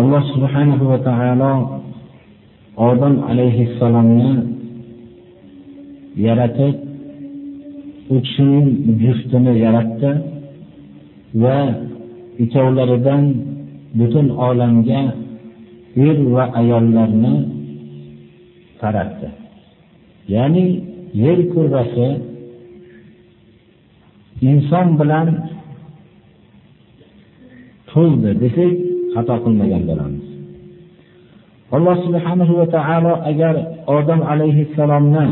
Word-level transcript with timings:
Alloh 0.00 0.22
subhanahu 0.32 0.84
va 0.92 0.98
taolo 1.08 1.52
odam 2.88 3.14
alayhissalomni 3.30 4.30
yaratib 6.26 6.74
u 8.14 8.16
kishining 8.24 8.68
juftini 9.02 9.52
yaratdi 9.64 10.10
va 11.42 11.58
ikkovlaridan 12.42 13.24
butun 13.98 14.26
olamga 14.48 15.00
er 16.06 16.16
va 16.34 16.44
ayollarni 16.60 17.34
taratdi. 18.80 19.28
Ya'ni 20.34 20.66
yer 21.22 21.38
kurrasi 21.52 22.08
inson 24.50 24.88
bilan 25.00 25.28
to'ldi 27.90 28.30
desak 28.42 28.74
xato 29.16 29.34
qilmagan 29.44 29.82
bo'lamiz. 29.90 30.24
Alloh 31.76 31.96
subhanahu 32.06 32.52
va 32.60 32.66
taolo 32.76 33.14
agar 33.30 33.54
odam 33.98 34.20
alayhissalomni 34.32 35.28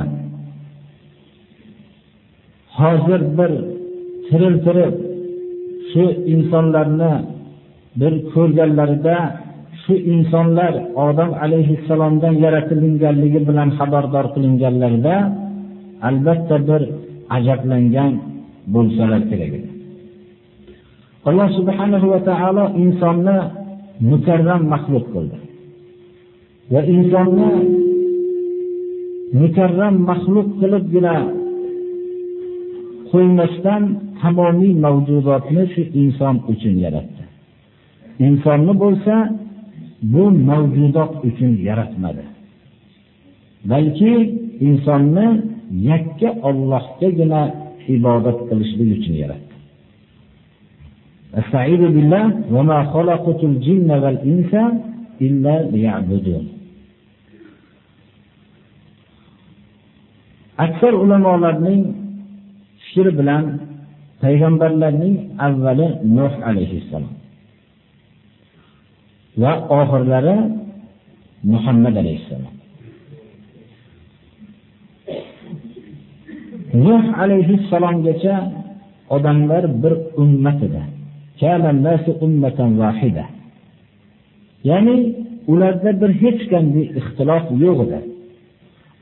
hozir 2.81 3.21
bir 3.39 3.53
tiriltirib 4.27 4.95
shu 5.91 6.05
insonlarni 6.35 7.13
bir 8.01 8.13
ko'rganlarida 8.33 9.17
shu 9.83 9.95
insonlar 10.13 10.73
odam 11.07 11.31
alayhissalomdan 11.45 12.35
yaratilinganligi 12.45 13.41
bilan 13.49 13.69
xabardor 13.79 14.27
qilinganlarida 14.35 15.15
albatta 16.09 16.57
bir 16.69 16.83
ajablangan 17.37 18.13
bo'lsalar 18.75 19.23
kerak 19.31 19.53
edi. 19.59 19.69
Alloh 21.29 21.49
subhanahu 21.59 22.07
va 22.13 22.21
taolo 22.31 22.65
insonni 22.83 23.39
mukarram 24.01 24.63
maxluq 24.73 25.07
qildi. 25.15 25.39
Va 26.73 26.81
insonni 26.95 27.51
mukarram 29.41 29.95
maxluq 30.09 30.49
qilibgina 30.61 31.17
qo'ymasdan 33.11 33.83
tamomiy 34.21 34.73
mavjudotni 34.85 35.63
shu 35.73 35.83
inson 36.03 36.37
uchun 36.53 36.75
yaratdi. 36.85 37.23
Insonni 38.27 38.73
bo'lsa 38.83 39.15
bu 40.13 40.25
mavjudot 40.51 41.13
uchun 41.29 41.53
yaratmadi. 41.69 42.25
Balki 43.71 44.13
insonni 44.69 45.27
yakka 45.91 46.29
ollohgagina 46.49 47.43
ibodat 47.95 48.39
qilishlik 48.49 48.89
uchun 48.99 49.15
yaratdi. 49.23 49.54
Estaizu 51.41 51.89
billah 51.97 52.25
ve 52.55 52.63
ma 52.71 52.79
khalaqatul 52.93 53.57
cinne 53.67 53.97
vel 54.03 54.19
insa 54.33 54.63
illa 55.27 55.55
liya'budun. 55.73 56.45
Aksar 60.65 60.93
ulamolarning 61.03 61.83
fikri 62.83 63.11
bilan 63.19 63.45
payg'ambarlarning 64.23 65.15
avvali 65.47 65.89
Nuh 66.17 66.35
alayhissalom 66.49 67.15
va 69.43 69.53
oxirlari 69.79 70.37
Muhammad 71.53 71.95
alayhissalom. 72.03 72.55
Nuh 76.87 77.05
alayhissalomgacha 77.23 78.35
odamlar 79.15 79.65
bir 79.83 79.95
ummat 80.23 80.59
edi. 80.67 80.83
Ya'ni 84.69 84.97
ularda 85.53 85.91
bir 86.01 86.11
hech 86.23 86.43
qanday 86.53 86.85
ixtilof 87.01 87.45
yo'q 87.65 87.79
edi 87.87 88.01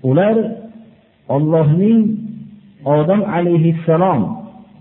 ular 0.08 0.36
Allohning 1.36 2.00
odam 2.96 3.20
alayhissalom 3.38 4.22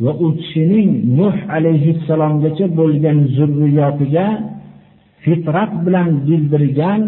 va 0.03 0.11
u 0.25 0.27
kishining 0.39 0.89
nuh 1.19 1.35
alayhissalomgacha 1.57 2.65
bo'lgan 2.79 3.17
zurriyotiga 3.37 4.27
fitrat 5.23 5.71
bilan 5.85 6.09
bildirgan 6.27 7.01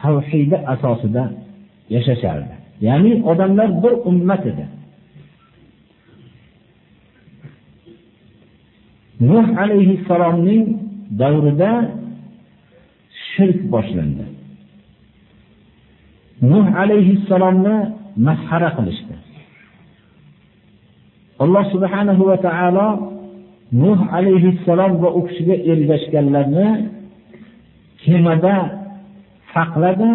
tavhidi 0.00 0.56
asosida 0.74 1.24
yashashardi 1.94 2.54
ya'ni 2.86 3.12
odamlar 3.30 3.68
bir 3.82 3.92
ummat 4.10 4.42
edi 4.52 4.64
Nuh 9.28 9.46
alayhissalomning 9.62 10.64
davrida 11.20 11.72
shirk 13.30 13.58
boshlandi. 13.72 14.24
Nuh 16.50 16.66
alayhissalomni 16.82 17.76
masxara 18.26 18.70
qilishdi. 18.76 19.14
Alloh 21.42 21.64
subhanahu 21.74 22.22
va 22.30 22.36
taolo 22.46 22.88
Nuh 23.82 24.00
alayhissalom 24.18 24.92
va 25.02 25.08
u 25.18 25.20
kishiga 25.26 25.56
ergashganlarni 25.72 26.68
kemada 28.02 28.56
saqladi 29.54 30.10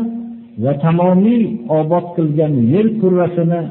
va 0.64 0.74
tamomiy 0.84 1.44
obod 1.80 2.06
qilgan 2.16 2.54
yer 2.74 2.88
kurrasini 3.00 3.62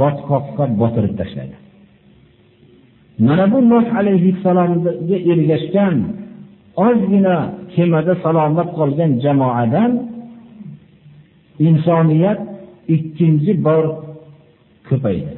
botqoqqa 0.00 0.64
botirib 0.80 1.14
tashladi. 1.20 1.61
Mana 3.18 3.52
bu 3.52 3.58
Nuh 3.70 3.86
alayhissalomga 3.98 5.16
ergashgan 5.32 5.96
ozgina 6.86 7.36
kemada 7.74 8.14
salomat 8.24 8.68
qolgan 8.78 9.10
jamoadan 9.24 9.92
insoniyat 11.68 12.40
ikkinchi 12.94 13.52
bor 13.66 13.84
ko'paydi. 14.88 15.32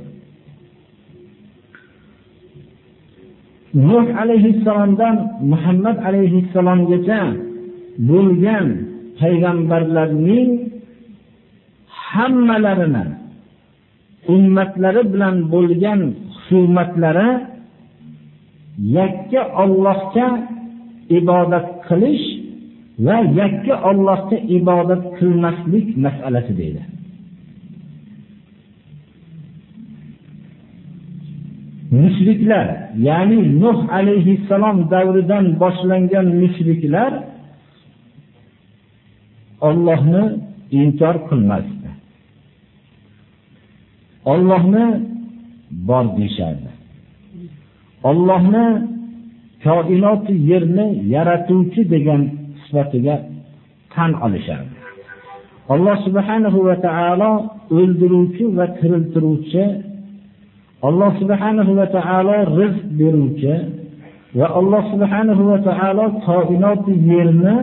Nuh 3.88 4.06
alayhissalomdan 4.22 5.16
Muhammad 5.52 5.96
alayhissalomgacha 6.08 7.20
bo'lgan 8.10 8.66
payg'ambarlarning 9.20 10.50
hammalarini 12.10 13.06
ummatlari 14.34 15.02
bilan 15.12 15.36
bo'lgan 15.54 16.00
husumatlari 16.34 17.30
yakka 18.78 19.40
Allohga 19.62 20.28
ibodat 21.18 21.68
qilish 21.86 22.26
va 23.06 23.16
yakka 23.40 23.74
Allohga 23.90 24.36
ibodat 24.56 25.02
qilmaslik 25.18 25.86
masalasi 26.04 26.52
deydi. 26.60 26.82
Mushriklar, 32.02 32.66
ya'ni 33.08 33.38
Nuh 33.62 33.78
alayhissalom 33.98 34.78
davridan 34.90 35.44
boshlangan 35.62 36.26
mushriklar 36.42 37.12
Allohni 39.69 40.25
inkor 40.81 41.16
qilmasdi. 41.28 41.90
Allohni 44.32 44.87
bor 45.88 46.04
deyshardi. 46.19 46.74
Allohni 48.10 48.66
koinot 49.64 50.24
yerni 50.50 50.86
yaratuvchi 51.14 51.82
degan 51.94 52.22
sifatiga 52.62 53.16
tan 53.92 54.10
olishardi. 54.26 54.74
Alloh 55.74 55.96
subhanahu 56.06 56.58
va 56.68 56.76
taolo 56.86 57.30
o'ldiruvchi 57.78 58.44
va 58.56 58.66
tiriltiruvchi, 58.78 59.64
Alloh 60.88 61.12
subhanahu 61.20 61.72
va 61.78 61.86
taolo 61.96 62.36
rizq 62.58 62.84
beruvchi 63.00 63.54
va 64.38 64.46
Alloh 64.60 64.82
subhanahu 64.92 65.42
va 65.50 65.58
taolo 65.68 66.04
koinot 66.26 66.84
yerni 67.10 67.56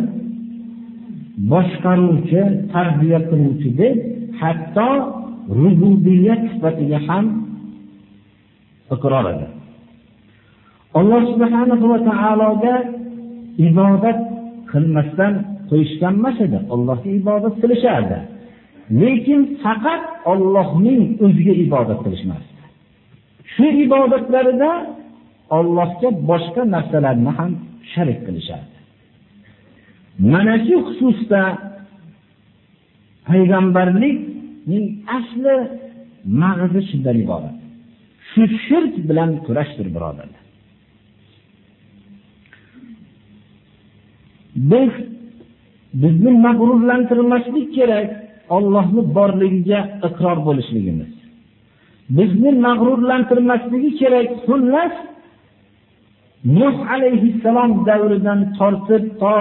boshqaruvchi, 1.51 2.41
tarbiya 2.73 3.19
qiluvchi 3.29 3.69
deb 3.79 3.95
hatto 4.41 4.89
rububiyat 5.61 6.41
sifatiga 6.51 6.99
ham 7.07 7.25
iqror 8.95 9.25
edi. 9.33 9.47
Alloh 10.99 11.21
subhanahu 11.33 11.85
va 11.91 11.99
taologa 12.09 12.75
ibodat 13.67 14.19
qilmasdan 14.71 15.33
qo'yishgan 15.69 16.13
emas 16.19 16.37
edi. 16.45 16.59
Allohga 16.73 17.09
ibodat 17.19 17.55
qilishardi. 17.61 18.19
Lekin 19.01 19.41
faqat 19.63 20.03
Allohning 20.31 21.01
o'ziga 21.25 21.53
ibodat 21.65 21.99
qilishmasdi 22.05 22.51
shu 23.53 23.65
ibodatlarida 23.85 24.71
Allohga 25.57 26.09
boshqa 26.29 26.61
narsalarni 26.75 27.31
ham 27.37 27.51
sharik 27.93 28.19
qilishardi. 28.27 28.77
Mana 30.31 30.55
shu 30.67 30.75
xususda 30.87 31.41
payg'ambarlikning 33.29 34.85
asli 35.17 35.55
mag'zi 36.43 36.81
shundan 36.89 37.17
iborat. 37.23 37.55
Shu 38.31 38.43
shirk 38.65 38.93
bilan 39.09 39.29
kurashdir 39.45 39.87
birodarlar. 39.95 40.40
Biz 44.69 44.91
bizni 46.01 46.31
mag'rurlantirmaslik 46.45 47.67
kerak 47.77 48.09
Allohning 48.57 49.07
borligiga 49.17 49.79
iqror 50.07 50.37
bo'lishligimiz. 50.47 51.11
Bizni 52.17 52.51
mag'rurlantirmasligi 52.65 53.91
kerak 54.01 54.27
xullas 54.45 54.93
nuh 56.59 56.75
alayhissalom 56.95 57.71
davridan 57.89 58.39
tortib 58.57 59.03
to 59.21 59.37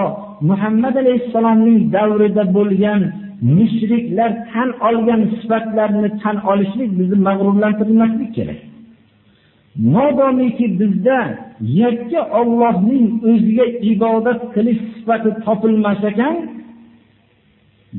muhammad 0.49 0.95
alayhissalomning 1.03 1.79
davrida 1.95 2.43
bo'lgan 2.57 3.01
mushriklar 3.55 4.31
tan 4.51 4.69
olgan 4.87 5.21
sifatlarni 5.39 6.09
tan 6.23 6.35
olishlik 6.51 6.89
bizni 6.99 7.17
mag'rurlantirmaslik 7.27 8.31
kerak. 8.37 8.59
Modomiki 9.75 10.79
bizda 10.79 11.19
yakka 11.81 12.21
Allohning 12.39 13.07
o'ziga 13.29 13.65
ibodat 13.91 14.39
qilish 14.53 14.81
sifati 14.93 15.29
topilmas 15.45 16.01
ekan 16.11 16.35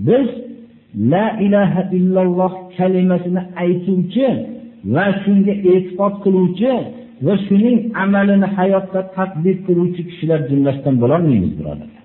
biz 0.07 0.29
la 1.13 1.27
ilaha 1.47 1.83
illalloh 1.99 2.53
kalimasini 2.77 3.43
aytuvchi 3.65 4.29
va 4.95 5.07
shunga 5.23 5.55
e'tiqod 5.73 6.15
qiluvchi 6.25 6.73
va 7.27 7.35
shuning 7.47 7.79
amalini 8.05 8.49
hayotda 8.57 9.01
tatbiq 9.17 9.59
qiluvchi 9.67 10.03
kishilar 10.09 10.41
jumlasidan 10.51 10.95
bo'lolmaymiz 11.03 11.53
birodarlar 11.59 12.03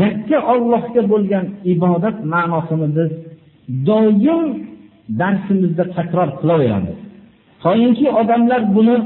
yakka 0.00 0.38
Allohga 0.52 1.02
bo'lgan 1.12 1.46
ibodat 1.72 2.16
ma'nosini 2.34 2.88
biz 2.96 3.10
doim 3.88 4.46
darsimizda 5.20 5.84
takror 5.96 6.28
qilaveramiz. 6.40 6.98
Toinki 7.64 8.06
odamlar 8.20 8.62
buni 8.76 8.96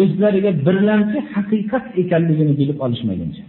o'zlariga 0.00 0.52
birlamchi 0.66 1.18
haqiqat 1.34 1.84
ekanligini 2.02 2.52
bilib 2.60 2.78
olishmaguncha. 2.84 3.44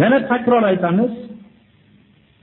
Yana 0.00 0.18
takror 0.30 0.62
aytamiz 0.72 1.12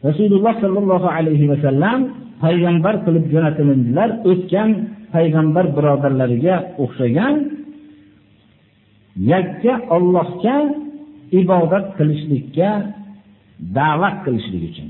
rasululloh 0.08 0.54
sallallohu 0.64 1.08
alayhi 1.18 1.46
vasallam 1.52 2.00
payg'ambar 2.44 2.96
qilib 3.06 3.26
jo'natildilar 3.34 4.10
o'tgan 4.32 4.70
payg'ambar 5.16 5.66
birodarlariga 5.78 6.56
o'xshagan 6.84 7.36
yakka 9.34 9.74
Allohga 9.96 10.58
ibodat 11.42 11.86
qilishlikka 11.98 12.70
da'vat 13.78 14.16
qilishlik 14.26 14.64
uchun. 14.72 14.90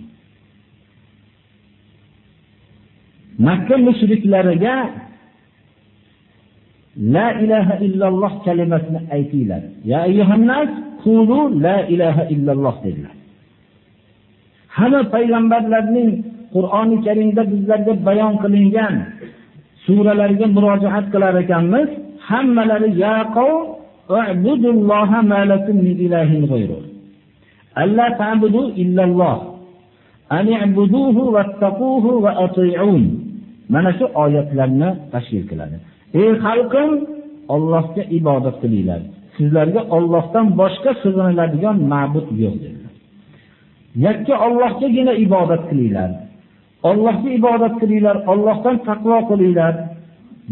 Makka 3.39 3.77
mushriklariga 3.77 4.75
la 6.97 7.27
ilaha 7.43 7.75
illalloh 7.83 8.33
kalimasini 8.45 8.99
aytinglar. 9.11 9.61
Ya 9.83 10.07
ayyuhannas 10.07 10.69
qulu 11.03 11.59
la 11.59 11.87
ilaha 11.87 12.23
illalloh 12.33 12.75
dedilar. 12.83 13.15
Hamma 14.77 15.01
payg'ambarlarning 15.13 16.09
qur'oni 16.55 16.97
karimda 17.05 17.43
bizlarga 17.51 17.93
bayon 18.07 18.33
qilingan 18.43 18.95
suralarga 19.85 20.45
murojaat 20.55 21.05
qilar 21.13 21.35
ekanmiz. 21.43 21.89
Hammalari 22.29 22.89
ya 23.03 23.17
qavm 23.37 23.75
Ubudulloha 24.09 25.25
ma 25.25 25.45
lakum 25.49 25.81
min 25.81 25.97
ilahin 25.97 26.45
g'ayruh 26.45 26.83
alla 27.73 28.05
ta'budu 28.21 28.77
illalloh 28.77 29.57
Ani'buduhu 30.29 31.37
wattaquhu 31.37 32.21
va 32.25 32.31
ati'un. 32.45 33.14
Mana 33.73 33.91
shu 33.97 34.05
oyatlarni 34.23 34.89
tashkil 35.13 35.43
qiladi. 35.51 35.75
Ey 36.21 36.29
xalqim 36.45 36.91
ollohga 37.55 38.03
ibodat 38.19 38.55
qilinglar. 38.63 39.01
Sizlarga 39.35 39.81
ollohdan 39.95 40.45
boshqa 40.61 40.91
sig'iniladigan 41.03 41.77
ma'bud 41.91 42.27
yo'q 42.43 42.55
dedilar. 42.63 42.93
Yakka 44.05 44.33
ollohgagina 44.45 45.13
ibodat 45.25 45.63
qilinglar. 45.69 46.09
Ollohga 46.89 47.29
ibodat 47.39 47.73
qilinglar 47.81 48.17
ollohdan 48.31 48.75
taqvo 48.87 49.17
qilinglar. 49.29 49.73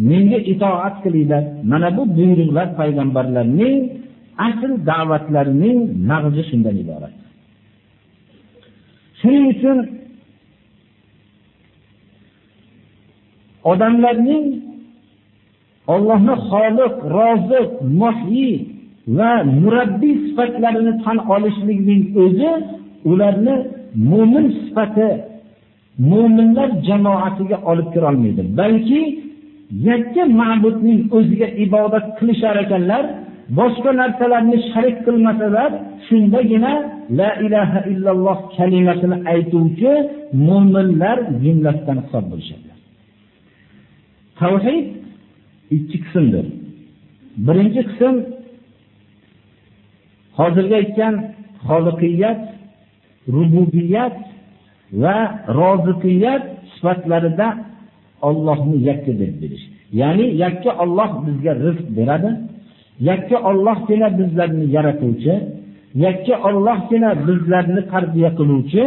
Menga 0.09 0.39
itoat 0.53 0.95
qilinglar. 1.03 1.43
Mana 1.71 1.89
bu 1.97 2.03
buyruqlar 2.17 2.67
payg'ambarlarning 2.79 3.75
asl 4.47 4.71
da'vatlarining 4.89 5.77
mag'zi 6.09 6.43
shundan 6.49 6.75
iborat. 6.83 7.13
Shuning 9.19 9.45
uchun 9.53 9.77
odamlarning 13.71 14.45
Allohni 15.93 16.35
xoliq 16.49 16.93
roziq 17.17 17.69
muhyi 18.01 18.51
va 19.17 19.31
murabbiy 19.61 20.15
sifatlarini 20.25 20.93
tan 21.03 21.17
olishlikning 21.35 22.01
o'zi 22.23 22.51
ularni 23.11 23.55
mu'min 24.11 24.45
sifati 24.59 25.09
mu'minlar 26.11 26.69
jamoatiga 26.87 27.57
olib 27.71 27.87
kirolmaydi 27.93 28.43
balki 28.59 29.01
yakka 29.89 30.23
ma'budning 30.39 30.99
o'ziga 31.17 31.47
ibodat 31.65 32.05
qilishar 32.17 32.55
ekanlar 32.63 33.03
boshqa 33.59 33.91
narsalarni 34.01 34.57
sharik 34.71 34.97
qilmasalar 35.05 35.71
shundagina 36.07 36.73
la 37.19 37.29
ilaha 37.45 37.79
illalloh 37.91 38.37
kalimasini 38.57 39.17
aytuvchi 39.33 39.91
mu'minlar 40.47 41.17
jumlasidan 41.43 41.97
hisob 42.03 42.25
bo'lishadi. 42.31 42.72
Tavhid 44.39 44.85
ikki 45.75 45.97
qismdir. 46.05 46.45
Birinchi 47.45 47.81
qism 47.89 48.15
hozirgi 50.39 50.75
aytgan 50.81 51.15
xoliqiyat 51.67 52.41
rububiyat 53.35 54.15
va 55.03 55.17
roziqiyat 55.59 56.43
sifatlarida 56.73 57.47
ollohni 58.27 58.77
yakka 58.89 59.13
deb 59.21 59.33
bilish. 59.41 59.65
Ya'ni 60.01 60.25
yakka 60.43 60.71
olloh 60.83 61.11
bizga 61.25 61.53
rizq 61.65 61.87
beradi 61.97 62.31
yakka 63.09 63.37
ollohgina 63.49 64.07
bizlarni 64.19 64.65
yaratuvchi 64.75 65.33
yakka 66.05 66.35
ollohgina 66.49 67.11
bizlarni 67.27 67.81
tarbiya 67.93 68.29
qiluvchi 68.39 68.83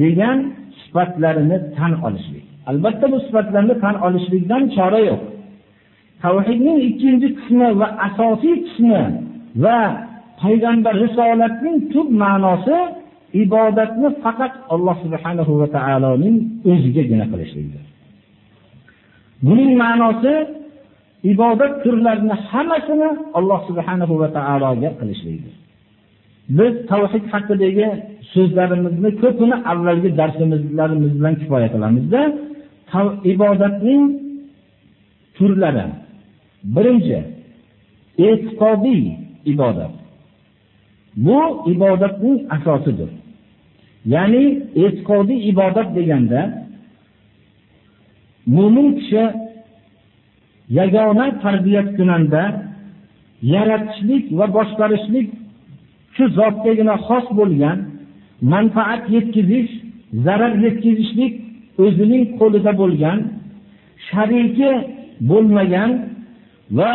degan 0.00 0.38
sifatlarini 0.80 1.58
tan 1.76 1.92
olishlik. 2.06 2.46
Albatta 2.70 3.06
bu 3.12 3.18
sifatlarni 3.26 3.74
tan 3.82 3.94
olishlikdan 4.06 4.62
chora 4.76 5.00
yo'q. 5.08 5.22
Tavhidning 6.22 6.78
ikkinchi 6.88 7.28
qismi 7.38 7.68
va 7.80 7.88
asosiy 8.06 8.54
qismi 8.66 9.02
va 9.64 9.78
payg'ambar 10.42 10.94
risolatining 11.04 11.76
tub 11.92 12.08
ma'nosi 12.22 12.78
ibodatni 13.42 14.08
faqat 14.24 14.52
alloh 14.74 14.96
subhanahu 15.04 15.52
va 15.60 15.66
taoloning 15.76 16.36
o'zigagina 16.70 17.26
qilishlikdir 17.32 17.84
buning 19.46 19.72
ma'nosi 19.82 20.34
ibodat 21.32 21.72
turlarini 21.84 22.36
hammasini 22.50 23.08
alloh 23.38 23.60
subhanahu 23.68 24.14
va 24.22 24.28
taologa 24.38 24.90
qilishlikdir 25.00 25.54
biz 26.58 26.72
tavhid 26.90 27.24
haqidagi 27.32 27.86
so'zlarimizni 28.32 29.10
ko'pini 29.22 29.56
avvalgi 29.72 30.10
darsimizlarimiz 30.20 31.12
bilan 31.18 31.34
kifoya 31.40 31.68
qilamizda 31.74 32.20
ibodatning 33.32 34.02
turlari. 35.34 35.86
Birinchi 36.64 37.18
e'tiqodiy 38.18 39.02
ibodat. 39.52 39.90
Bu 41.16 41.38
ibodatning 41.72 42.38
asosidir. 42.56 43.10
Ya'ni 44.14 44.44
e'tiqodiy 44.82 45.48
ibodat 45.50 45.88
deganda 45.96 46.40
mu'min 48.46 48.88
kishi 48.98 49.24
yagona 50.78 51.26
tarbiyat 51.42 51.88
kunanda 51.96 52.42
yaratishlik 53.42 54.24
va 54.38 54.46
boshqarishlik 54.56 55.28
shu 56.16 56.24
zotgagina 56.38 56.96
xos 57.06 57.26
bo'lgan 57.38 57.78
manfaat 58.52 59.02
yetkazish 59.14 59.70
zarar 60.24 60.52
yetkazishlik 60.64 61.34
o'zining 61.84 62.24
qo'lida 62.38 62.72
bo'lgan 62.80 63.18
shariki 64.08 64.70
bo'lmagan 65.30 65.90
va 66.78 66.92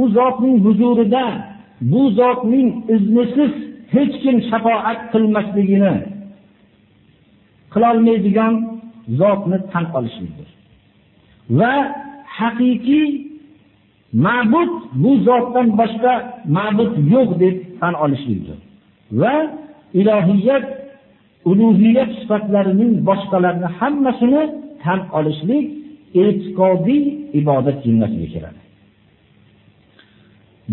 u 0.00 0.02
zotning 0.16 0.56
huzurida 0.64 1.24
bu 1.92 2.02
zotning 2.20 2.68
iznisiz 2.94 3.52
hech 3.94 4.14
kim 4.22 4.36
shafoat 4.50 4.98
qilmasligini 5.12 5.94
qilolmaydigan 7.72 8.54
zotni 9.20 9.58
tan 9.72 9.84
olishlikdir. 9.98 10.48
Va 11.58 11.74
haqiqiy 12.38 13.08
ma'bud 14.26 14.70
bu 15.02 15.12
zotdan 15.28 15.68
boshqa 15.80 16.14
ma'bud 16.56 16.92
yo'q 17.12 17.30
deb 17.42 17.56
tan 17.80 17.94
olishlikdir. 18.04 18.58
Va 19.20 19.34
ilohiyat 20.00 20.66
ulug'iyat 21.50 22.10
sifatlarining 22.20 22.92
boshqalarini 23.08 23.68
hammasini 23.78 24.42
tan 24.82 25.00
olishlik 25.18 25.66
e'tiqodiy 26.22 27.02
ibodat 27.40 27.78
jumlasiga 27.84 28.28
kiradi. 28.34 28.60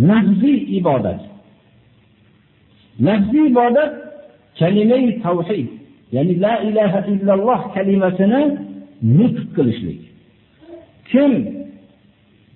Lafziy 0.09 0.59
ibodat. 0.79 1.21
Lafziy 3.05 3.45
ibodat 3.51 3.91
kalimai 4.59 5.05
tavhid 5.23 5.67
ya'ni 6.15 6.33
la 6.43 6.53
ilaha 6.69 6.99
illalloh 7.11 7.61
kalimasini 7.75 8.41
nutq 9.17 9.47
qilishlik. 9.55 10.01
Kim 11.11 11.31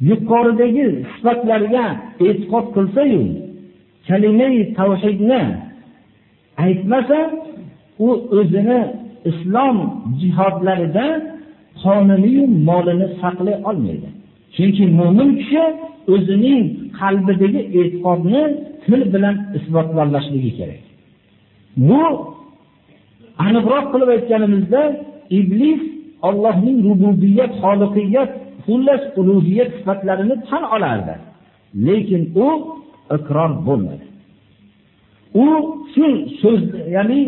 yuqoridagi 0.10 0.88
sifatlarga 1.13 1.86
e'tiqod 2.25 2.65
qilsa-yu, 2.75 3.24
kalimai 4.07 4.57
tavhidni 4.79 5.43
aytmasa 6.65 7.19
u 8.06 8.08
o'zini 8.38 8.80
islom 9.30 9.78
jihodlarida 10.22 11.06
qonini 11.84 12.36
molini 12.68 13.08
saqlay 13.22 13.56
olmaydi 13.70 14.10
chunki 14.56 14.84
mo'min 15.00 15.30
kishi 15.40 15.64
o'zining 16.14 16.62
qalbidagi 17.00 17.62
e'tiqodni 17.80 18.42
til 18.84 19.02
bilan 19.14 19.36
isbotlanlashligi 19.58 20.52
kerak 20.60 20.84
bu 21.88 22.02
aniqroq 23.46 23.86
qilib 23.92 24.10
aytganimizda 24.16 24.82
iblis 25.40 25.82
Allohning 26.28 26.78
rububiyat, 26.88 27.52
xoliqiyat, 27.62 28.32
xullas 28.66 29.04
ulug'iyat 29.20 29.70
sifatlarini 29.78 30.36
tan 30.50 30.64
olardi. 30.75 31.16
Lekin 31.88 32.22
u 32.46 32.48
iqror 33.18 33.52
bo'lmadi. 33.68 34.06
U 35.44 35.46
shu 35.94 36.08
so'z, 36.42 36.64
ya'ni 36.96 37.20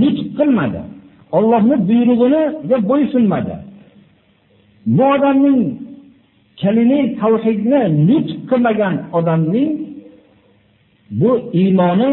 nutq 0.00 0.26
qilmadi. 0.38 0.80
Allohning 1.36 1.80
buyrug'iga 1.88 2.76
bo'ysunmadi. 2.90 3.54
Bu 4.96 5.04
odamning 5.14 5.60
kalima 6.60 7.00
tavhidni 7.20 7.80
nutq 8.08 8.38
qilmagan 8.50 8.94
odamning 9.18 9.70
bu 11.20 11.30
iymoni 11.60 12.10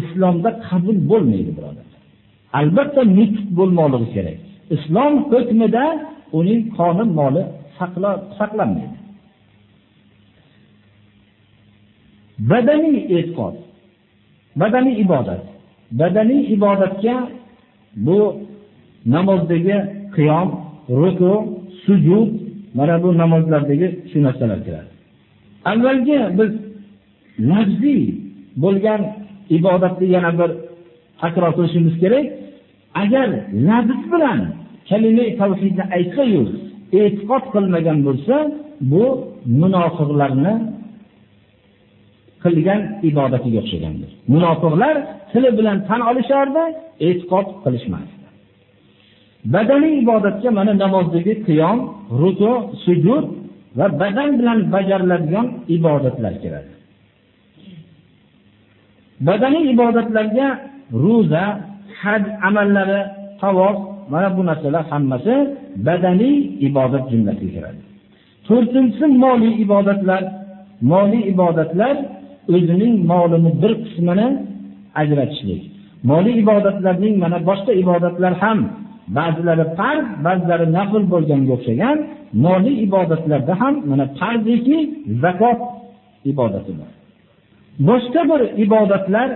islomda 0.00 0.50
qabul 0.68 0.96
bo'lmaydi, 1.10 1.50
birodar. 1.58 1.86
Albatta 2.58 3.02
nutq 3.18 3.38
bo'lmoqligi 3.58 4.08
kerak. 4.16 4.38
islom 4.70 5.12
hukmida 5.30 5.84
uning 6.38 6.60
qoni 6.76 7.04
moli 7.18 7.42
saqlanmaydi 8.38 8.98
badaniy 12.50 12.98
e'tiqod 13.16 13.54
badaniy 14.60 14.96
ibodat 15.04 15.42
badaniy 15.92 16.42
ibodatga 16.54 17.16
bu 17.96 18.18
namozdagi 19.14 19.76
qiyom 20.16 20.48
ruku 21.00 21.32
sujud 21.84 22.28
mana 22.74 23.02
bu 23.02 23.08
namozlardagi 23.18 23.88
shu 24.10 24.18
narsalar 24.26 24.60
kiradi. 24.66 24.90
Avvalgi 25.70 26.18
biz 26.38 26.52
nafsiy 27.52 28.02
bo'lgan 28.62 29.00
ibodatni 29.56 30.06
yana 30.14 30.30
bir 30.38 30.50
takror 31.20 31.52
qilishimiz 31.56 31.94
kerak. 32.02 32.26
Agar 33.02 33.28
nafs 33.68 34.00
bilan 34.12 34.40
kalima 34.88 35.24
tavhidni 35.40 35.84
aytsayu 35.96 36.42
e'tiqod 37.00 37.44
qilmagan 37.54 37.98
bo'lsa 38.06 38.36
bu 38.90 39.04
munofiqlarni 39.60 40.54
qilgan 42.46 42.80
ibodatiga 43.10 43.58
o'xshagandir 43.62 44.10
munofiqlar 44.32 44.94
tili 45.30 45.50
bilan 45.58 45.78
tan 45.88 46.00
olishardi 46.10 46.64
e'tiqod 47.08 47.46
qilishmasdi 47.64 48.14
badaniy 49.54 49.94
ibodatga 50.04 50.48
mana 50.58 50.72
namozdagi 50.84 51.34
qiyom 51.46 51.78
ruku 52.20 52.52
sujud 52.84 53.24
va 53.78 53.86
badan 54.02 54.30
bilan 54.38 54.58
bajariladigan 54.74 55.46
ibodatlar 55.76 56.34
kiradi 56.42 56.72
badaniy 59.28 59.64
ibodatlarga 59.74 60.48
ro'za 61.04 61.44
haj 62.00 62.22
amallari, 62.48 63.00
tavof, 63.40 63.76
mana 64.12 64.28
bu 64.36 64.42
narsalar 64.46 64.84
hammasi 64.92 65.34
badaniy 65.86 66.36
ibodat 66.68 67.04
jumlasiga 67.10 67.52
kiradi. 67.56 67.80
To'rtinchisi 68.46 69.06
moliy 69.24 69.54
ibodatlar. 69.64 70.22
Moliy 70.92 71.22
ibodatlar 71.32 71.96
o'zining 72.54 72.94
molini 73.12 73.50
bir 73.62 73.72
qismini 73.84 74.28
ajratishlik. 75.00 75.62
Moliy 76.10 76.34
ibodatlarning 76.42 77.14
mana 77.22 77.38
boshqa 77.48 77.72
ibodatlar 77.82 78.32
ham 78.42 78.58
ba'zilari 79.18 79.64
farz, 79.78 80.06
ba'zilari 80.26 80.66
nafl 80.78 81.02
bo'lganga 81.12 81.50
o'xshagan 81.56 81.98
moliy 82.46 82.76
ibodatlarda 82.86 83.54
ham 83.62 83.74
mana 83.90 84.04
farziki 84.18 84.78
zakot 85.22 85.60
ibodati 86.30 86.72
bor. 86.78 86.90
Boshqa 87.88 88.22
bir 88.30 88.40
ibodatlar 88.64 89.28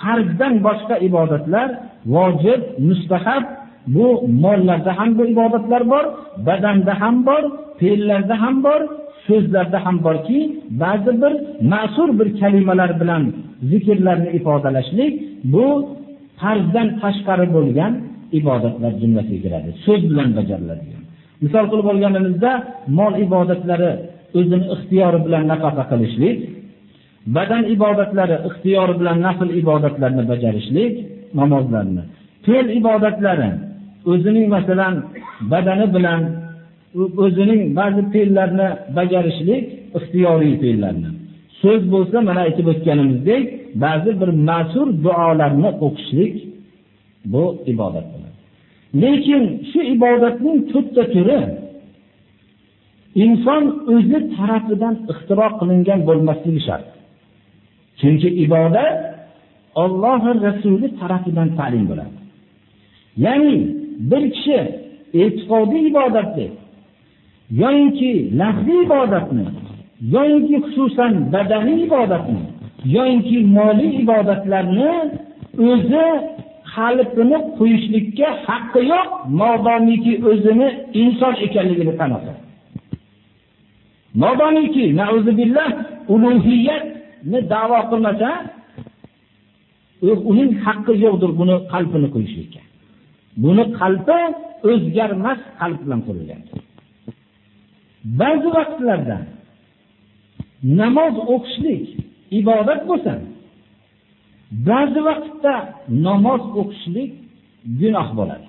farzdan 0.00 0.54
boshqa 0.66 0.96
ibodatlar 1.08 1.68
vojib, 2.14 2.60
mustahab 2.88 3.44
bu 3.94 4.06
mollarda 4.44 4.92
ham 4.98 5.10
bu 5.18 5.22
ibodatlar 5.34 5.82
bor, 5.92 6.04
badanda 6.46 6.92
ham 7.02 7.16
bor, 7.28 7.42
fe'llarda 7.80 8.34
ham 8.42 8.56
bor, 8.66 8.80
so'zlarda 9.26 9.78
ham 9.86 9.96
borki, 10.06 10.38
ba'zi 10.82 11.12
bir 11.22 11.32
ma'sur 11.72 12.08
bir 12.18 12.28
kalimalar 12.40 12.90
bilan 13.00 13.22
zikrlarni 13.70 14.30
ifodalashlik 14.38 15.12
bu 15.52 15.66
farzdan 16.40 16.88
tashqari 17.02 17.46
bo'lgan 17.56 17.92
ibodatlar 18.38 18.92
jumlasiga 19.02 19.40
kiradi. 19.44 19.70
So'z 19.84 20.02
bilan 20.10 20.28
bajariladigan. 20.38 21.02
Misol 21.44 21.64
qilib 21.70 21.86
olganimizda 21.92 22.52
mol 22.98 23.12
ibodatlari 23.26 23.90
o'zini 24.38 24.66
ixtiyori 24.74 25.18
bilan 25.26 25.44
nafaqa 25.52 25.84
qilishlik, 25.90 26.36
badan 27.36 27.62
ibodatlari 27.74 28.36
ixtiyori 28.48 28.94
bilan 29.00 29.18
nafl 29.26 29.48
ibodatlarni 29.60 30.22
bajarishlik 30.32 30.94
namozlarni 31.40 32.02
fe'l 32.46 32.66
ibodatlari 32.80 33.50
o'zining 34.12 34.46
masalan 34.56 34.94
badani 35.52 35.86
bilan 35.96 36.20
o'zining 37.24 37.62
ba'zi 37.78 38.02
fe'llarni 38.12 38.68
bajarishlik 38.96 39.64
ixtiyoriy 39.98 40.54
fe'llarni. 40.62 41.10
So'z 41.60 41.82
bo'lsa 41.94 42.16
mana 42.28 42.40
aytib 42.46 42.66
o'tganimizdek 42.72 43.44
ba'zi 43.84 44.10
bir 44.20 44.30
ma'sur 44.48 44.86
duolarni 45.04 45.70
o'qishlik 45.86 46.34
bu 47.32 47.44
ibodat 47.72 48.06
bo'ladi. 48.12 48.38
Lekin 49.02 49.44
shu 49.70 49.80
ibodatning 49.94 50.58
to'rtta 50.72 51.02
turi 51.14 51.40
inson 53.24 53.62
o'zi 53.94 54.18
tarafidan 54.36 54.94
ixtiro 55.12 55.48
qilingan 55.60 56.00
bo'lmasligi 56.08 56.60
shart. 56.68 56.86
Chunki 58.00 58.28
ibodat 58.44 58.94
Alloh 59.84 60.22
rasuli 60.46 60.88
tarafidan 61.00 61.48
ta'lim 61.58 61.84
bo'ladi. 61.90 62.16
Ya'ni 63.24 63.56
bir 64.10 64.22
kishi 64.34 64.58
e'tiqodiy 65.22 65.82
ibodatni 65.90 66.46
yoyinki 67.60 68.12
lafziy 68.40 68.80
ibodatni 68.86 69.46
yoyinki 70.14 70.56
xususan 70.64 71.12
badaniy 71.32 71.78
ibodatni 71.86 72.42
yoyinki 72.96 73.36
moliy 73.56 73.92
ibodatlarni 74.02 74.90
o'zi 75.70 76.06
qalbini 76.74 77.38
qo'yishlikka 77.58 78.28
haqqi 78.46 78.80
yo'q, 78.92 79.08
modomiki 79.40 80.12
o'zini 80.30 80.68
inson 81.02 81.34
ekanligini 81.46 81.94
tan 82.00 82.10
olsa. 82.16 82.32
Modomiki 84.22 84.84
nauzubillah 85.00 85.68
ulug'iyatni 86.14 87.38
da'vo 87.52 87.78
qilmasa, 87.90 88.30
uning 90.30 90.50
haqqi 90.64 90.92
yo'qdir 91.04 91.30
buni 91.40 91.56
qalbini 91.72 92.08
qo'yishlikka. 92.14 92.62
Buni 93.42 93.64
qalbi 93.80 94.18
o'zgarmas 94.70 95.40
qalb 95.60 95.78
bilan 95.84 96.00
qurilgan. 96.06 96.40
Ba'zi 98.20 98.48
vaqtlarda 98.58 99.18
namoz 100.80 101.14
o'qishlik 101.34 101.84
ibodat 102.38 102.80
bo'lsa, 102.90 103.12
ba'zi 104.68 105.00
vaqtda 105.08 105.54
namoz 106.06 106.42
o'qishlik 106.60 107.10
gunoh 107.80 108.08
bo'ladi. 108.18 108.46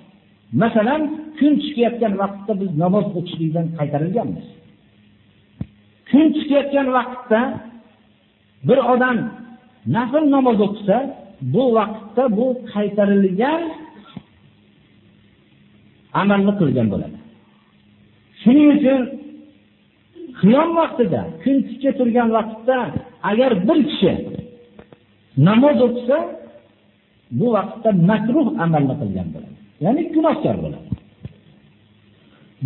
Masalan, 0.62 1.02
kun 1.38 1.52
chiqayotgan 1.64 2.12
vaqtda 2.22 2.52
biz 2.60 2.70
namoz 2.82 3.06
o'qishlikdan 3.18 3.66
qaytarilganmiz. 3.78 4.46
kun 6.14 6.26
chiqayotgan 6.36 6.88
vaqtda 6.96 7.40
bir 8.68 8.78
odam 8.92 9.18
nafl 9.96 10.24
namoz 10.36 10.58
o'qisa 10.66 10.98
bu 11.54 11.64
vaqtda 11.78 12.24
bu 12.38 12.46
qaytarilgan 12.72 13.62
amalni 16.22 16.52
qilgan 16.60 16.86
bo'ladi 16.92 17.18
shuning 18.42 18.68
uchun 18.76 19.00
qiyom 20.40 20.70
vaqtida 20.80 21.22
kun 21.42 21.56
tikka 21.68 21.90
turgan 21.98 22.28
vaqtda 22.36 22.78
agar 23.30 23.50
bir 23.68 23.78
kishi 23.90 24.12
namoz 25.48 25.78
o'qisa 25.86 26.18
bu 27.38 27.46
vaqtda 27.56 27.90
makruh 28.10 28.48
amalni 28.64 28.94
qilgan 29.00 29.28
bo'ladi 29.34 29.56
ya'ni 29.84 30.02
gunohkor 30.14 30.56
bo'ladi 30.64 30.88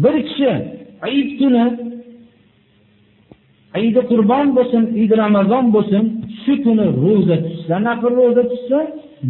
bir 0.02 0.14
kishi 0.28 0.52
Eid 1.08 1.30
kuni 1.38 1.64
Eid 3.78 3.96
Qurbon 4.10 4.46
bo'lsin, 4.56 4.82
Eid 5.00 5.12
Ramazon 5.22 5.66
bo'lsin, 5.76 6.04
shu 6.42 6.54
kuni 6.64 6.86
roza 7.02 7.36
tutsa, 7.44 7.74
nafl 7.86 8.12
roza 8.18 8.44
tutsa, 8.52 8.78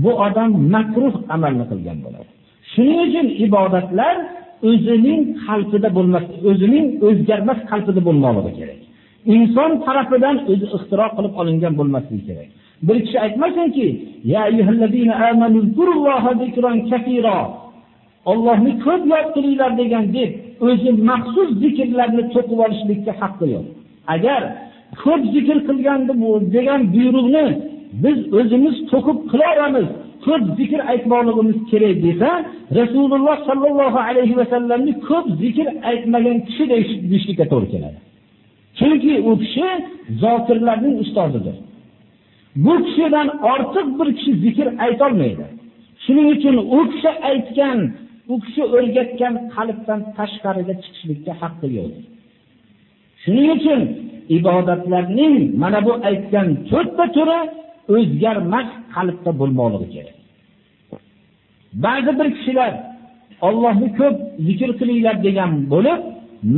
bu 0.03 0.11
odam 0.27 0.51
makruh 0.75 1.15
amalni 1.35 1.65
qilgan 1.71 1.99
bo'ladi. 2.05 2.29
Shuning 2.73 3.01
uchun 3.07 3.27
ibodatlar 3.47 4.15
o'zining 4.69 5.21
qalbida 5.47 5.89
bo'lmas, 5.97 6.25
o'zining 6.51 6.87
o'zgarmas 7.09 7.61
qalbida 7.71 8.01
bo'lmoqligi 8.09 8.53
kerak. 8.59 8.81
Inson 9.35 9.71
tarafidan 9.87 10.37
o'zi 10.53 10.67
ixtiro 10.77 11.07
qilib 11.17 11.35
olingan 11.41 11.73
bo'lmasligi 11.79 12.23
kerak. 12.29 12.49
Bir 12.87 12.97
kishi 13.05 13.19
aytmasinki, 13.27 13.87
ya 14.33 14.41
ayyuhallazina 14.49 15.15
amanu 15.29 15.59
zkurulloha 15.69 16.31
zikran 16.43 16.77
katira. 16.91 17.39
Allohni 18.31 18.73
ko'p 18.85 19.03
yod 19.13 19.27
qilinglar 19.35 19.71
degan 19.81 20.05
deb 20.17 20.31
o'zi 20.69 20.91
maxsus 21.11 21.51
zikrlarni 21.63 22.23
to'qib 22.35 22.59
olishlikka 22.67 23.13
haqqi 23.21 23.47
yo'q. 23.55 23.67
Agar 24.15 24.43
ko'p 25.03 25.23
zikr 25.35 25.57
qilgandim 25.69 26.21
degan 26.57 26.81
buyruqni 26.95 27.47
biz 28.05 28.19
o'zimiz 28.39 28.77
to'qib 28.91 29.19
qilaveramiz, 29.31 29.89
ko'p 30.25 30.45
zikr 30.59 30.81
aytmoqligimiz 30.93 31.59
kerak 31.71 31.97
desa, 32.07 32.31
Rasululloh 32.81 33.37
sallallohu 33.49 33.99
alayhi 34.09 34.35
vasallamni 34.41 34.93
ko'p 35.09 35.27
zikr 35.43 35.67
aytmagan 35.91 36.39
kishi 36.47 36.65
deyishlikka 36.73 37.45
to'g'ri 37.53 37.69
keladi. 37.75 37.99
Chunki 38.79 39.13
u 39.31 39.33
kishi 39.43 39.69
zokirlarning 40.23 40.97
ustozidir. 41.05 41.57
Bu 42.65 42.75
kishidan 42.87 43.29
ortiq 43.53 43.87
bir 43.99 44.09
kishi 44.19 44.33
zikr 44.45 44.67
aytolmaydi. 44.87 45.47
Shuning 46.05 46.29
uchun 46.37 46.57
u 46.77 46.79
kishi 46.93 47.11
aytgan, 47.31 47.79
u 48.33 48.35
kishi 48.45 48.63
o'rgatgan 48.77 49.35
qalbdan 49.55 50.01
tashqariga 50.17 50.75
chiqishlikka 50.83 51.33
haqqi 51.43 51.69
yo'q. 51.79 51.93
Shuning 53.23 53.49
uchun 53.57 53.81
ibodatlarning 54.37 55.37
mana 55.63 55.81
bu 55.87 55.93
aytgan 56.09 56.49
to'rtta 56.71 57.05
turi 57.17 57.41
o'zgarmas 57.95 58.69
qalbda 58.95 59.31
bo'lmoqligi 59.41 59.89
kerak. 59.95 60.17
Ba'zi 61.85 62.13
bir 62.19 62.29
kishilar 62.37 62.73
Allohni 63.49 63.89
ko'p 63.99 64.17
zikr 64.47 64.71
qilinglar 64.79 65.17
degan 65.27 65.51
bo'lib, 65.73 66.01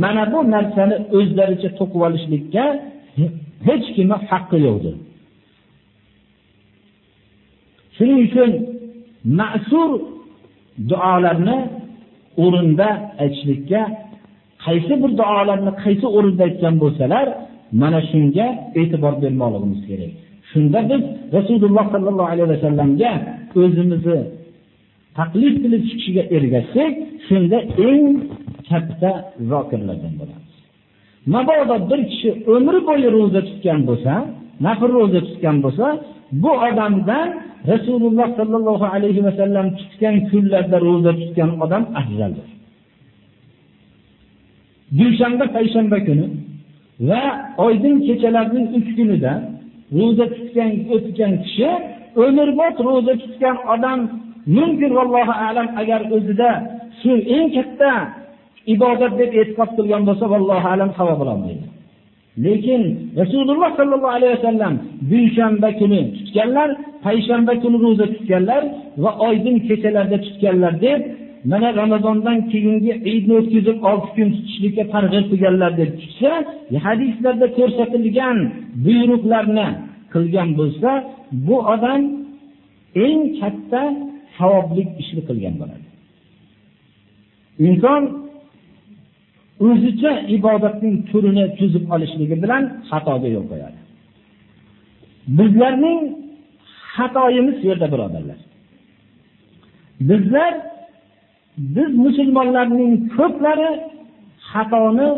mana 0.03 0.23
bu 0.33 0.39
narsani 0.55 0.95
o'zlaricha 1.17 1.69
to'qib 1.79 2.01
olishlikka 2.07 2.65
hech 3.67 3.85
kimga 3.95 4.17
haqqi 4.29 4.57
yo'qdir. 4.67 4.95
Shuning 7.95 8.19
uchun 8.27 8.49
ma'sur 9.39 9.89
duolarni 10.91 11.57
o'rinda 12.43 12.89
aytishlikka 13.23 13.81
qaysi 14.65 14.93
bir 15.01 15.11
duolarni 15.21 15.71
qaysi 15.83 16.05
o'rinda 16.17 16.43
aytgan 16.49 16.75
bo'lsalar, 16.83 17.25
mana 17.81 17.99
shunga 18.09 18.47
e'tibor 18.81 19.13
bermoqligimiz 19.23 19.81
kerak. 19.89 20.20
Shunda 20.51 20.79
biz 20.89 21.01
Rasululloh 21.37 21.85
sallallohu 21.93 22.29
alayhi 22.33 22.49
vasallamga 22.53 23.11
o'zimizni 23.61 24.19
taqlid 25.19 25.55
qilib 25.63 25.81
chiqishiga 25.89 26.23
ergashsak, 26.35 26.93
shunda 27.27 27.57
eng 27.89 28.05
katta 28.69 29.11
zokirlardan 29.51 30.13
bo'lamiz. 30.19 30.51
Mabodo 31.33 31.75
bir 31.89 32.01
kishi 32.11 32.29
umri 32.55 32.79
bo'yi 32.89 33.07
roza 33.15 33.41
tutgan 33.49 33.79
bo'lsa, 33.89 34.13
nafr 34.65 34.89
roza 34.97 35.19
tutgan 35.27 35.57
bo'lsa, 35.65 35.85
bu 36.43 36.51
odamdan 36.67 37.27
Rasululloh 37.71 38.27
sallallohu 38.39 38.85
alayhi 38.95 39.21
vasallam 39.27 39.67
tutgan 39.79 40.15
kunlarda 40.29 40.77
roza 40.87 41.11
tutgan 41.21 41.49
odam 41.63 41.83
afzaldir. 41.99 42.47
Dushanba, 44.97 45.45
payshanba 45.55 45.97
kuni 46.07 46.27
va 47.09 47.21
oydin 47.65 47.95
kechalarning 48.07 48.67
3 48.79 48.95
kunida 48.97 49.33
roza 49.97 50.25
tutgan 50.35 50.71
o'tgan 50.95 51.33
kishi 51.43 51.69
umrbod 52.25 52.75
roza 52.87 53.13
tutgan 53.23 53.57
odam 53.73 53.99
mumkin 54.57 54.91
vallohu 54.97 55.33
a'lam 55.45 55.67
agar 55.81 56.01
o'zida 56.15 56.51
shu 56.99 57.11
eng 57.35 57.47
katta 57.55 57.91
ibodat 58.73 59.13
deb 59.19 59.31
e'tiqod 59.39 59.69
qilgan 59.77 60.01
bo'lsa 60.09 60.25
vallohu 60.33 60.67
a'lam 60.73 60.89
savob 60.99 61.19
olmaydi. 61.23 61.65
Lekin 62.45 62.81
Rasululloh 63.21 63.69
sallallohu 63.79 64.15
alayhi 64.17 64.33
vasallam 64.37 64.73
dushanba 65.11 65.69
kuni 65.79 66.01
tutganlar, 66.17 66.69
payshanba 67.03 67.53
kuni 67.63 67.77
roza 67.85 68.05
tutganlar 68.13 68.63
va 69.03 69.11
oydin 69.27 69.55
kechalarda 69.67 70.17
tutganlar 70.25 70.73
deb 70.85 70.99
mana 71.45 71.75
Ramazondan 71.75 72.49
keyingi 72.51 72.91
Eidni 73.09 73.33
o'tkazib 73.39 73.77
6 73.91 74.15
kun 74.15 74.27
tutishlikka 74.35 74.83
targ'ib 74.93 75.25
qilganlar 75.31 75.71
deb 75.81 75.91
tutsa, 76.01 76.31
e, 76.73 76.77
hadislarda 76.87 77.47
ko'rsatilgan 77.57 78.37
buyruqlarni 78.85 79.67
qilgan 80.13 80.49
bo'lsa, 80.59 80.89
bu 81.47 81.57
odam 81.73 82.01
eng 83.05 83.21
katta 83.39 83.81
savoblik 84.37 84.89
ishni 85.01 85.21
qilgan 85.29 85.55
bo'ladi. 85.61 85.87
Inson 87.67 88.01
o'zicha 89.67 90.11
ibodatning 90.37 90.95
turini 91.09 91.45
tuzib 91.59 91.85
olishligi 91.95 92.35
bilan 92.43 92.63
xatoga 92.89 93.29
yo'l 93.35 93.45
qo'yadi. 93.51 93.79
Bizlarning 95.37 95.99
xatoyimiz 96.95 97.57
yerda 97.67 97.87
birodarlar. 97.93 98.39
Bizlar 100.09 100.53
biz 101.75 101.91
musulmonlarning 102.05 102.93
ko'plari 103.17 103.69
xatoni 104.51 105.09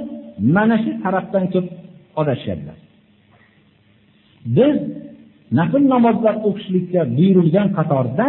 mana 0.55 0.75
shu 0.83 0.91
tarafdan 1.03 1.45
ko'p 1.53 1.67
odashyaptilar. 2.21 2.77
Biz 4.57 4.77
nafl 5.59 5.83
namozlar 5.93 6.35
o'qishlikka 6.47 7.01
buyurilgan 7.17 7.67
qatorda 7.77 8.27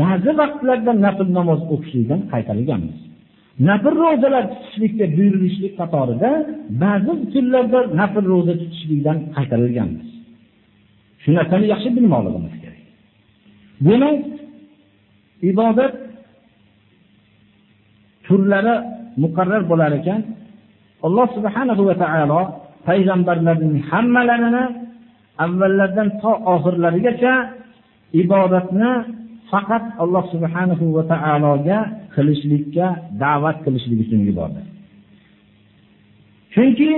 ba'zi 0.00 0.30
vaqtlarda 0.40 0.92
nafl 1.06 1.28
namoz 1.38 1.60
o'qishlikdan 1.74 2.20
qaytarilganmiz. 2.32 2.98
Nafl 3.68 3.94
ro'zalar 4.04 4.44
tutishlikka 4.52 5.06
buyurilishlik 5.16 5.72
qatorida 5.80 6.30
ba'zi 6.84 7.12
kunlarda 7.32 7.80
nafl 8.00 8.24
ro'za 8.32 8.54
tutishlikdan 8.62 9.18
qaytarilganmiz. 9.36 10.08
Shu 11.22 11.30
narsani 11.38 11.66
yaxshi 11.72 11.88
bilmoqligimiz 11.96 12.54
kerak. 12.62 12.82
Demak, 13.86 14.18
ibodat 15.50 15.94
turlari 18.30 18.74
muqarrar 19.22 19.62
bo'lar 19.70 19.92
ekan, 20.00 20.20
Alloh 21.06 21.28
subhanahu 21.36 21.82
va 21.88 21.94
taolo 22.02 22.40
payg'ambarlarning 22.88 23.76
hammalarini 23.90 24.64
avvallardan 25.44 26.08
to 26.22 26.32
oxirlarigacha 26.54 27.34
ibodatni 28.22 28.90
faqat 29.50 29.84
Alloh 30.02 30.24
subhanahu 30.32 30.84
va 30.96 31.02
taologa 31.12 31.78
qilishlikka 32.14 32.86
da'vat 33.22 33.56
qilishlik 33.64 33.98
uchun 34.04 34.20
yubordi. 34.28 34.60
Chunki 36.54 36.92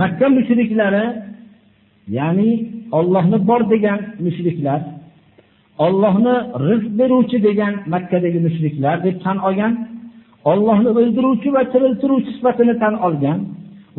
Makka 0.00 0.26
mushriklari, 0.36 1.04
ya'ni 2.16 2.50
Allohni 2.98 3.38
bor 3.48 3.62
degan 3.72 4.00
mushriklar, 4.24 4.80
Allohni 5.86 6.34
rizq 6.68 6.90
beruvchi 6.98 7.38
degan 7.48 7.74
Makkadagi 7.94 8.40
mushriklar 8.46 8.96
deb 9.06 9.16
tan 9.24 9.36
olgan, 9.48 9.72
Allohni 10.52 10.90
o'ldiruvchi 11.00 11.48
va 11.56 11.62
tiriltiruvchi 11.72 12.30
sifatini 12.36 12.74
tan 12.82 12.94
olgan 13.06 13.38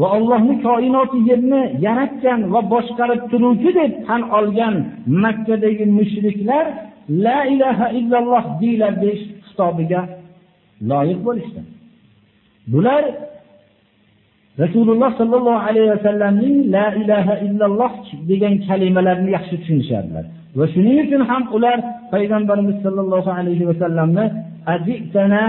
va 0.01 0.07
Allohni 0.17 0.55
koinoti 0.65 1.19
yerni 1.29 1.61
yaratgan 1.85 2.39
va 2.53 2.61
boshqarib 2.73 3.21
turuvchi 3.31 3.71
deb 3.79 3.91
tan 4.07 4.21
olgan 4.37 4.75
Makkadagi 5.23 5.85
mushriklar 5.99 6.65
la 7.25 7.39
ilaha 7.53 7.87
illalloh 7.99 8.43
deylar 8.61 8.93
deish 9.03 9.23
xitobiga 9.47 10.01
loyiq 10.89 11.19
bo'lishdi. 11.27 11.61
Bular 12.73 13.03
Rasululloh 14.63 15.11
sallallohu 15.19 15.61
alayhi 15.69 15.89
vasallamning 15.95 16.55
la 16.75 16.87
ilaha 17.01 17.35
illalloh 17.45 17.93
degan 18.29 18.53
kalimalarni 18.67 19.29
yaxshi 19.37 19.55
tushunishardilar. 19.61 20.25
Va 20.57 20.65
shuning 20.73 20.97
uchun 21.05 21.21
ham 21.29 21.43
ular 21.55 21.77
payg'ambarimiz 22.13 22.77
sallallohu 22.85 23.29
alayhi 23.39 23.67
vasallamni 23.69 24.25
ajitana 24.73 25.43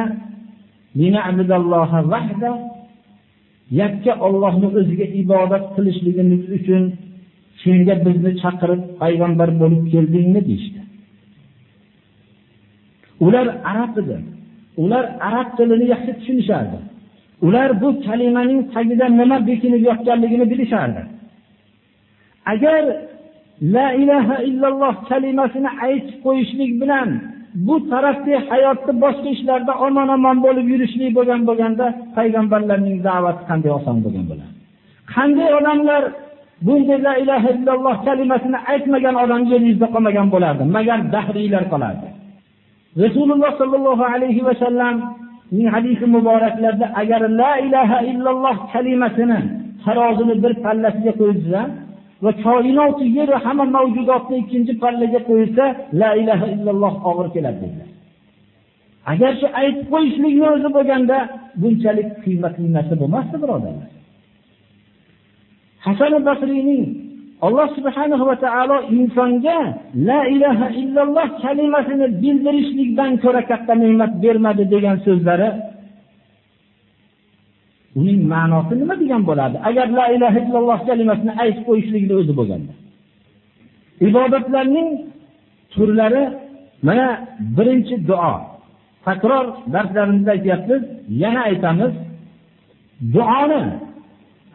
lina'budalloha 1.00 1.98
vahda 2.12 2.50
yakka 3.80 4.12
Allohni 4.26 4.68
o'ziga 4.78 5.06
ibodat 5.22 5.64
qilishligimiz 5.74 6.42
uchun 6.58 6.82
shunga 7.62 7.94
bizni 8.06 8.32
chaqirib 8.42 8.82
payg'ambar 9.02 9.48
bo'lib 9.60 9.82
keldingmi 9.92 10.40
deyishdi. 10.48 10.80
Ular 13.26 13.46
arab 13.72 13.94
edi. 14.02 14.16
Ular 14.82 15.04
arab 15.28 15.48
tilini 15.56 15.86
yaxshi 15.94 16.12
tushunishardi. 16.18 16.78
Ular 17.46 17.68
bu 17.82 17.88
kalimaning 18.06 18.60
tagida 18.74 19.06
nima 19.20 19.36
bekinib 19.48 19.82
yotganligini 19.88 20.46
bilishardi. 20.52 21.02
Agar 22.52 22.82
la 23.62 23.94
ilaha 24.02 24.36
illalloh 24.48 24.94
kalimasini 25.10 25.70
aytib 25.86 26.16
qo'yishlik 26.26 26.72
bilan 26.82 27.08
bu 27.66 27.74
tarafdagi 27.90 28.38
hayotni 28.50 28.92
boshqa 29.04 29.28
ishlarda 29.36 29.72
omon-omon 29.86 30.36
bo'lib 30.46 30.66
yurishlik 30.72 31.10
bo'lgan 31.18 31.40
bo'lganda 31.48 31.86
payg'ambarlarning 32.16 32.96
da'vati 33.08 33.42
qanday 33.50 33.72
oson 33.78 33.96
bo'lgan 34.04 34.24
bo'ladi. 34.30 34.52
Qanday 35.14 35.50
odamlar 35.58 36.02
bunday 36.66 36.98
la 37.06 37.14
ilaha 37.22 37.48
illalloh 37.56 37.96
kalimasini 38.06 38.58
aytmagan 38.72 39.14
odam 39.24 39.42
yer 39.52 39.60
yuzida 39.68 39.88
qolmagan 39.94 40.28
bo'lardi, 40.34 40.64
magar 40.76 40.98
dahriylar 41.14 41.64
qolardi. 41.72 42.08
Rasululloh 43.04 43.52
sallallohu 43.60 44.04
alayhi 44.14 44.42
vasallamning 44.48 45.68
hadisi 45.74 46.04
muboraklarida 46.16 46.86
agar 47.00 47.22
la 47.40 47.52
ilaha 47.66 47.98
illalloh 48.10 48.56
kalimasini 48.72 49.40
tarozini 49.84 50.34
bir 50.42 50.52
pallasiga 50.64 51.12
qo'yilsa 51.20 51.60
va 52.24 52.30
koinoti 52.44 53.04
yer 53.18 53.30
hamma 53.44 53.64
mavjudotni 53.76 54.36
ikkinchi 54.42 54.72
pallaga 54.82 55.20
qo'yilsa 55.28 55.64
la 56.00 56.10
ilaha 56.22 56.46
illalloh 56.54 56.94
og'ir 57.10 57.28
keladi 57.34 57.58
dedilar. 57.62 57.90
Agar 59.12 59.32
shu 59.40 59.46
aytib 59.60 59.86
qo'yishlikni 59.94 60.46
o'zi 60.54 60.68
bo'lganda 60.76 61.16
bunchalik 61.62 62.08
qiymatli 62.24 62.68
narsa 62.76 62.94
bo'lmasdi 63.02 63.36
birodarlar. 63.42 63.90
Hasan 65.86 66.12
Basriyning 66.28 66.84
Alloh 67.46 67.68
subhanahu 67.74 68.24
va 68.30 68.36
taolo 68.44 68.76
insonga 68.96 69.60
la 70.08 70.20
ilaha 70.34 70.66
illalloh 70.82 71.26
kalimasini 71.42 72.06
bildirishlikdan 72.22 73.12
ko'ra 73.24 73.42
katta 73.50 73.74
ne'mat 73.82 74.12
bermadi 74.22 74.64
degan 74.74 74.96
so'zlari 75.06 75.48
uning 78.00 78.20
ma'nosi 78.32 78.74
nima 78.80 78.94
degan 79.02 79.22
bo'ladi? 79.28 79.56
Agar 79.68 79.86
la 79.98 80.06
ilaha 80.16 80.38
illalloh 80.44 80.78
kalimasini 80.88 81.32
aytib 81.42 81.62
qo'yishlikni 81.68 82.14
o'zi 82.20 82.32
bo'lganda. 82.38 82.72
Ibodatlarning 84.08 84.88
turlari 85.72 86.24
mana 86.86 87.06
birinchi 87.56 87.94
duo. 88.10 88.34
Takror 89.06 89.44
darslarimizda 89.74 90.30
aytyapmiz, 90.36 90.82
yana 91.22 91.40
aytamiz. 91.50 91.92
Duoni 93.14 93.62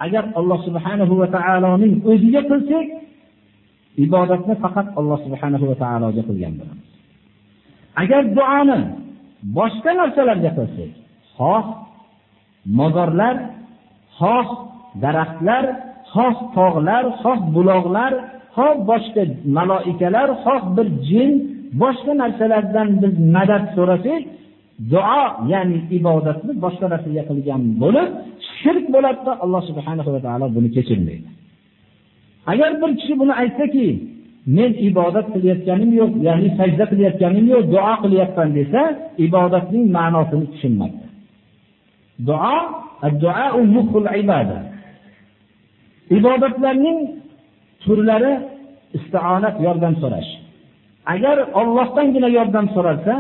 agar 0.06 0.23
Alloh 0.39 0.60
subhanahu 0.67 1.13
va 1.21 1.28
taoloning 1.38 1.93
o'ziga 2.12 2.41
qilsak, 2.52 2.88
ibodatni 4.06 4.54
faqat 4.63 4.88
Alloh 5.00 5.19
subhanahu 5.26 5.65
va 5.71 5.76
taologa 5.84 6.21
qilgan 6.30 6.54
bo'lamiz. 6.60 6.88
Agar 8.02 8.21
duoni 8.38 8.80
boshqa 9.58 9.91
narsalarga 10.00 10.52
qilsak, 10.58 10.91
xoh 11.38 11.65
mozorlar, 12.80 13.36
xoh 14.19 14.47
daraxtlar, 15.03 15.65
xoh 16.13 16.38
tog'lar, 16.56 17.03
xoh 17.21 17.39
buloqlar, 17.56 18.13
xoh 18.56 18.75
boshqa 18.89 19.23
maloikalar, 19.58 20.30
xoh 20.45 20.62
bir 20.75 20.88
jin, 21.10 21.32
boshqa 21.82 22.13
narsalardan 22.21 22.89
biz 23.01 23.13
madad 23.36 23.63
so'rasak, 23.75 24.23
duo 24.91 25.23
ya'ni 25.51 25.77
ibodatni 25.97 26.51
boshqa 26.63 26.88
narsaga 26.93 27.23
qilgan 27.30 27.62
bo'lib 27.82 28.10
shirk 28.60 28.86
bo'ladida 28.95 29.32
alloh 29.43 29.62
subhanahu 29.69 30.10
va 30.15 30.19
taolo 30.25 30.45
buni 30.56 30.69
kechirmaydi 30.75 31.27
agar 32.51 32.71
bir 32.82 32.91
kishi 32.99 33.13
buni 33.21 33.34
aytsaki 33.41 33.88
men 34.58 34.71
ibodat 34.89 35.27
qilayotganim 35.34 35.91
yo'q 35.99 36.12
ya'ni 36.27 36.49
sajda 36.60 36.86
qilayotganim 36.91 37.45
yo'q 37.53 37.63
duo 37.73 37.93
qilyapman 38.03 38.49
desa 38.58 38.82
ibodatning 39.25 39.86
ma'nosini 39.97 40.45
tushunmaydi. 40.51 41.07
Duo 42.27 42.58
ibodatlarning 46.17 46.99
turlari 47.84 48.34
istionat 48.97 49.56
yordam 49.65 49.93
so'rash 50.01 50.30
agar 51.13 51.38
Allohdangina 51.62 52.30
yordam 52.38 52.65
so'ralsa 52.75 53.13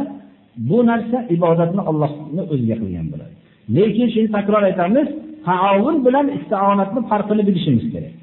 bu 0.69 0.77
narsa 0.89 1.17
ibodatni 1.35 1.81
Allohni 1.89 2.41
o'ziga 2.53 2.75
qilgan 2.81 3.07
bo'ladi. 3.13 3.33
Lekin 3.75 4.07
shuni 4.13 4.29
takror 4.37 4.63
aytamiz, 4.69 5.07
taovun 5.47 5.95
bilan 6.05 6.25
istionatni 6.37 7.01
farqini 7.11 7.43
bilishimiz 7.47 7.85
kerak. 7.93 8.13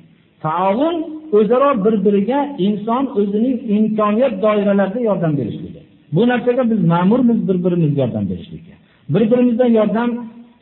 Taovun 0.44 0.96
o'zaro 1.38 1.70
bir-biriga 1.84 2.38
inson 2.66 3.04
o'zining 3.20 3.56
imkoniyat 3.76 4.34
doiralarida 4.44 5.00
yordam 5.08 5.32
berishligi. 5.40 5.80
Bu 6.14 6.22
narsaga 6.30 6.62
biz 6.70 6.80
ma'murmiz 6.92 7.38
bir-birimizga 7.48 8.00
yordam 8.04 8.24
berishlikka. 8.30 8.74
Bir-birimizdan 9.14 9.70
yordam 9.78 10.10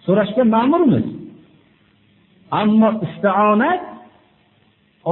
so'rashga 0.06 0.42
ma'murmiz. 0.54 1.06
Ammo 2.60 2.90
istionat 3.06 3.82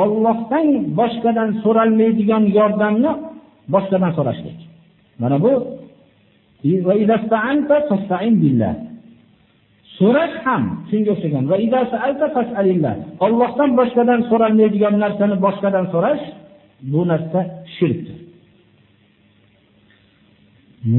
Allohdan 0.03 0.69
boshqadan 0.99 1.51
so'ralmaydigan 1.63 2.45
yordamni 2.59 3.13
boshqadan 3.75 4.13
so'rashlik. 4.19 4.59
Mana 5.23 5.37
bu 5.45 5.53
so'rash 9.99 10.37
ham 10.45 10.63
shunga 10.91 11.11
o'xshagan 11.15 11.45
Allohdan 13.27 13.71
boshqadan 13.81 14.21
so'ralmaydigan 14.31 14.95
narsani 15.05 15.37
boshqadan 15.47 15.85
so'rash 15.95 16.25
bu 16.93 17.01
narsa 17.11 17.41
shirkdir 17.77 18.19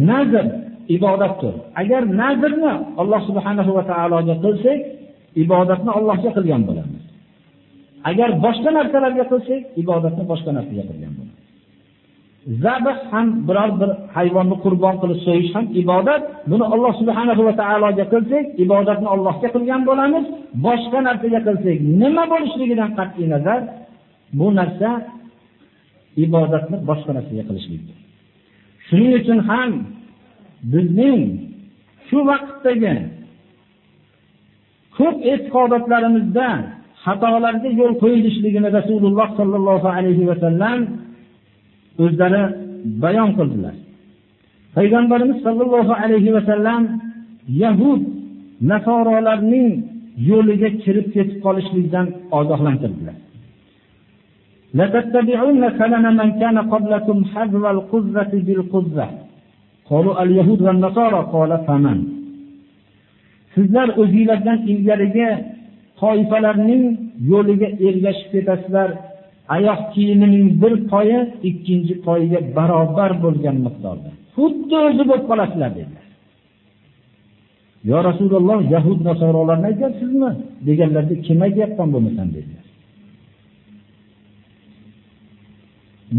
nazr 0.10 0.46
ibodatdir 0.96 1.54
agar 1.82 2.02
nazrni 2.22 2.74
alloh 3.02 3.22
subhanahu 3.30 3.72
va 3.78 3.84
taologa 3.92 4.36
qilsak 4.44 4.80
ibodatni 5.44 5.92
allohga 5.98 6.30
qilgan 6.38 6.62
bo'lamiz 6.70 7.04
agar 8.10 8.30
boshqa 8.46 8.70
narsalarga 8.78 9.26
qilsak 9.32 9.62
ibodatni 9.82 10.24
boshqa 10.32 10.52
narsaga 10.58 10.84
qilgan 10.90 11.14
bo'lamiz 11.18 11.42
zabh 12.64 12.88
ham 13.12 13.28
biror 13.48 13.72
bir 13.82 13.90
hayvonni 14.16 14.56
qurbon 14.64 14.96
qilib 15.02 15.20
so'yish 15.28 15.52
ham 15.56 15.66
ibodat. 15.82 16.22
Buni 16.52 16.66
Alloh 16.74 16.94
subhanahu 17.02 17.42
va 17.48 17.54
taologa 17.62 18.06
qilsak, 18.14 18.46
ibodatni 18.66 19.08
Allohga 19.16 19.50
qilgan 19.56 19.82
bo'lamiz. 19.90 20.26
Boshqa 20.66 21.00
narsaga 21.08 21.40
qilsak, 21.48 21.78
nima 22.02 22.24
bo'lishligidan 22.34 22.90
qat'iy 23.00 23.28
nazar 23.34 23.60
bu 24.40 24.48
narsa 24.60 24.90
ibodatni 26.26 26.78
boshqa 26.90 27.12
narsaga 27.18 27.44
qilishlikdir. 27.50 27.98
Shuning 28.88 29.14
uchun 29.22 29.40
ham 29.50 29.72
bizning 30.73 31.23
shu 32.09 32.19
vaqtdagi 32.31 32.95
ko'p 34.97 35.17
e'tiqodotlarimizda 35.33 36.49
xatolarga 37.05 37.71
yo'l 37.81 37.95
qo'yilishligini 38.03 38.69
Rasululloh 38.79 39.29
sollallohu 39.39 39.89
alayhi 39.97 40.25
va 40.31 40.37
sallam 40.45 40.79
o'zlari 42.05 42.43
bayon 43.03 43.31
qildilar. 43.39 43.75
Payg'ambarimiz 44.77 45.39
sollallohu 45.47 45.93
alayhi 46.03 46.31
va 46.37 46.43
sallam 46.51 46.83
Yahud 47.63 48.03
nasorolarning 48.71 49.71
yo'liga 50.31 50.71
kirib 50.83 51.07
ketib 51.15 51.39
qolishlikdan 51.47 52.07
ogohlantirdilar. 52.39 53.17
لتتبعون 54.79 55.63
سنن 55.81 56.07
من 56.21 56.29
كان 56.41 56.57
قبلكم 56.73 57.17
حذو 57.33 57.65
القذة 57.75 58.33
بالقذة 58.47 59.09
Qalu 59.92 60.12
al-yahud 60.24 60.60
va 60.68 60.74
nasara 60.86 61.22
qala 61.34 61.58
faman. 61.68 62.00
Sizlar 63.54 63.88
o'zingizlardan 64.02 64.60
ilgarigi 64.72 65.30
toifalarning 66.02 66.84
yo'liga 67.32 67.70
ergashib 67.88 68.28
ketasizlar. 68.34 68.90
Oyoq 69.56 69.82
kiyimining 69.94 70.48
bir 70.62 70.74
poyi 70.92 71.20
ikkinchi 71.50 71.94
poyiga 72.06 72.40
barobar 72.58 73.12
bo'lgan 73.24 73.58
miqdorda. 73.66 74.10
Xuddi 74.36 74.76
o'zi 74.88 75.04
bo'lib 75.10 75.26
qolasizlar 75.32 75.72
dedilar. 75.80 76.06
Ya 77.92 78.00
Rasululloh 78.10 78.60
yahud 78.76 79.00
nasoralarni 79.10 79.66
aytyapsizmi? 79.72 80.32
deganlarda 80.68 81.16
kim 81.26 81.38
aytayapman 81.46 81.90
bo'lmasan 81.94 82.28
dedilar. 82.36 82.66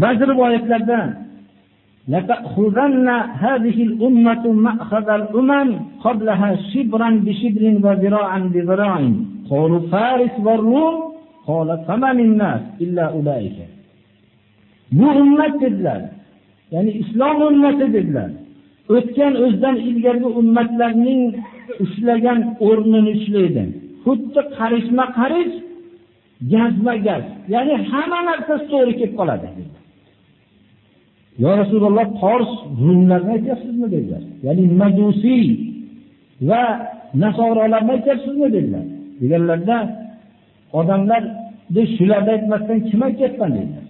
Ba'zi 0.03 0.23
rivoyatlarda 0.31 0.97
لتأخذن 2.12 3.08
هذه 3.44 3.82
الأمة 3.88 4.44
مأخذ 4.52 5.08
الأمم 5.20 5.68
قبلها 6.04 6.50
شبرا 6.70 7.10
بشبر 7.24 7.64
وذراعا 7.84 8.38
بذراع 8.54 9.00
قالوا 9.50 9.80
فارس 9.92 10.34
والروم 10.46 10.96
bu 14.92 15.06
ummat 15.20 15.60
dedilar 15.60 16.02
ya'ni 16.70 16.90
islom 17.02 17.42
ummati 17.42 17.92
dedilar 17.92 18.30
o'tgan 18.94 19.32
o'zidan 19.44 19.76
ilgargi 19.88 20.28
ummatlarning 20.40 21.22
ushlagan 21.84 22.40
o'rnini 22.68 23.10
ushlaydi 23.18 23.64
xuddi 24.04 24.40
qarishma 24.58 25.04
qarish 25.18 25.54
gazma 26.52 26.94
gaz 27.06 27.24
ya'ni 27.54 27.74
hamma 27.90 28.20
narsasi 28.28 28.64
to'g'ri 28.72 28.92
kelib 28.98 29.14
qoladi 29.20 29.48
yo 31.41 31.49
rasululloh 31.61 32.07
fors 32.21 32.51
rumlarni 32.85 33.31
aytyapsizmi 33.37 33.87
dedilar. 33.91 34.23
Ya'ni 34.45 34.63
majusiy 34.81 35.47
va 36.49 36.63
nasorolarni 37.23 37.91
aytyapsizmi 37.97 38.47
dedilar. 38.55 38.85
Deganlarda 39.21 39.77
odamlar 40.79 41.23
shularni 41.95 42.31
aytmasdan 42.35 42.79
kim 42.89 42.99
aytyapman 43.07 43.51
dedilar. 43.57 43.85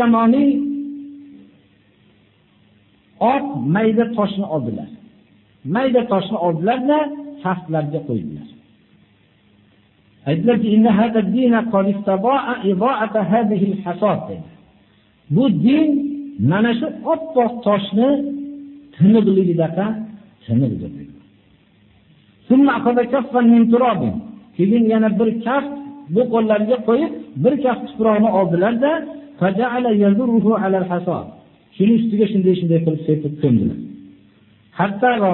Yamoniy 0.00 0.50
oq 3.32 3.44
mayda 3.74 4.04
toshni 4.16 4.46
oldilar. 4.54 4.90
Mayda 5.74 6.02
toshni 6.12 6.38
oldilarda 6.46 6.98
saflarga 7.42 8.00
qo'ydilar. 8.08 8.48
Aytdilarki 10.28 10.68
bu 15.34 15.44
din 15.64 15.88
mana 16.50 16.70
shu 16.78 16.86
oppoq 17.12 17.52
toshni 17.66 18.08
tiniqligidaqa 18.94 19.86
tiniqdir 20.44 20.90
keyin 24.56 24.84
yana 24.92 25.08
bir 25.18 25.30
kaft 25.46 25.72
bu 26.14 26.22
qo'llariga 26.32 26.76
qo'yib 26.88 27.12
bir 27.42 27.54
kaft 27.64 27.82
tuproqni 27.88 28.28
hasa. 30.92 31.16
shuni 31.76 31.92
ustiga 31.98 32.26
shunday 32.32 32.54
shunday 32.60 32.80
qilib 32.84 33.02
sepib 33.08 33.34
ko'mdilar 33.42 33.78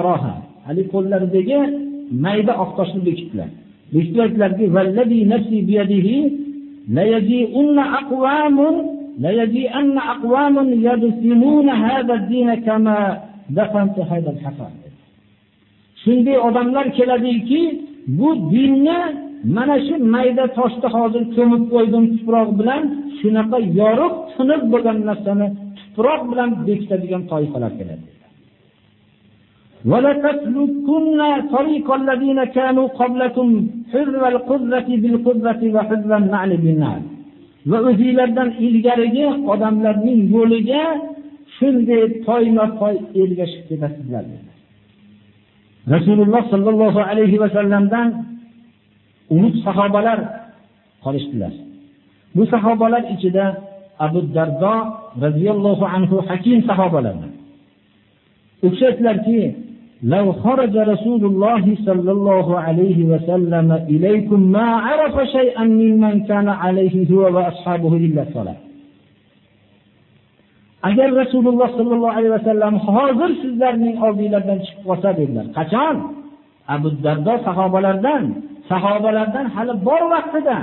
roha, 0.07 0.33
ali 0.69 0.83
qo'llaridagi 0.93 1.59
mayda 2.25 2.53
oq 2.63 2.71
toshni 2.77 3.01
bekitdilar. 3.07 3.49
Bekitib 3.93 4.19
aytdilarki 4.25 4.65
ليجيئن 9.24 9.98
أقوام 10.14 10.56
يدفنون 10.88 11.68
هذا 11.86 12.14
الدين 12.20 12.48
كما 12.66 12.96
دفنت 13.58 13.96
هذا 14.10 14.30
الحصى 14.34 14.68
shunday 16.04 16.36
odamlar 16.48 16.86
keladiki 16.96 17.62
bu 18.18 18.28
dinni 18.52 18.98
mana 19.56 19.76
shu 19.86 19.94
mayda 20.14 20.44
toshda 20.58 20.88
hozir 20.96 21.22
ko'mib 21.36 21.62
qo'ydim 21.72 22.04
tuproq 22.14 22.48
bilan 22.60 22.82
shunaqa 23.20 23.58
yorug' 23.80 24.16
tiniq 24.36 24.62
bo'lgan 24.72 24.98
narsani 25.08 25.46
tuproq 25.80 26.20
bilan 26.30 26.48
bekitadigan 26.66 27.22
toifalar 27.32 27.72
keladi 27.80 28.06
ولتسلكن 29.90 31.20
طريق 31.56 31.88
الذين 32.00 32.40
كانوا 32.44 32.86
قبلكم 33.00 33.48
حذو 33.92 34.22
القذة 34.32 34.88
بالقذة 35.02 35.62
وحذو 35.74 36.12
النعل 36.20 36.50
بالنعل 36.64 37.02
va 37.71 37.77
o'zinglardan 37.89 38.49
ilgarigi 38.67 39.27
odamlarning 39.53 40.19
yo'liga 40.35 40.83
shunday 41.57 42.03
toyma 42.25 42.65
toy 42.79 42.95
ergashib 43.21 43.63
ketasizlar 43.69 44.23
dedi. 44.31 44.51
Rasululloh 45.95 46.43
sollallohu 46.53 46.99
alayhi 47.11 47.37
vasallamdan 47.43 48.07
umid 49.35 49.55
sahobalar 49.65 50.19
qolishdilar. 51.03 51.53
Bu 52.35 52.43
sahobalar 52.53 53.03
ichida 53.13 53.45
abu 54.05 54.19
dardo 54.35 54.75
roziyallohu 55.23 55.85
anhu 55.95 56.15
hakim 56.29 56.59
sahobalardan. 56.69 57.31
U 58.65 58.67
kishi 58.71 58.85
aytdilarki 58.89 59.37
لو 60.02 60.32
خرج 60.32 60.76
رسول 60.76 61.24
الله 61.24 61.76
صلى 61.86 62.10
الله 62.12 62.58
عليه 62.60 63.04
وسلم 63.04 63.72
إليكم 63.72 64.40
ما 64.40 64.68
عرف 64.86 65.28
شيئا 65.28 65.64
ممن 65.64 66.14
كان 66.24 66.48
عليه 66.48 67.12
هو 67.12 67.22
وأصحابه 67.36 67.96
إلا 67.96 68.22
الصلاة 68.22 68.56
agar 70.88 71.08
rasululloh 71.12 71.68
sollallohu 71.76 72.14
alayhi 72.16 72.32
vasallam 72.40 72.74
hozir 72.88 73.30
sizlarning 73.42 73.96
oldinglardan 74.06 74.58
chiqib 74.64 74.82
qolsa 74.88 75.10
dedilar 75.18 75.46
qachon 75.58 75.96
abu 76.74 76.88
dardo 77.04 77.34
sahobalardan 77.46 78.22
sahobalardan 78.70 79.46
hali 79.56 79.74
bor 79.88 80.02
vaqtida 80.14 80.58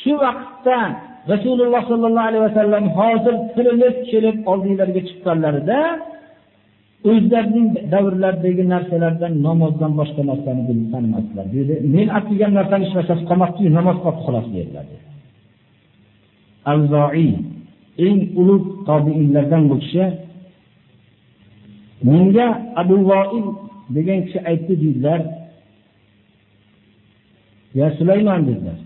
shu 0.00 0.12
vaqtda 0.24 0.78
rasululloh 1.32 1.82
sollallohu 1.90 2.28
alayhi 2.30 2.44
vasallam 2.48 2.84
hozir 2.98 3.34
tirilib 3.54 3.96
kelib 4.10 4.36
oldinglarga 4.52 5.00
chiqqanlarida 5.08 5.80
o'zlarining 7.10 7.68
davrlaridagi 7.92 8.64
narsalardan 8.74 9.32
namozdan 9.46 9.92
boshqa 10.00 10.22
narsani 10.30 10.62
tanimasdilar 10.92 11.46
dedi 11.56 11.74
men 11.94 12.06
olib 12.16 12.26
kelgan 12.28 12.52
narsani 12.58 12.84
ishlashasi 12.88 13.24
qolmabdiyu 13.30 13.70
namoz 13.78 13.96
qolibdi 14.04 14.22
xolos 14.26 14.46
dedilar 14.56 14.86
avzoiy 16.72 17.30
eng 18.06 18.18
ulug' 18.40 18.68
tobiinlardan 18.88 19.62
bu 19.70 19.76
kishi 19.82 20.04
menga 22.08 22.48
abu 22.82 22.96
voil 23.10 23.46
degan 23.96 24.18
kishi 24.26 24.38
aytdi 24.50 24.74
deydilar 24.82 25.20
ya 27.78 27.86
sulaymon 27.98 28.42
dedilar 28.50 28.78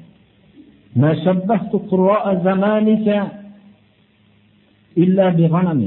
ما 1.02 1.10
شبهت 1.24 1.72
قراء 1.90 2.24
زمانك 2.46 3.06
إلا 5.02 5.26
بغنم 5.38 5.82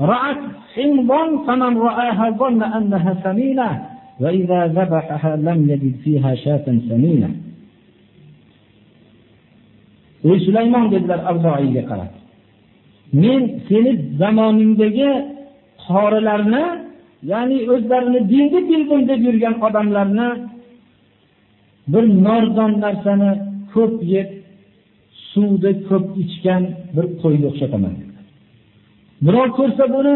رأت 0.00 0.42
حمضا 0.74 1.22
فمن 1.46 1.72
رآها 1.78 2.30
ظن 2.30 2.62
أنها 2.62 3.12
ثمينة 3.24 3.70
وإذا 4.20 4.60
ذبحها 4.66 5.36
لم 5.36 5.58
يجد 5.70 5.94
فيها 6.04 6.34
شاة 6.34 6.66
ثمينة 6.88 7.30
ey 10.28 10.38
sulaymon 10.44 10.84
dedilar 10.92 11.20
avzoiyga 11.32 11.82
qarab 11.90 12.12
men 13.22 13.42
seni 13.68 13.92
zamoningdagi 14.20 15.10
qorilarni 15.86 16.64
ya'ni 17.32 17.58
o'zlarini 17.74 18.20
dinni 18.32 18.60
bildim 18.70 19.00
deb 19.10 19.20
yurgan 19.26 19.54
odamlarni 19.66 20.28
bir 21.92 22.04
nordon 22.26 22.72
narsani 22.84 23.30
ko'p 23.72 23.94
yeb 24.14 24.28
suvni 25.30 25.72
ko'p 25.88 26.06
ichgan 26.24 26.62
bir 26.94 27.06
qo'yga 27.22 27.46
o'xshataman 27.50 27.94
Birov 29.23 29.49
ko'rsa 29.57 29.85
buni 29.95 30.15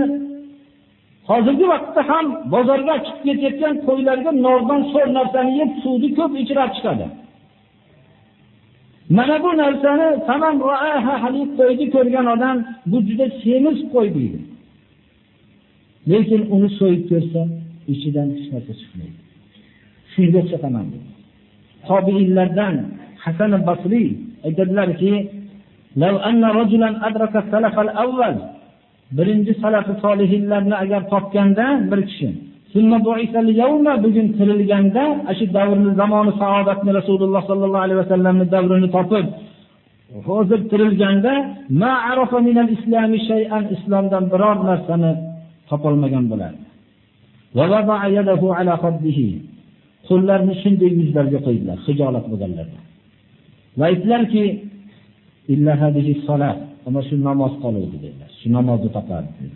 hozirgi 1.30 1.66
vaqtda 1.74 2.02
ham 2.10 2.26
bozorga 2.54 2.96
chiqib 3.06 3.38
ketayotgan 3.42 3.74
qo'ylarga 3.88 4.32
nordon 4.46 4.82
so'r 4.94 5.08
narsani 5.18 5.52
yeb 5.60 5.72
suvni 5.84 6.10
ko'p 6.18 6.32
ichirib 6.42 6.72
chiqadi. 6.78 7.08
Mana 9.18 9.36
bu 9.44 9.52
narsani 9.64 10.08
tamam 10.30 10.56
ra'aha 10.72 11.14
halib 11.24 11.50
qo'yni 11.60 11.86
ko'rgan 11.96 12.28
odam 12.36 12.58
bu 12.92 12.98
juda 13.08 13.26
semiz 13.42 13.78
qo'y 13.94 14.08
deydi. 14.18 14.40
Lekin 16.12 16.42
uni 16.56 16.70
so'yib 16.80 17.04
ko'rsa, 17.12 17.42
ichidan 17.94 18.28
hech 18.36 18.48
narsa 18.54 18.74
chiqmaydi. 18.80 19.18
Shunga 20.12 20.38
o'xshataman. 20.42 20.88
Tobiinlardan 21.88 22.76
Hasan 23.24 23.52
al-Basri 23.60 24.06
aytadilarki, 24.48 25.14
"Law 26.02 26.16
anna 26.30 26.50
rajulan 26.60 26.94
adraka 27.08 27.40
salaf 27.52 27.76
al-awwal" 27.84 28.36
birinchi 29.18 29.54
salafi 29.64 29.94
solihinlarni 30.04 30.76
agar 30.84 31.02
topganda 31.14 31.66
bir 31.92 32.02
kishi 32.10 32.30
bugun 34.04 34.28
tirilganda 34.38 35.04
shu 35.30 35.46
davrni 35.58 35.92
zamoni 36.02 36.32
saodatni 36.42 36.92
rasululloh 37.00 37.42
sollallohu 37.50 37.84
alayhi 37.86 38.00
vasallamni 38.04 38.46
davrini 38.56 38.90
topib 38.98 39.26
hozir 40.30 40.60
tirilganda 40.72 41.34
islomdan 43.76 44.24
biror 44.34 44.58
narsani 44.70 45.12
topolmagan 45.70 46.26
bo'lardi. 46.32 46.66
Qo'llarini 50.10 50.56
shunday 50.64 50.92
yuzlariga 51.00 51.40
qo'ydilar 51.48 51.78
hijolat 51.88 52.26
bo'lganlarda 52.32 52.80
va 53.80 53.84
aytdilarki 53.92 54.44
ana 56.88 57.02
shu 57.08 57.16
namoz 57.28 57.54
qoluvdi 57.64 57.98
dedilar. 58.06 58.29
Namozni 58.46 58.90
topardi 58.90 59.50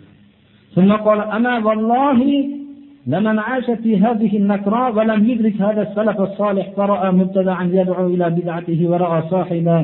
ثم 0.74 0.92
قال 0.92 1.20
أما 1.20 1.58
والله 1.66 2.18
لمن 3.06 3.38
عاش 3.38 3.70
في 3.70 3.96
هذه 3.98 4.36
النكراء 4.36 4.96
ولم 4.96 5.30
يدرك 5.30 5.62
هذا 5.62 5.82
السلف 5.82 6.20
الصالح 6.20 6.70
فرأى 6.76 7.10
مبتدعا 7.12 7.64
يدعو 7.72 8.06
إلى 8.06 8.30
بدعته 8.30 8.88
ورأى 8.90 9.22
صاحبا 9.30 9.78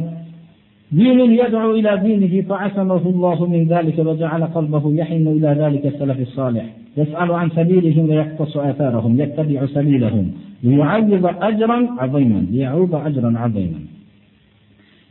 دين 0.93 1.21
يدعو 1.21 1.71
إلى 1.71 1.97
دينه 1.97 2.43
فعصمه 2.49 3.05
الله 3.07 3.47
من 3.47 3.63
ذلك 3.69 3.99
وجعل 3.99 4.43
قلبه 4.45 4.95
يحن 4.95 5.27
إلى 5.27 5.51
ذلك 5.63 5.87
السلف 5.87 6.21
الصالح. 6.21 6.65
يسأل 6.97 7.31
عن 7.33 7.51
سبيلهم 7.51 8.11
ويقتص 8.11 8.57
آثارهم 8.57 9.21
يتبع 9.21 9.67
سبيلهم 9.67 10.27
ليعوض 10.63 11.25
أجرا 11.43 11.79
عظيما 11.99 12.47
ليعوض 12.51 12.95
أجرا 12.95 13.39
عظيما. 13.39 13.81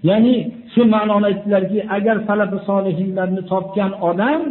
ya'ni 0.04 0.52
shu 0.74 0.82
ma'noni 0.94 1.26
aytdilarki 1.32 1.80
agar 1.98 2.18
salafi 2.28 2.58
solihinlarni 2.70 3.42
topgan 3.52 3.92
odam 4.10 4.42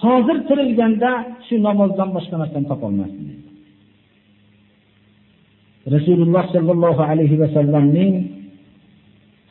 hozir 0.00 0.38
tirilganda 0.48 1.10
shu 1.46 1.54
namozdan 1.66 2.08
boshqa 2.16 2.36
narsani 2.42 2.66
topolmasdi. 2.72 3.32
Rasululloh 5.94 6.44
sollallohu 6.54 7.02
alayhi 7.10 7.36
vasallamning 7.42 8.12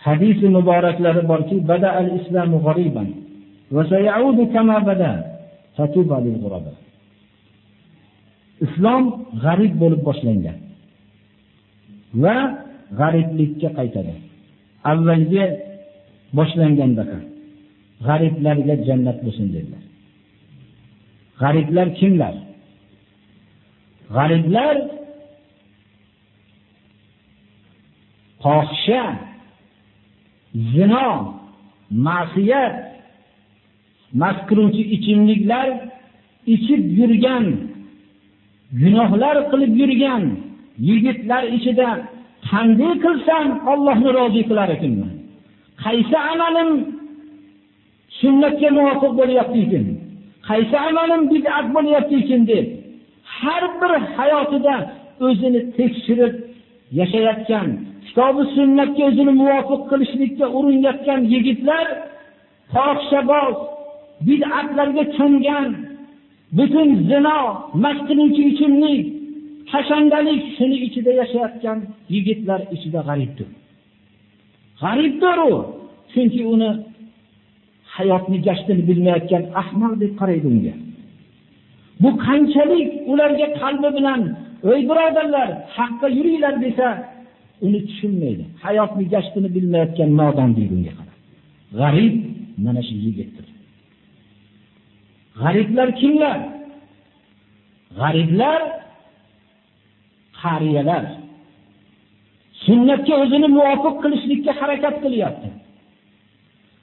hadisi 0.05 0.45
muboraklari 0.57 1.21
borki 1.31 1.55
bada 1.71 1.89
al 1.99 2.09
islamu 2.19 2.57
g'ariban 2.67 3.07
va 3.75 3.83
sayaudu 3.93 4.43
kama 4.53 4.77
bada 4.89 5.11
fatuba 5.75 6.17
lil 6.25 6.37
ghuraba. 6.43 6.73
Islom 8.65 9.03
g'arib 9.43 9.73
bo'lib 9.81 10.01
boshlangan 10.07 10.57
va 12.23 12.35
g'ariblikka 12.99 13.69
qaytadi. 13.77 14.30
Avvalgi 14.89 15.45
boshlangandaqa 16.37 17.19
g'ariblarga 18.07 18.75
jannat 18.87 19.17
bo'lsin 19.25 19.47
dedilar. 19.55 19.83
G'ariblar 21.41 21.87
kimlar? 21.99 22.35
G'ariblar 24.15 24.75
fohisha 28.43 29.03
zino 30.73 31.09
ma'siyat 32.07 32.75
mast 34.21 34.41
qiluvchi 34.49 34.83
ichimliklar 34.95 35.67
ichib 36.53 36.81
yurgan 36.99 37.45
gunohlar 38.81 39.37
qilib 39.51 39.73
yurgan 39.81 40.23
yigitlar 40.87 41.43
ichida 41.57 41.89
qanday 42.51 42.93
qilsam 43.03 43.45
Allohni 43.73 44.09
rozi 44.17 44.41
qilar 44.49 44.69
ekanman? 44.75 45.11
Qaysi 45.83 46.17
amalim 46.31 46.69
sunnatga 48.19 48.69
muvofiq 48.77 49.11
bo'lyapti 49.19 49.59
ekan 49.65 49.85
qaysi 50.49 50.75
amalim 50.89 51.21
bid'at 51.33 51.65
bo'lyapti 51.75 52.15
ekan 52.23 52.41
deb 52.51 52.65
har 53.37 53.63
bir 53.79 53.93
hayotida 54.17 54.75
o'zini 55.27 55.61
tekshirib 55.77 56.33
yashayotgan 56.99 57.67
kitobi 58.05 58.43
sunnatga 58.55 59.03
o'zini 59.09 59.33
muvofiq 59.41 59.81
qilishlikka 59.91 60.45
urinayotgan 60.57 61.21
yigitlar 61.33 61.85
fohishaboz 62.73 63.55
bid'atlarga 64.27 65.03
cho'mgan 65.17 65.65
butun 66.57 66.89
zino 67.09 67.39
mast 67.83 68.01
qiluvchi 68.09 68.41
ichimlik 68.51 69.05
hashandalik 69.71 70.41
shuni 70.57 70.77
ichida 70.87 71.11
yashayotgan 71.21 71.79
yigitlar 72.13 72.61
ichida 72.75 72.99
g'aribdir. 73.07 73.49
G'aribdir 74.81 75.37
u 75.49 75.51
chunki 76.11 76.41
uni 76.53 76.69
hayotni 77.95 78.37
gashtini 78.47 78.83
bilmayotgan 78.89 79.43
ahmoq 79.61 79.93
deb 80.01 80.11
qaraydi 80.19 80.47
unga. 80.53 80.75
Bu 82.01 82.09
qanchalik 82.25 82.89
ularga 83.11 83.47
qalbi 83.61 83.89
bilan 83.97 84.21
ey 84.71 84.81
birodarlar 84.89 85.49
haqqa 85.77 86.07
yuringlar 86.17 86.55
desa 86.65 86.87
uni 87.65 87.79
tushunmaydi. 87.87 88.43
Hayotni 88.63 89.05
gashtini 89.13 89.49
bilmayotgan 89.55 90.09
nodon 90.19 90.49
deydi 90.57 90.73
unga 90.77 90.93
qarab 90.99 91.17
g'arib 91.79 92.15
mana 92.65 92.81
shu 92.87 92.95
yigitdir. 93.05 93.47
G'ariblar 95.41 95.89
kimlar? 96.01 96.39
G'ariblar 97.99 98.61
qariyalar. 100.41 101.03
Sunnatga 102.65 103.13
o'zini 103.23 103.47
muvofiq 103.57 103.95
qilishlikka 104.03 104.51
harakat 104.59 104.95
qilyapti. 105.03 105.49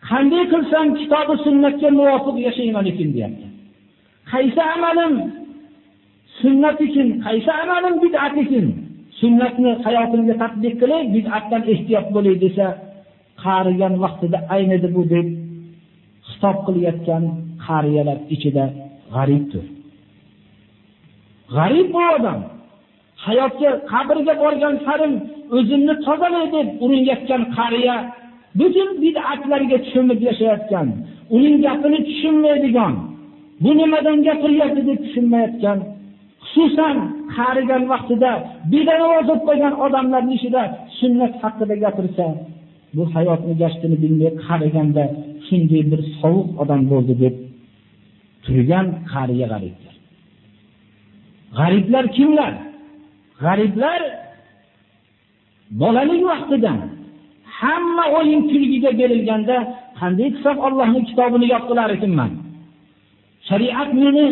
Qanday 0.09 0.44
qilsam 0.53 0.87
kitobi 0.99 1.35
sunnatga 1.47 1.88
muvofiq 2.01 2.37
yashayman 2.47 2.87
ekan 2.92 3.09
deyapti. 3.14 3.47
Qaysi 4.33 4.62
amalim 4.75 5.14
sunnat 6.40 6.79
ekan 6.87 7.09
qaysi 7.27 7.51
amalim 7.62 7.94
bid'at 8.05 8.35
ekan 8.44 8.66
sunnatni 9.21 9.71
hayotimga 9.87 10.35
tatbiq 10.42 10.75
qilib, 10.81 11.07
bid'atdan 11.16 11.62
ehtiyot 11.73 12.07
bo'lay 12.14 12.37
desa 12.44 12.66
qarigan 13.44 13.94
vaqtida 14.05 14.38
aynidi 14.55 14.88
bu 14.97 15.03
deb 15.14 15.27
xitob 16.29 16.57
qilayotgan 16.66 17.25
qariyalar 17.66 18.18
ichida 18.35 18.64
g'aribdir. 19.14 19.64
G'arib 21.55 21.88
bu 21.94 22.03
odam. 22.16 22.40
Hayotga 23.24 23.70
qabrga 23.92 24.35
borgan 24.42 24.74
sarim 24.87 25.12
o'zimni 25.57 25.94
tozalay 26.07 26.46
deb 26.57 26.68
urinayotgan 26.85 27.42
qariya 27.57 27.96
butun 28.61 28.88
bid'atlarga 29.02 29.78
tushunib 29.85 30.20
yashayotgan 30.28 30.87
uning 31.37 31.57
gapini 31.66 32.00
tushunmaydigan 32.09 32.94
bu 33.62 33.70
nimadan 33.81 34.18
gapiryapti 34.28 34.83
deb 34.88 34.98
tushunmayotgan 35.04 35.78
xususan 36.50 36.96
qarigan 37.37 37.83
vaqtida 37.92 38.33
bedanavoz 38.72 39.24
bo'lib 39.28 39.42
qolgan 39.48 39.74
odamlarni 39.85 40.33
ishida 40.38 40.62
sunnat 40.98 41.33
haqida 41.42 41.74
gapirsa 41.85 42.26
bu 42.96 43.02
hayotni 43.14 43.54
gashtini 43.62 43.96
bilmay 44.02 44.31
qariganda 44.46 45.04
shunday 45.46 45.83
bir 45.90 46.00
sovuq 46.20 46.48
odam 46.62 46.83
bo'ldi 46.92 47.14
deb 47.22 47.35
turgan 48.44 48.87
qariya 49.12 49.46
g'aribdir. 49.52 49.94
G'ariblar 51.59 52.04
kimlar? 52.16 52.52
G'ariblar 53.42 54.01
bolalik 55.81 56.22
vaqtidan 56.31 56.79
hamma 57.61 58.05
o'yin 58.18 58.40
kulgiga 58.51 58.90
berilganda 59.01 59.57
qanday 60.01 60.29
qilsam 60.35 60.57
Allohning 60.66 61.05
kitobini 61.11 61.46
yod 61.55 61.64
qilar 61.70 61.88
ekanman 61.96 62.31
shariat 63.48 63.90
meni 64.03 64.27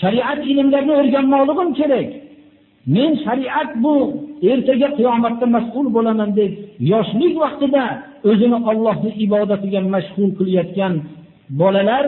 shariat 0.00 0.40
ilmlarini 0.50 0.94
o'rganmoqligim 1.00 1.70
kerak. 1.80 2.08
Men 2.94 3.10
shariat 3.24 3.70
bu 3.84 3.94
ertaga 4.50 4.88
qiyomatda 4.98 5.46
mas'ul 5.56 5.86
bo'laman 5.96 6.30
deb 6.38 6.52
yoshlik 6.92 7.34
vaqtida 7.44 7.84
o'zini 8.30 8.58
Allohning 8.70 9.16
ibodatiga 9.26 9.80
mashg'ul 9.94 10.30
qilayotgan 10.38 10.94
bolalar 11.60 12.04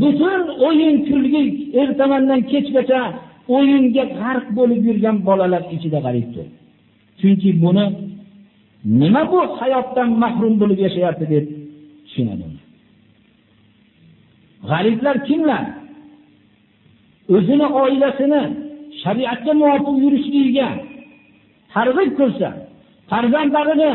butun 0.00 0.40
o'yin 0.68 0.96
kulgi 1.08 1.42
ertamandan 1.82 2.40
kechgacha 2.52 3.00
o'yinga 3.54 4.04
g'arq 4.18 4.46
bo'lib 4.58 4.80
yurgan 4.88 5.16
bolalar 5.28 5.62
ichida 5.74 5.98
g'aribdir 6.06 6.46
chunki 7.20 7.50
buni 7.62 7.84
nima 9.00 9.22
bu 9.32 9.40
hayotdan 9.58 10.08
mahrum 10.22 10.54
bo'lib 10.60 10.78
yashayapti 10.86 11.26
deb 11.32 11.44
tushunadi. 12.06 12.46
G'ariblar 14.70 15.16
kimlar? 15.28 15.64
O'zini 17.34 17.66
oilasini 17.82 18.42
shariatga 19.02 19.52
muvofiq 19.60 19.96
yurishligiga 20.04 20.68
targ'ib 21.74 22.10
qilsa 22.18 22.48
farzandlarini 23.10 23.92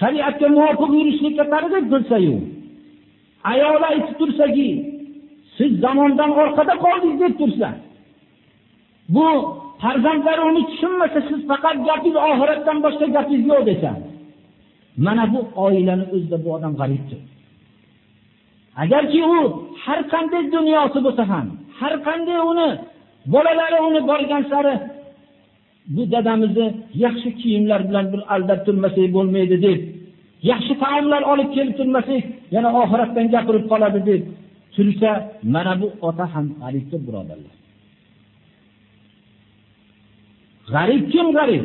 shariatga 0.00 0.48
muvofiq 0.56 0.90
yurishlikka 0.98 1.44
targ'ib 1.54 1.84
qilsayu 1.92 2.36
ayoli 3.52 3.86
aytib 3.92 4.14
tursaki 4.20 4.68
siz 5.56 5.70
zamondan 5.84 6.30
orqada 6.42 6.74
qoldingiz 6.84 7.20
deb 7.24 7.34
tursa 7.40 7.68
bu 9.14 9.26
farzandlari 9.82 10.42
uni 10.50 10.62
tushunmasa 10.70 11.20
siz 11.28 11.40
faqat 11.50 11.76
gapingiz 11.88 12.16
oxiratdan 12.28 12.78
boshqa 12.84 13.06
gapingiz 13.16 13.44
yo'q 13.52 13.62
desa 13.70 13.90
mana 15.06 15.24
bu 15.32 15.40
oilani 15.64 16.04
o'zida 16.14 16.36
bu 16.44 16.48
odam 16.56 16.72
g'aribdir. 16.80 17.20
Agarki 18.82 19.20
u 19.34 19.38
har 19.84 20.00
qanday 20.12 20.42
dunyosi 20.56 20.98
bo'lsa 21.06 21.24
ham 21.32 21.46
har 21.80 21.94
qanday 22.06 22.38
uni 22.50 22.68
bolalari 23.32 23.78
uni 23.88 24.00
borgan 24.10 24.42
sari 24.52 24.74
bu 25.94 26.02
dadamizni 26.12 26.66
yaxshi 27.04 27.28
kiyimlar 27.40 27.80
bilan 27.88 28.06
bir 28.12 28.20
aldab 28.34 28.60
turmasak 28.66 29.08
bo'lmaydi 29.16 29.56
deb 29.66 29.80
yaxshi 30.50 30.74
taomlar 30.82 31.22
olib 31.32 31.50
kelib 31.56 31.74
turmasak 31.78 32.22
yana 32.54 32.68
oxiratdan 32.82 33.26
gapirib 33.34 33.64
qoladi 33.72 34.00
deb 34.10 34.22
tursa 34.74 35.10
mana 35.54 35.72
bu 35.80 35.86
ota 36.08 36.24
ham 36.34 36.46
g'aribdir 36.60 37.00
birodarlar. 37.06 37.54
G'arib 40.72 41.02
kim 41.12 41.26
g'arib? 41.36 41.64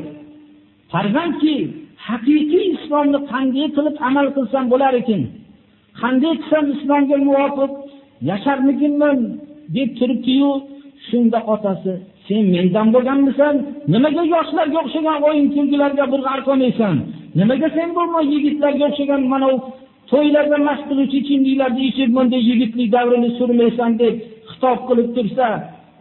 Farzandki 0.92 1.56
haqiqiy 2.08 2.66
islomni 2.78 3.20
qanday 3.32 3.68
qilib 3.76 3.96
amal 4.08 4.28
qilsam 4.36 4.66
bo'lar 4.74 4.94
ekan? 5.02 5.22
Qanday 6.02 6.34
qilsam 6.42 6.66
islomga 6.76 7.18
muvofiq 7.28 7.72
yasharmikinman? 8.30 9.18
deb 9.76 9.90
turibdiyu 10.00 10.52
shunda 11.08 11.40
otasi 11.54 11.94
sen 12.28 12.44
mendan 12.54 12.88
bo'lganmisan? 12.96 13.56
Nimaga 13.94 14.24
yoshlarga 14.34 14.78
o'xshagan 14.84 15.20
o'yin 15.28 15.48
kulgilarga 15.56 16.06
bir 16.14 16.22
g'arqonmaysan? 16.28 16.96
nimaga 17.40 17.68
sen 17.78 17.90
bo'lma 17.98 18.22
yigitlarga 18.34 18.84
o'xshagan 18.90 19.22
mana 19.34 19.50
to'ylarda 20.12 20.58
mast 20.68 20.84
qiluvchi 20.90 21.18
ichimliklarni 21.24 21.84
ichib 21.90 22.10
bunday 22.16 22.42
yigitlik 22.50 22.90
davrini 22.96 23.30
surmaysan? 23.40 23.92
deb 24.02 24.16
xitob 24.50 24.80
qilib 24.88 25.10
tursa 25.16 25.48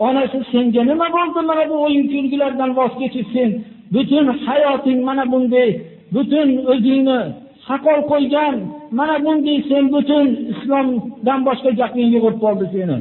onasi 0.07 0.39
senga 0.53 0.83
nima 0.91 1.07
bo'ldi? 1.17 1.41
Mana 1.51 1.65
bu 1.71 1.77
o'yin 1.87 2.05
kulgilardan 2.13 2.71
voz 2.79 2.93
kechib 3.01 3.27
sen 3.35 3.51
butun 3.95 4.27
hayoting 4.45 5.01
mana 5.09 5.25
bunday 5.33 5.71
butun 6.15 6.49
o'zingni 6.73 7.19
saqol 7.67 8.01
qo'ygan 8.11 8.55
mana 8.99 9.17
bunday 9.25 9.59
sen 9.71 9.85
butun 9.95 10.27
islomdan 10.53 11.41
boshqa 11.49 11.71
gaping 11.81 12.09
yig'ib 12.15 12.37
qoldi 12.45 12.67
seni. 12.75 12.99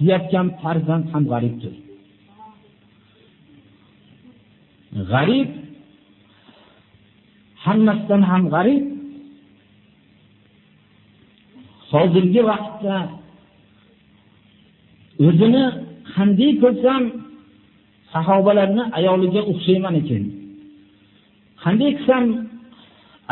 Deyotgan 0.00 0.46
farzand 0.60 1.06
ham 1.12 1.24
g'aribdir. 1.32 1.74
G'arib 5.10 5.50
hammasidan 7.64 8.22
ham 8.30 8.42
g'arib. 8.54 8.84
Hozirgi 11.90 12.42
vaqtda 12.50 12.96
o'zini 15.26 15.64
qanday 16.16 16.52
ko'rsam 16.62 17.02
sahobalarni 18.12 18.82
ayoliga 18.98 19.40
o'xshayman 19.50 19.94
ekan. 20.02 20.24
Qanday 21.62 21.90
qilsam 21.98 22.24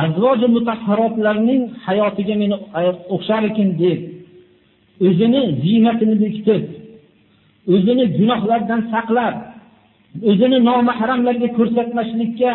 azvoji 0.04 0.46
mutahharotlarning 0.56 1.62
hayotiga 1.86 2.34
meni 2.42 2.56
o'xshar 3.14 3.42
ekan 3.50 3.68
deb 3.82 4.00
o'zini 5.06 5.42
ziynatini 5.62 6.16
bekitib 6.22 6.62
o'zini 7.74 8.04
gunohlardan 8.18 8.80
saqlab 8.92 9.34
o'zini 10.30 10.58
nomahramlarga 10.68 11.48
ko'rsatmaslikka 11.58 12.52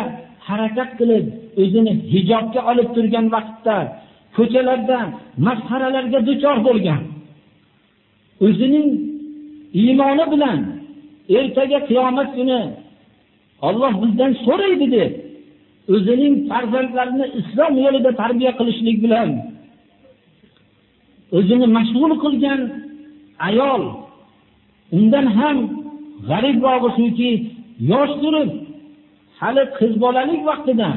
harakat 0.48 0.90
qilib 0.98 1.24
o'zini 1.62 1.92
hijobga 2.12 2.60
olib 2.70 2.88
turgan 2.96 3.26
vaqtda 3.34 3.76
ko'chalarda 4.36 4.98
masxaralarga 5.46 6.18
duchor 6.28 6.56
bo'lgan 6.66 7.02
o'zining 8.46 8.88
iymoni 9.74 10.24
bilan 10.32 10.58
ertaga 11.36 11.78
qiyomat 11.88 12.28
kuni 12.36 12.60
Alloh 13.68 13.92
bizdan 14.02 14.32
so'raydi 14.46 14.86
deb 14.96 15.12
o'zining 15.94 16.34
farzandlarini 16.50 17.26
islom 17.40 17.72
yo'lida 17.84 18.10
tarbiya 18.20 18.52
qilishlik 18.58 18.96
bilan 19.04 19.30
o'zini 21.38 21.66
mashg'ul 21.76 22.12
qilgan 22.24 22.60
ayol 23.48 23.82
undan 24.96 25.26
ham 25.38 25.58
g'aribrog'i 26.28 26.90
shuki 26.98 27.30
yosh 27.90 28.14
turib 28.22 28.50
hali 29.40 29.62
qiz 29.78 29.92
bolalik 30.04 30.40
vaqtida 30.50 30.90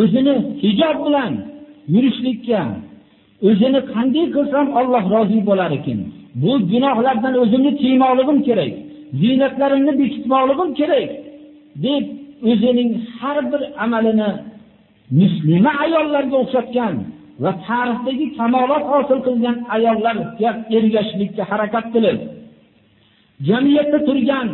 o'zini 0.00 0.34
hijob 0.62 0.96
bilan 1.06 1.32
yurishlikka 1.94 2.62
o'zini 3.48 3.80
qanday 3.92 4.26
qilsam 4.36 4.66
Alloh 4.80 5.04
rozi 5.14 5.38
bo'lar 5.48 5.70
ekan? 5.78 6.00
Bu 6.42 6.52
gunohlardan 6.72 7.34
o'zimni 7.42 7.72
tiymoqligim 7.82 8.38
kerak. 8.48 8.72
Ziynatlarimni 9.20 9.92
bekitmoqligim 10.00 10.70
kerak. 10.80 11.10
Deb 11.84 12.04
o'zining 12.50 12.90
har 13.18 13.38
bir 13.52 13.62
amalini 13.84 14.30
muslima 15.20 15.72
ayollarga 15.84 16.36
o'xshatgan 16.42 16.94
va 17.42 17.52
tarixdagi 17.66 18.26
kamolot 18.38 18.84
hosil 18.92 19.18
qilgan 19.26 19.56
ayollarga 19.76 20.50
ergashishlikka 20.76 21.42
harakat 21.50 21.86
qilib 21.94 22.18
jamiyatda 23.48 23.98
turgan 24.08 24.48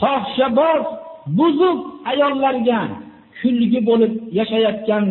fohishaboz 0.00 0.82
buzuq 1.38 1.78
ayollarga 2.12 2.80
kulgi 3.40 3.80
bo'lib 3.88 4.12
yashayotgan 4.38 5.04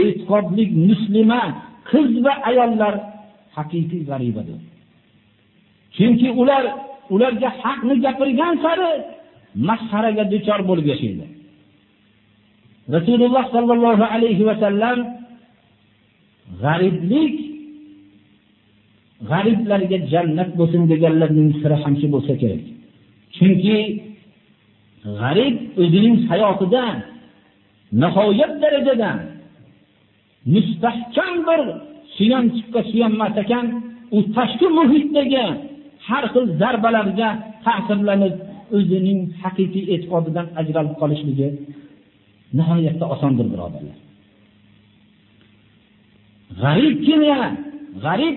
e'tiqodli 0.00 0.64
muslima 0.88 1.42
qiz 1.90 2.10
va 2.24 2.32
ayollar 2.50 2.94
haqiqiy 3.56 4.02
g'aribadir. 4.08 4.58
Chunki 5.96 6.28
ular 6.40 6.64
ularga 7.14 7.50
haqni 7.62 7.94
gapirgan 8.04 8.54
sari 8.64 8.90
masxaraga 9.68 10.24
duchor 10.32 10.60
bo'lib 10.68 10.86
yashaydi. 10.92 11.26
Rasululloh 12.96 13.44
sallallohu 13.54 14.04
alayhi 14.14 14.42
va 14.48 14.54
sallam 14.64 14.98
g'ariblik 16.62 17.36
g'ariblarga 19.30 19.98
jannat 20.12 20.50
bo'lsin 20.58 20.82
deganlarning 20.92 21.50
siri 21.60 21.76
ham 21.82 21.94
shu 22.00 22.06
bo'lsa 22.14 22.32
kerak. 22.42 22.64
Chunki 23.36 23.78
g'arib 25.18 25.56
o'zining 25.82 26.16
hayotida 26.28 26.84
nihoyat 28.02 28.52
darajada 28.62 29.10
mustahkam 30.54 31.32
bir 31.48 31.60
suyanchiqqa 32.16 32.80
suyanmas 32.90 33.34
ekan 33.42 33.66
u 34.16 34.18
tashqi 34.36 34.66
muhitdagi 34.78 35.46
har 36.08 36.24
xil 36.32 36.44
zarbalarga 36.60 37.28
ta'sirlanib 37.66 38.34
o'zining 38.76 39.20
haqiqiy 39.42 39.84
e'tiqodidan 39.94 40.46
ajralib 40.60 40.94
qolishligi 41.02 41.48
nihoyatda 42.58 43.04
osondir 43.14 43.46
birodarlar. 43.52 43.98
G'arib 46.62 46.96
kim 47.06 47.20
yana 47.30 47.48
g'arib 48.04 48.36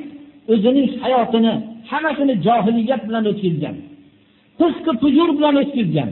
o'zining 0.53 0.88
hayotini 1.03 1.53
hammasini 1.91 2.36
johiliyat 2.45 3.01
bilan 3.07 3.24
o'tkazgan 3.32 3.76
fisqi 4.59 4.91
pujur 5.03 5.30
bilan 5.38 5.55
o'tkazgan 5.63 6.09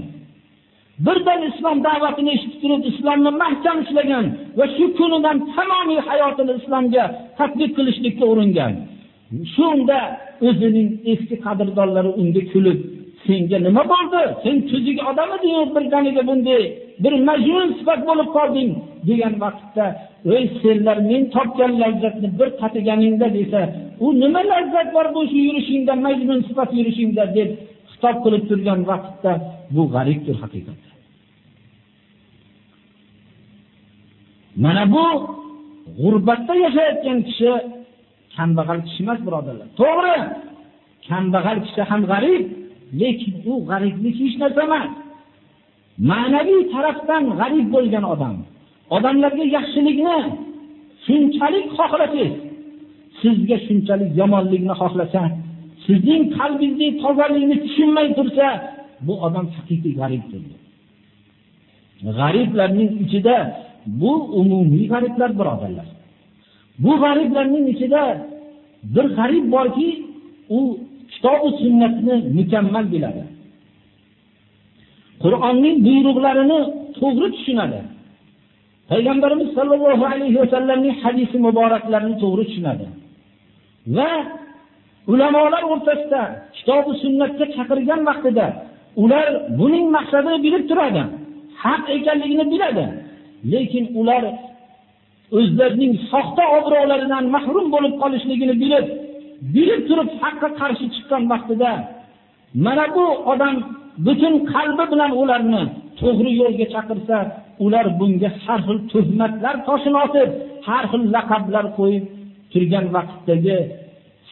birdan 1.05 1.41
islom 1.49 1.77
da'vatini 1.87 2.31
eshitib 2.35 2.59
turib 2.61 2.83
islomni 2.91 3.31
mahkam 3.43 3.77
ushlagan 3.83 4.25
va 4.57 4.65
shu 4.75 4.85
kunidan 4.99 5.37
tamomiy 5.55 5.99
hayotini 6.09 6.53
islomga 6.59 7.03
tadbiq 7.39 7.71
qilishlikka 7.77 8.25
uringan. 8.33 8.73
Shunda 9.55 9.97
o'zining 10.47 10.89
eski 11.11 11.35
qadrdonlari 11.45 12.11
unga 12.21 12.43
kulib 12.51 12.79
senga 13.25 13.57
nima 13.67 13.83
bo'ldi? 13.93 14.21
Sen 14.43 14.55
tuzuk 14.69 14.97
odam 15.09 15.29
edingu 15.37 15.63
birganiga 15.75 16.23
bunday 16.29 16.63
bir 17.03 17.13
majnun 17.29 17.69
sifat 17.79 18.01
bo'lib 18.09 18.29
qolding 18.37 18.69
degan 19.09 19.33
vaqtda 19.43 19.85
ey 20.35 20.43
senlar 20.61 20.97
men 21.09 21.21
topgan 21.35 21.71
lazzatni 21.81 22.29
bir 22.39 22.49
tatiganingda 22.61 23.27
desa 23.37 23.61
u 24.05 24.07
nima 24.21 24.41
lazzat 24.51 24.87
bor 24.95 25.07
bu 25.15 25.21
shu 25.31 25.39
yurishingda 25.47 25.93
majnun 26.05 26.39
sifat 26.47 26.69
yurishingda? 26.77 27.23
deb 27.37 27.49
xitob 27.91 28.15
qilib 28.23 28.43
turgan 28.49 28.79
vaqtda 28.91 29.31
bu 29.75 29.83
g'aribdir 29.93 30.35
haqiqatda 30.43 30.91
mana 34.63 34.83
bu 34.95 35.05
g'urbatda 35.99 36.53
yashayotgan 36.65 37.19
kishi 37.27 37.51
kambag'al 38.37 38.79
kishi 38.87 39.01
emas 39.05 39.19
birodarlar. 39.25 39.67
To'g'ri. 39.81 40.17
Kambag'al 41.07 41.57
kishi 41.65 41.81
ham 41.89 42.01
g'arib 42.11 42.43
lekin 43.01 43.33
u 43.51 43.53
g'ariblik 43.69 44.15
hech 44.23 44.35
narsa 44.41 44.61
emas. 44.67 44.89
Ma'naviy 46.09 46.61
tarafdan 46.73 47.23
g'arib 47.39 47.67
bo'lgan 47.75 48.05
odam 48.13 48.35
odamlarga 48.95 49.45
yaxshilikni 49.57 50.17
shunchalik 51.05 51.67
xohlasangiz 51.77 52.33
sizga 53.21 53.57
shunchalik 53.65 54.11
yomonlikni 54.21 54.73
xohlasa 54.81 55.21
sizning 55.85 56.23
qalbingizdagi 56.37 56.99
tozalikni 57.03 57.55
tushunmay 57.63 58.07
tursa 58.17 58.47
bu 59.05 59.13
odam 59.27 59.45
haqiqiy 59.55 59.93
g'aribdir. 59.99 60.41
G'ariblarning 62.17 62.91
ichida 63.03 63.37
bu 64.01 64.13
umumiy 64.41 64.85
g'ariblar 64.91 65.31
birodarlar. 65.39 65.87
Bu 66.83 66.91
g'ariblarning 67.03 67.65
ichida 67.73 68.03
bir 68.95 69.05
g'arib 69.17 69.45
borki 69.55 69.89
u 70.57 70.59
kitobi 71.11 71.49
sunnatni 71.61 72.15
mukammal 72.37 72.85
biladi. 72.93 73.23
Qur'onning 75.23 75.77
buyruqlarini 75.87 76.59
to'g'ri 76.99 77.27
tushunadi. 77.35 77.79
Payg'ambarimiz 78.91 79.49
sollallohu 79.57 80.05
alayhi 80.13 80.37
vasallamning 80.43 80.95
hadisi 81.03 81.37
muboraklarini 81.45 82.15
to'g'ri 82.23 82.43
tushunadi. 82.49 82.85
Va 83.97 84.11
ulamolar 85.11 85.63
o'rtasida 85.73 86.21
kitobi 86.57 86.91
sunnatga 87.03 87.45
chaqirgan 87.55 88.01
vaqtida 88.09 88.45
ular 89.03 89.27
buning 89.59 89.85
maqsadini 89.95 90.37
bilib 90.45 90.63
turadi 90.69 91.03
haq 91.63 91.83
ekanligini 91.97 92.45
biladi. 92.53 92.85
Lekin 93.51 93.85
ular 93.99 94.23
o'zlarining 95.37 95.93
soxta 96.11 96.43
obro'laridan 96.57 97.25
mahrum 97.35 97.65
bo'lib 97.75 97.93
qolishligini 98.01 98.55
bilib 98.63 98.85
bilib 99.53 99.81
turib 99.89 100.09
haqqa 100.21 100.49
qarshi 100.59 100.85
chiqqan 100.95 101.23
vaqtida 101.31 101.71
mana 102.65 102.85
bu 102.95 103.05
odam 103.31 103.55
butun 104.05 104.33
qalbi 104.53 104.83
bilan 104.91 105.11
ularni 105.21 105.63
to'g'ri 105.99 106.31
yo'lga 106.41 106.65
chaqirsa 106.73 107.17
ular 107.65 107.85
bunga 107.99 108.29
har 108.45 108.59
xil 108.67 108.79
tuhmatlar 108.91 109.55
toshini 109.67 109.99
otib 110.05 110.29
har 110.67 110.83
xil 110.91 111.03
laqablar 111.15 111.65
qo'yib 111.77 112.03
turgan 112.51 112.85
vaqtdagi 112.95 113.57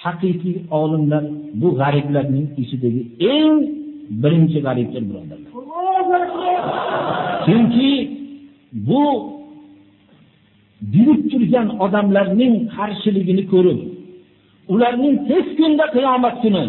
haqiqiy 0.03 0.57
olimlar 0.81 1.23
bu 1.61 1.67
g'ariblarning 1.79 2.47
ichidagi 2.61 3.01
eng 3.35 3.55
birinchi 4.21 4.59
g'aribdir 4.65 5.03
birodarlar. 5.09 5.51
Chunki 7.45 7.91
bu 8.87 9.03
bilib 10.93 11.21
turgan 11.31 11.67
odamlarning 11.85 12.53
qarshiligini 12.75 13.43
ko'rib 13.53 13.79
ularning 14.73 15.15
tez 15.29 15.45
kunda 15.57 15.85
qiyomat 15.95 16.35
kuni. 16.43 16.65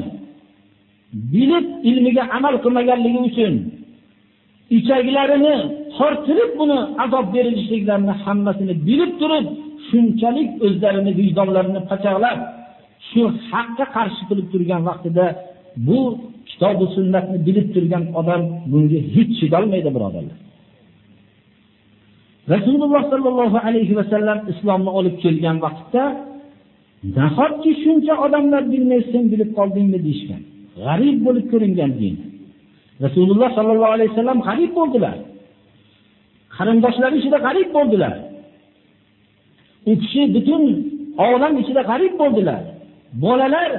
Bilib 1.32 1.66
ilmiga 1.90 2.24
amal 2.36 2.54
qilmaganligi 2.64 3.20
uchun 3.30 3.52
ichaklarini 4.76 5.56
tortirib 5.96 6.50
buni 6.60 6.78
azob 7.04 7.26
berilishliklarini 7.34 8.14
hammasini 8.24 8.74
bilib 8.88 9.12
turib 9.20 9.46
shunchalik 9.88 10.48
o'zlarini 10.66 11.12
vijdonlarini 11.20 11.80
pachaqlab 11.90 12.38
shu 13.08 13.22
haqqa 13.50 13.84
qarshi 13.96 14.22
qilib 14.28 14.46
turgan 14.52 14.82
vaqtida 14.88 15.26
bu 15.86 15.98
kitobi 16.50 16.86
sunnatni 16.96 17.38
bilib 17.46 17.66
turgan 17.74 18.04
odam 18.20 18.42
bunga 18.70 18.98
hech 19.14 19.30
chidolmaydi 19.38 19.90
birodarlar. 19.96 20.38
Rasululloh 22.54 23.02
sallallohu 23.12 23.58
alayhi 23.66 23.94
vasallam 24.00 24.38
islomni 24.52 24.90
olib 24.98 25.16
kelgan 25.24 25.56
vaqtda 25.66 26.04
nahotki 27.18 27.72
shuncha 27.82 28.14
odamlar 28.26 28.62
bilmay 28.72 29.00
sen 29.12 29.24
bilib 29.32 29.50
qoldingmi? 29.58 29.98
deyishgan. 30.06 30.42
G'arib 30.84 31.16
bo'lib 31.26 31.46
ko'ringan 31.52 31.92
din. 32.00 32.14
Rasululloh 33.04 33.50
sallallohu 33.56 33.92
alayhi 33.96 34.10
vasallam 34.12 34.38
g'arib 34.48 34.72
bo'ldilar. 34.78 35.16
Qarindoshlari 36.56 37.16
ichida 37.20 37.38
g'arib 37.46 37.68
bo'ldilar. 37.76 38.14
U 39.90 39.92
kishi 40.02 40.22
butun 40.34 40.62
olam 41.28 41.54
ichida 41.62 41.82
g'arib 41.90 42.14
bo'ldilar. 42.20 42.62
Bolalar 43.24 43.70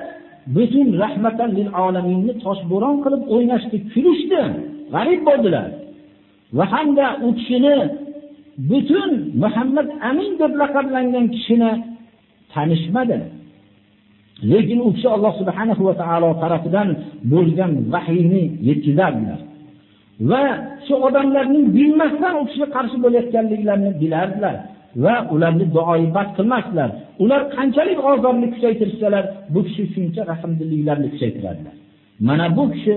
butun 0.55 0.87
rahmatan 1.03 1.49
lil 1.57 1.69
olaminni 1.85 2.33
toshbo'ron 2.45 2.95
qilib 3.03 3.23
o'ynashdi 3.35 3.77
kulishdi 3.91 4.41
g'arib 4.93 5.21
bo'ldilar. 5.27 5.67
Va 6.57 6.65
hamda 6.73 7.05
u 7.25 7.27
kishini 7.39 7.75
butun 8.69 9.11
muhammad 9.43 9.87
amin 10.09 10.31
deb 10.41 10.53
laqablangan 10.61 11.25
kishini 11.35 11.71
tanishmadi 12.53 13.17
lekin 14.51 14.79
u 14.87 14.93
kishi 14.95 15.07
alloh 15.15 15.33
subhanahu 15.41 15.81
va 15.87 15.93
taolo 16.01 16.29
tarafidan 16.43 16.89
bo'lgan 17.31 17.71
vahiyni 17.93 18.43
yetkazardilar. 18.67 19.39
Va 20.29 20.43
shu 20.85 20.95
odamlarning 21.07 21.65
bilmasdan 21.77 22.33
u 22.41 22.43
kishiga 22.49 22.67
qarshi 22.75 22.97
bo'layotganliklarini 23.03 23.91
bilardilar 24.01 24.55
va 25.03 25.15
ularni 25.33 25.65
duoibat 25.75 26.29
qilmasdilar. 26.37 26.89
Ular 27.23 27.41
qanchalik 27.55 27.99
azobni 28.13 28.47
kuchaytirsalar 28.53 29.23
bu 29.53 29.59
kishi 29.67 29.83
shuncha 29.93 30.21
rahmdilliklarni 30.31 31.07
kuchaytiradilar. 31.13 31.75
Mana 32.27 32.45
bu 32.57 32.63
kishi 32.73 32.93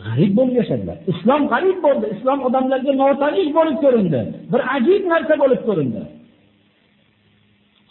g'arib 0.00 0.32
bo'lib 0.38 0.54
yashadilar. 0.60 0.96
Islom 1.12 1.42
g'arib 1.52 1.78
bo'ldi. 1.84 2.06
Islom 2.14 2.38
odamlarga 2.48 2.92
notanish 3.02 3.50
bo'lib 3.58 3.76
ko'rindi. 3.84 4.20
Bir 4.52 4.60
ajib 4.76 5.02
narsa 5.12 5.34
bo'lib 5.42 5.60
ko'rindi. 5.68 6.02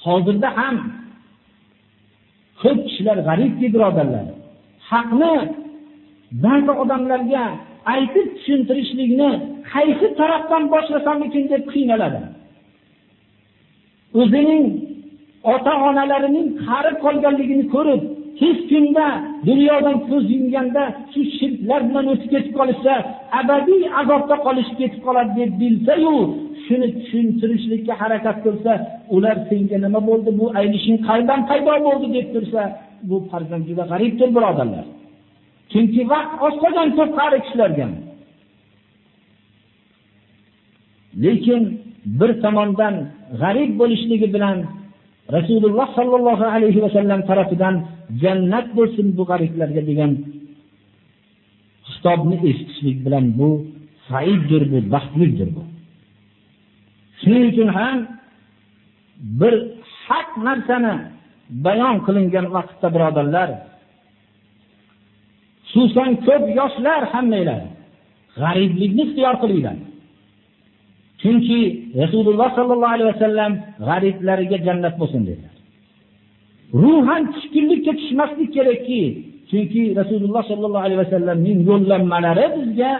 Hozirda 0.06 0.49
ham 0.60 0.76
ko'p 2.62 2.80
kishilar 2.88 3.18
g'aribki 3.28 3.68
birodarlar. 3.76 4.26
Haqni 4.91 5.34
ba'zi 6.45 6.72
odamlarga 6.84 7.43
aytib 7.93 8.28
tushuntirishlikni 8.36 9.30
qaysi 9.74 10.08
tarafdan 10.20 10.64
boshlasammikin 10.74 11.43
deb 11.54 11.64
qiynaladi. 11.74 12.22
O'zining 14.22 14.64
ota 15.54 15.74
onalarining 15.88 16.47
qarib 16.68 16.97
qolganligini 17.06 17.66
ko'rib 17.76 18.02
hech 18.42 18.62
kunda 18.72 19.08
dunyodan 19.50 19.98
ko'z 20.10 20.26
yumganda 20.36 20.84
shu 21.12 21.22
shirklar 21.38 21.82
bilan 21.89 22.06
o'tib 22.14 22.30
ketib 22.34 22.54
qolishsa 22.60 22.94
abadiy 23.39 23.84
azobda 24.02 24.36
qolishib 24.46 24.76
ketib 24.82 25.02
qoladi 25.08 25.32
deb 25.39 25.52
bilsayu 25.62 26.16
shuni 26.66 26.88
tushuntirishlikka 26.98 27.94
harakat 28.02 28.38
qilsa 28.46 28.72
ular 29.16 29.38
senga 29.50 29.78
nima 29.86 30.00
bo'ldi? 30.10 30.30
Bu 30.39 30.46
aylishing 30.60 30.98
qayerdan 31.08 31.42
paydo 31.50 31.74
bo'ldi 31.88 32.08
deb 32.18 32.28
tursa 32.34 32.62
bu 33.10 33.18
farzand 33.32 33.64
juda 33.70 33.84
g'aribdir 33.92 34.30
birodarlar. 34.38 34.86
Chunki 35.72 36.02
vaqt 36.14 36.34
oz 36.46 36.56
qolgan 36.64 36.89
ko'p 36.98 37.12
qari 37.20 37.38
kishilarga. 37.46 37.88
Lekin 41.24 41.62
bir 42.20 42.32
tomondan 42.44 42.96
g'arib 43.42 43.72
bo'lishligi 43.82 44.28
bilan 44.36 44.58
rasululloh 45.36 45.88
sollallohu 45.98 46.46
alayhi 46.56 46.80
vasallam 46.86 47.20
tarafidan 47.30 47.76
jannat 48.22 48.68
bo'lsin 48.78 49.08
bu 49.18 49.24
g'ariblarga 49.30 49.82
degan 49.90 50.12
xitobni 51.92 52.38
eshitishlik 52.50 52.98
bilan 53.06 53.26
bu 53.40 53.50
saiddir 54.10 54.64
bu 54.72 54.78
baxtlidir 54.94 55.50
bu. 55.56 55.64
Shuning 57.20 57.46
uchun 57.52 57.70
ham 57.78 57.98
bir 59.40 59.54
haq 60.06 60.30
narsani 60.48 60.94
bayon 61.66 61.96
qilingan 62.06 62.46
vaqtda 62.56 62.88
birodarlar 62.96 63.50
xususan 65.72 66.10
ko'p 66.28 66.44
yoshlar 66.60 67.02
hammanglar 67.14 67.62
g'ariblikni 68.42 69.02
ixtiyor 69.08 69.36
qilinglar. 69.44 69.78
Chunki 71.22 71.60
rasululloh 72.02 72.50
sallallohu 72.58 72.94
alayhi 72.96 73.12
vasallam 73.14 73.52
g'ariblarga 73.88 74.58
jannat 74.68 74.96
bo'lsin 75.02 75.22
dedilar. 75.30 75.56
Ruhan 76.82 77.22
tushkunlikka 77.34 77.92
tushmaslik 78.00 78.50
kerakki 78.56 79.02
chunki 79.52 79.82
rasululloh 80.00 80.44
sallallohu 80.52 80.86
alayhi 80.88 81.02
vasallamning 81.06 81.58
yo'llanmalari 81.70 82.46
bizga 82.56 82.92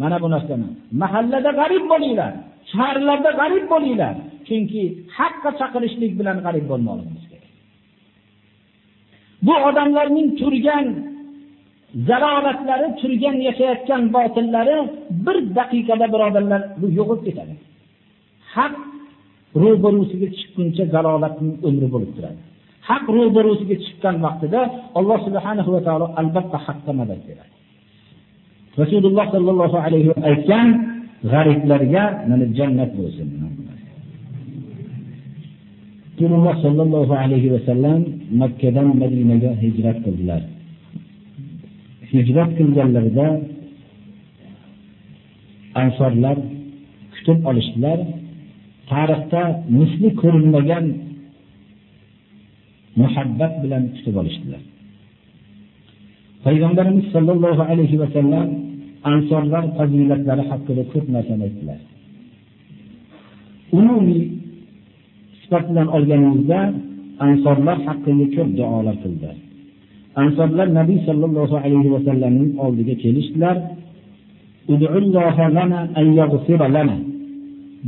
mana 0.00 0.16
bu 0.22 0.28
narsani 0.34 0.68
mahallada 1.02 1.50
g'arib 1.60 1.84
bo'linglar 1.92 2.32
shaharlarda 2.72 3.30
g'arib 3.40 3.64
bo'linglar 3.72 4.14
chunki 4.48 4.82
haqqa 5.18 5.50
chaqirishlik 5.60 6.12
bilan 6.20 6.36
g'arib 6.44 6.64
bo'lmoqligimiz 6.70 7.24
kerak. 7.30 7.52
Bu 9.46 9.54
odamlarning 9.68 10.28
turgan 10.40 10.86
zalolatlari 12.08 12.88
turgan 13.00 13.36
yashayotgan 13.48 14.02
botillari 14.16 14.76
bir 15.26 15.36
daqiqada 15.58 16.06
birodarlar 16.14 16.62
bu 16.80 16.86
yo'qolib 16.98 17.24
ketadi. 17.28 17.54
Haq 18.54 18.74
ro'barusiga 19.62 20.28
chiqquncha 20.36 20.84
zalolatning 20.94 21.54
umri 21.68 21.88
bo'lib 21.94 22.10
turadi. 22.16 22.40
Haq 22.88 23.04
ro'barusiga 23.16 23.76
chiqqan 23.84 24.16
vaqtida 24.24 24.60
alloh 24.98 25.18
subhanahu 25.26 25.70
va 25.74 25.80
taolo 25.86 26.06
albatta 26.20 26.58
haqqa 26.66 26.92
madad 27.00 27.20
beradi. 27.28 27.52
Rasululloh 28.82 29.26
sollallohu 29.34 29.76
alayhi 29.86 30.08
vasallam 30.10 30.30
aytgan 30.32 30.66
g'ariblarga 31.32 32.04
mana 32.30 32.44
jannat 32.58 32.90
bo'lsin. 32.98 33.28
Rasululloh 36.12 36.54
sollallohu 36.64 37.14
alayhi 37.24 37.48
vasallam 37.54 38.00
makkadan 38.40 38.88
madinaga 39.02 39.50
hijrat 39.62 39.98
qildilar. 40.06 40.42
Hijrat 42.12 42.50
qilganlarida 42.58 43.26
ansorlar 45.82 46.36
kutib 47.14 47.38
olishdilar. 47.50 47.98
Tarixda 48.90 49.42
misli 49.78 50.08
ko'rilmagan 50.20 50.84
muhabbat 53.00 53.52
bilan 53.62 53.82
kutib 53.94 54.14
olishdilar. 54.22 54.62
Payg'ambarimiz 56.44 57.06
sollallohu 57.14 57.62
alayhi 57.70 57.96
vasallam 58.02 58.48
ansorlar 59.12 59.64
fazilatlari 59.78 60.44
haqida 60.50 60.82
ko'p 60.92 61.06
narsani 61.14 61.42
aytdilar. 61.48 61.80
Umumiy 63.78 64.22
sifat 65.40 65.64
bilan 65.70 65.88
olganimizda 65.96 66.60
ansorlar 67.26 67.78
haqida 67.88 68.24
ko'p 68.34 68.48
duolar 68.58 68.96
qildilar. 69.04 69.36
Ansorlar 70.22 70.68
nabiy 70.78 70.98
sollallohu 71.08 71.56
alayhi 71.64 71.88
vasallamning 71.96 72.50
oldiga 72.64 72.94
kelishdilar 73.02 73.56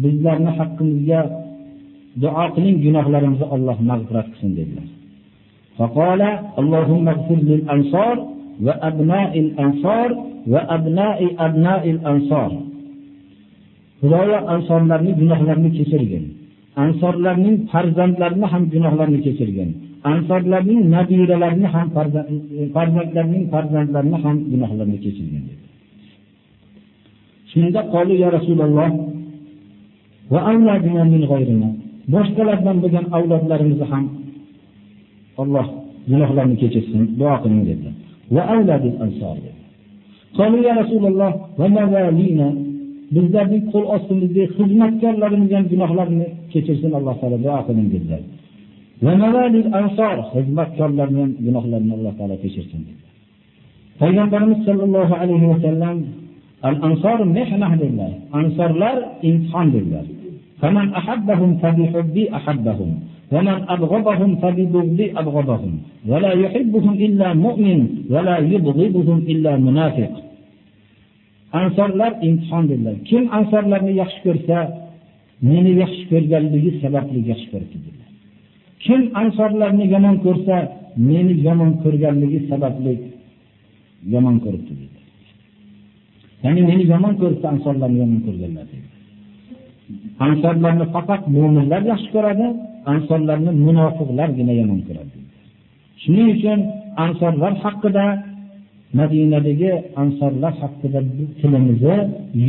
bizlarni 0.03 0.51
haqqimizga 0.59 1.21
duo 2.23 2.45
qiling 2.55 2.77
gunohlarimizni 2.87 3.47
Alloh 3.57 3.79
mag'firat 3.91 4.27
qilsin 4.33 4.51
dedilar. 4.59 4.87
Faqala 5.79 6.31
Allohumma 6.61 7.13
ighfir 7.19 7.41
lil 7.51 7.63
ansor 7.75 8.17
va 8.67 8.75
abna'il 8.89 9.51
ansor 9.65 10.09
va 10.53 10.61
abna'i 10.77 11.29
abna'il 11.47 12.01
ansor. 12.13 12.51
Xudoyo 14.01 14.39
ansorlarning 14.55 15.15
gunohlarini 15.21 15.71
kechirgin. 15.79 16.25
Ansorlarning 16.85 17.57
farzandlarini 17.73 18.47
ham 18.53 18.63
gunohlarini 18.75 19.21
kechirgin. 19.27 19.71
Ansorlarning 20.13 20.83
nabiralarini 20.95 21.67
ham 21.75 21.87
farzandlarining 22.77 23.45
farzandlarini 23.53 24.19
ham 24.25 24.37
gunohlarini 24.51 24.99
kechirgin 25.05 25.43
dedi. 25.49 25.65
Shunda 27.51 27.81
qoli 27.95 28.15
ya 28.25 28.29
Rasululloh 28.37 28.91
va 30.33 30.41
boshqalardan 32.15 32.77
bo'lgan 32.83 33.07
avlodlarimizni 33.17 33.87
ham 33.93 34.05
Alloh 35.43 35.67
gunohlarini 36.11 36.57
kechirsin, 36.63 37.03
duo 37.19 37.35
qiling 37.43 37.63
dedi. 37.71 37.89
Va 38.35 38.43
avladil 38.55 38.97
ansor 39.05 39.37
dedi. 39.45 39.61
Ya 40.67 40.73
Rasululloh 40.83 41.33
va 41.59 41.67
mawalina 41.77 42.49
bizlarning 43.15 43.65
qo'l 43.73 43.85
ostimizdagi 43.97 44.45
xizmatkorlarimiz 44.57 45.51
ham 45.57 45.65
gunohlarini 45.73 46.27
kechirsin 46.53 46.91
Alloh 46.99 47.15
taolo 47.21 47.39
duo 47.47 47.61
qiling 47.67 47.89
dedilar. 47.95 48.23
Va 49.06 49.14
mavalil 49.24 49.70
ansor 49.82 50.18
xizmatkorlarning 50.34 51.22
ham 51.22 51.32
gunohlarini 51.46 51.94
Alloh 51.98 52.14
taolo 52.20 52.36
kechirsin 52.44 52.82
dedilar. 52.88 53.14
Payg'ambarimiz 54.02 54.60
sollallohu 54.68 55.14
alayhi 55.24 55.48
vasallam 55.54 55.98
al-ansor 56.70 57.20
mehnah 57.38 57.72
dedilar. 57.82 58.12
Ansorlar 58.40 58.98
imtihon 59.30 59.68
dedilar. 59.76 60.06
فمن 60.62 60.94
أحبهم 61.00 61.50
فبحبي 61.62 62.24
أحبهم 62.36 62.90
ومن 63.34 63.58
أبغضهم 63.76 64.36
فببغضي 64.42 65.12
أبغضهم 65.22 65.74
ولا 66.08 66.32
يحبهم 66.44 66.94
إلا 67.06 67.28
مؤمن 67.46 67.80
ولا 68.14 68.38
يبغضهم 68.54 69.18
إلا 69.34 69.52
منافق 69.68 70.14
ansorlar 71.62 72.12
imtihon 72.28 72.64
dedilar 72.70 72.96
kim 73.10 73.24
ansorlarni 73.38 73.94
yaxshi 74.02 74.20
ko'rsa 74.26 74.58
meni 75.50 75.72
yaxshi 75.82 76.04
ko'rganligi 76.12 76.72
sababli 76.82 77.20
yaxshi 77.32 77.48
ko'ribdi 77.54 77.78
dedilar 77.86 78.03
kim 78.85 79.01
ansorlarni 79.21 79.85
yomon 79.95 80.17
ko'rsa 80.25 80.57
meni 81.09 81.33
yomon 81.47 81.71
ko'rganligi 81.83 82.41
sababli 82.51 82.95
yomon 84.13 84.37
ko'ribdi 84.45 84.73
dedi. 84.81 85.01
Ya'ni 86.45 86.61
meni 86.71 86.85
yomon 86.93 87.15
ko'ribdi 87.21 87.47
ansorlarni 87.55 87.99
yomon 88.03 88.21
ko'rganlar 88.27 88.67
dedi. 88.73 88.89
Ansorlarni 90.27 90.85
faqat 90.95 91.23
mo'minlar 91.37 91.83
yaxshi 91.93 92.09
ko'radi 92.15 92.47
ansorlarni 92.93 93.51
munofiqlargina 93.67 94.55
yomon 94.63 94.81
ko'radi 94.89 95.25
shuning 96.03 96.29
uchun 96.37 96.61
ansorlar 97.05 97.53
haqida 97.65 98.05
madinadagi 98.99 99.73
ansorlar 100.03 100.53
haqida 100.63 101.01
tilimizni 101.39 101.97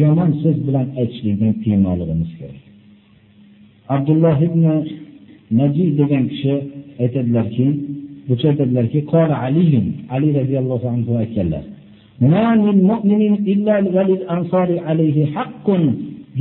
yomon 0.02 0.30
so'z 0.42 0.58
bilan 0.68 0.88
aytishlikdan 1.02 1.54
tiymoqligimiz 1.64 2.32
kerak. 2.40 2.64
Abdulloh 3.96 4.38
ibn 4.48 4.64
najib 5.60 5.90
degan 6.00 6.24
kishi 6.32 6.54
aytadilarki 7.04 7.68
bu 8.28 8.34
aytadilarki 8.50 9.00
qola 9.12 9.36
aliyun 9.48 9.86
ali 10.16 10.28
roziyallohu 10.40 10.88
anhu 10.96 11.12
aytganlar 11.24 11.64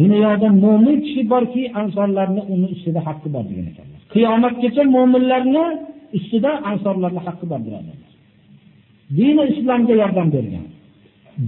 dunyoda 0.01 0.49
mo'min 0.65 0.97
kishi 1.05 1.23
borki 1.33 1.63
ansorlarni 1.81 2.43
uni 2.55 2.67
ustida 2.75 3.01
haqqi 3.09 3.29
bor 3.35 3.45
degan 3.51 3.67
ekanlar. 3.73 4.01
Qiyomatgacha 4.13 4.83
mo'minlarni 4.97 5.65
ustida 6.17 6.51
ansorlarni 6.71 7.21
haqqi 7.27 7.47
bor 7.51 7.61
birodarlar 7.67 8.11
dini 9.19 9.45
islomga 9.53 9.95
yordam 10.03 10.29
bergan 10.37 10.67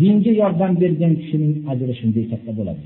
dinga 0.00 0.32
yordam 0.42 0.72
bergan 0.82 1.12
kishining 1.20 1.54
ajri 1.72 1.94
shunday 2.00 2.24
katta 2.32 2.50
bo'ladi 2.58 2.80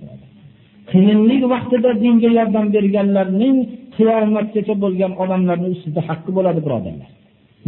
qiyinlik 0.91 1.43
vaqtida 1.55 1.91
dinga 2.05 2.31
yordam 2.39 2.67
berganlarning 2.77 3.57
qiyomatgacha 4.01 4.75
bo'lgan 4.85 5.13
odamlarni 5.23 5.69
ustida 5.75 6.01
haqqi 6.09 6.31
bo'ladi 6.37 6.61
birodarlar. 6.67 7.11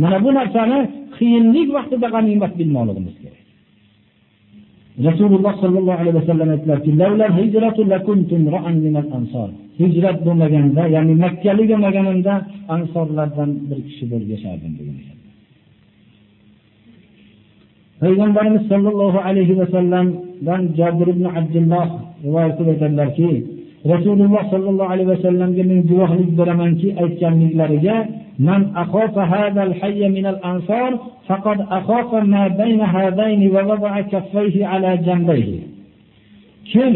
Mana 0.03 0.19
bu 0.25 0.31
narsani 0.39 0.79
qiyinlik 1.17 1.69
vaqtida 1.77 2.07
g'animat 2.15 2.53
bilmoqligimiz 2.61 3.17
kerak. 3.23 3.43
Rasululloh 5.09 5.55
sollallohu 5.63 5.99
alayhi 6.03 6.17
vasallam 6.21 6.49
aytdilarki 6.55 6.91
hijrat 9.81 10.19
bo'lmaganda 10.27 10.83
ya'ni 10.95 11.15
makkalik 11.25 11.67
bo'lmaganimda 11.73 12.35
ansorlardan 12.75 13.51
bir 13.69 13.79
kishi 13.87 14.05
bo'lib 14.13 14.29
yashardim 14.35 14.73
degan 14.79 14.97
payg'ambarimiz 18.03 18.65
sollallohu 18.73 19.19
alayhi 19.29 19.55
vasallamdan 19.61 20.63
jobir 20.79 21.09
ibn 21.15 21.25
abdulloh 21.39 21.89
rivoyat 22.25 22.53
qilib 22.59 22.71
aytadilarki 22.75 23.29
rasululloh 23.85 24.43
sollallohu 24.51 24.91
alayhi 24.95 25.11
vasallamga 25.15 25.63
men 25.71 25.81
guvohlik 25.91 26.31
beramanki 26.39 26.89
aytganliklariga 27.03 27.97
man 28.39 28.71
akhofa 28.83 29.23
hadal 29.33 29.73
hayya 29.81 30.09
minal 30.17 30.39
ansor 30.53 30.91
faqad 31.29 31.59
akhofa 31.79 32.25
ma 32.35 32.49
bayna 32.61 32.87
va 33.55 33.63
wada'a 33.71 34.03
kaffayhi 34.13 34.63
ala 34.75 34.91
jambayhi 35.07 35.59
kim 36.71 36.95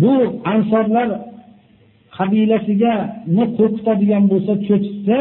bu 0.00 0.14
ansorlar 0.54 1.08
qabilasiga 2.16 2.94
qo'rqitadigan 3.58 4.24
bo'lsa 4.30 4.52
cho'chitsa 4.66 5.18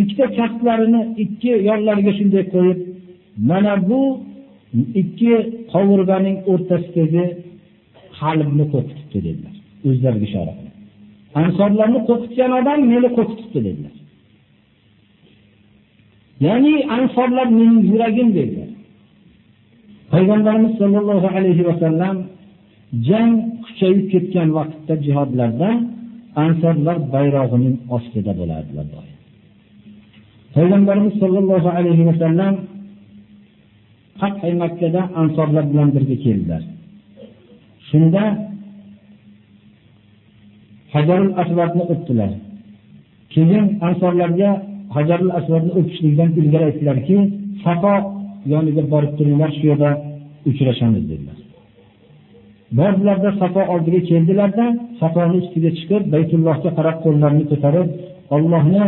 ikkita 0.00 0.26
kaftlarini 0.38 1.00
ikki 1.24 1.52
yonlariga 1.68 2.12
shunday 2.18 2.44
qo'yib 2.54 2.78
mana 3.50 3.74
bu 3.88 4.00
ikki 5.00 5.32
qovurg'aning 5.72 6.36
o'rtasidagi 6.52 7.24
qalbni 8.22 8.64
qo'rqitibdi 8.72 9.18
dedilar. 9.26 9.54
O'zlariga 9.88 10.26
ishora 10.30 10.52
qilib 10.58 10.72
ansorlarni 11.40 12.00
qo'rqitgan 12.08 12.50
odam 12.60 12.80
meni 12.92 13.08
qo'rqitibdi 13.16 13.60
dedilar. 13.68 13.94
Ya'ni 16.46 16.74
ansorlar 16.96 17.46
mening 17.58 17.80
yuragim 17.90 18.28
dedilar. 18.38 18.70
Payg'ambarimiz 20.12 20.72
sollallohu 20.80 21.28
alayhi 21.36 21.62
vasallam 21.70 22.16
jang 23.08 23.32
kuchayib 23.64 24.04
ketgan 24.12 24.48
vaqtda 24.58 24.94
jihodlarda 25.06 25.70
ansorlar 26.44 26.96
bayrog'ining 27.14 27.76
ostida 27.96 28.32
bo'lardilar. 28.40 28.86
payg'ambarimiz 30.56 31.14
sollallohu 31.22 31.68
alayhi 31.78 32.04
vasallam 32.10 32.54
fathi 34.20 34.52
makkada 34.62 35.00
ansorlar 35.20 35.64
bilan 35.70 35.88
birga 35.94 36.16
keldilar. 36.24 36.62
Shunda 37.92 38.22
hajarul 40.94 41.32
asvadni 41.42 41.82
o'pdilar 41.92 42.30
keyin 43.34 43.64
ansorlarga 43.88 44.50
hajarul 44.96 45.32
asvadni 45.38 45.72
o'pishlikdan 45.78 46.30
ilgari 46.40 46.64
aytdilarki 46.70 47.16
safo 47.64 47.94
yoniga 48.52 48.82
borib 48.92 49.12
turinglar 49.18 49.50
shu 49.56 49.64
yerda 49.70 49.90
uchrashamiz 50.50 51.04
dedilar. 51.10 51.38
Bordilarda 52.78 53.30
safo 53.40 53.62
oldiga 53.74 54.00
keldilarda 54.10 54.66
safoni 55.00 55.36
ustiga 55.42 55.70
chiqib 55.78 56.02
baytullohga 56.14 56.70
qarab 56.78 56.96
qo'llarini 57.04 57.44
ko'tarib 57.50 57.88
ollohni 58.36 58.84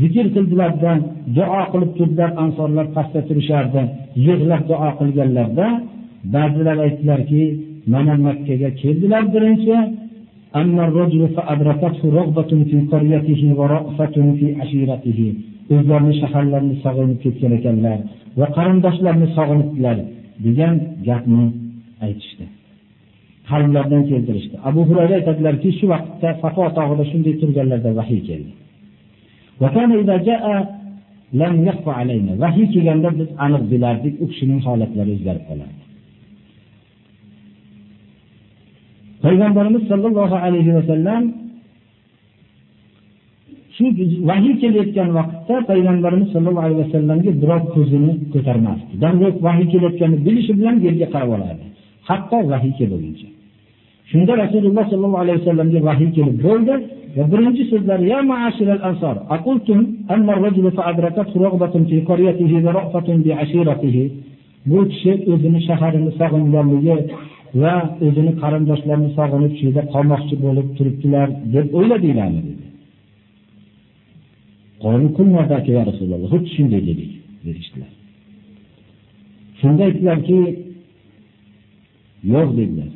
zikr 0.00 0.26
qildilarda 0.34 0.92
duo 1.36 1.62
qilib 1.72 1.90
turdilar 1.98 2.30
ansorlar 2.44 2.86
pastda 2.96 3.20
turishardi 3.28 3.82
yig'lab 4.26 4.62
duo 4.70 4.88
qilganlarda 4.98 5.66
ba'zilar 6.34 6.76
aytdilarki 6.86 7.42
mana 7.92 8.14
makkaga 8.26 8.70
keldilar 8.82 9.24
birinchi. 9.34 9.76
O'zlarini 15.74 16.14
shaharlarini 16.22 16.76
sog'inib 16.84 17.18
ketgan 17.24 17.52
ekanlar 17.58 17.98
va 18.40 18.46
qarindoshlarini 18.56 19.28
sog'inibdilar 19.36 19.96
degan 20.46 20.74
gapni 21.08 21.44
aytishdi. 22.06 22.44
Qalblardan 23.50 24.02
keltirishdi. 24.10 24.56
Abu 24.68 24.80
hurayra 24.88 25.14
aytadilarki 25.20 25.70
shu 25.78 25.86
vaqtda 25.94 26.28
safo 26.42 26.64
tog'ida 26.78 27.04
shunday 27.10 27.34
turganlarda 27.40 27.90
vahiy 28.00 28.20
keldi. 28.28 28.52
Vahiy 32.44 32.66
kelganda 32.74 33.08
biz 33.20 33.28
aniq 33.44 33.64
bilardik 33.72 34.14
u 34.22 34.24
kishining 34.30 34.60
holatlari 34.66 35.10
o'zgarib 35.16 35.44
qolardi 35.50 35.79
payg'ambarimiz 39.24 39.82
sollallohu 39.90 40.36
alayhi 40.46 40.72
vasallam 40.78 41.22
shu 43.76 43.84
vahiy 44.30 44.54
kelayotgan 44.62 45.08
vaqtda 45.18 45.56
payg'ambarimiz 45.70 46.28
sollallohu 46.34 46.64
alayhi 46.66 46.82
vasallamga 46.84 47.30
birov 47.42 47.62
ko'zini 47.74 48.12
ko'tarmasdi. 48.32 48.92
Darrov 49.02 49.34
vahiy 49.46 49.66
kelayotganini 49.72 50.20
bilishi 50.26 50.52
bilan 50.58 50.76
yerga 50.86 51.06
qarab 51.14 51.30
olardi. 51.36 51.66
Hatto 52.08 52.38
vahiy 52.52 52.72
kelguncha 52.78 53.28
shunda 54.10 54.32
rasululloh 54.42 54.84
sollallohu 54.92 55.22
alayhi 55.24 55.38
vasallamga 55.40 55.80
vahiy 55.88 56.10
kelib 56.16 56.36
bo'ldi 56.46 56.74
va 57.16 57.24
birinchi 57.32 57.64
so'zlari 57.72 58.04
ya 58.12 58.18
ma'ashiral 58.30 58.82
ansor 58.90 59.16
aqultum 59.36 59.78
amma 60.14 60.30
ar-rajul 60.36 60.66
fa'adrakathu 60.78 61.36
raghbatun 61.46 61.82
fi 61.90 61.96
qaryatihi 62.10 62.56
wa 62.66 62.70
ra'fatun 62.78 63.16
bi 63.24 63.30
'ashiratihi. 63.34 64.04
Bu 64.70 64.78
kishi 64.90 65.12
o'zini 65.32 65.60
shaharini 65.68 66.10
sog'inganligi 66.20 66.96
va 67.62 67.74
o'zini 68.06 68.32
qarindoshlarini 68.42 69.10
sog'inib 69.18 69.52
shu 69.58 69.64
yerda 69.66 69.82
qolmoqchi 69.94 70.34
bo'lib 70.44 70.68
turibdilar 70.76 71.28
deb 71.54 71.66
o'yladinglarmi 71.78 72.42
dedi. 72.48 72.66
Xuddi 76.32 76.48
shunday 76.56 76.82
dedik 76.90 77.10
deyishdilar. 77.44 77.92
Shunda 79.60 79.82
aytdilarki 79.88 80.38
yo'q 82.32 82.48
dedilar. 82.58 82.90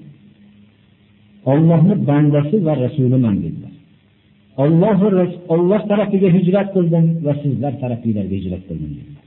Ollohni 1.53 1.95
bandasi 2.09 2.57
va 2.67 2.75
rasuliman 2.85 3.37
dedilar. 3.45 3.75
Olloh 4.63 4.99
olloh 5.55 5.83
tarafiga 5.91 6.29
hijrat 6.37 6.69
qildim 6.77 7.07
va 7.27 7.33
sizlar 7.43 7.73
tarafinglarga 7.83 8.37
hijrat 8.41 8.63
qildim 8.69 8.93
dedilar. 8.99 9.25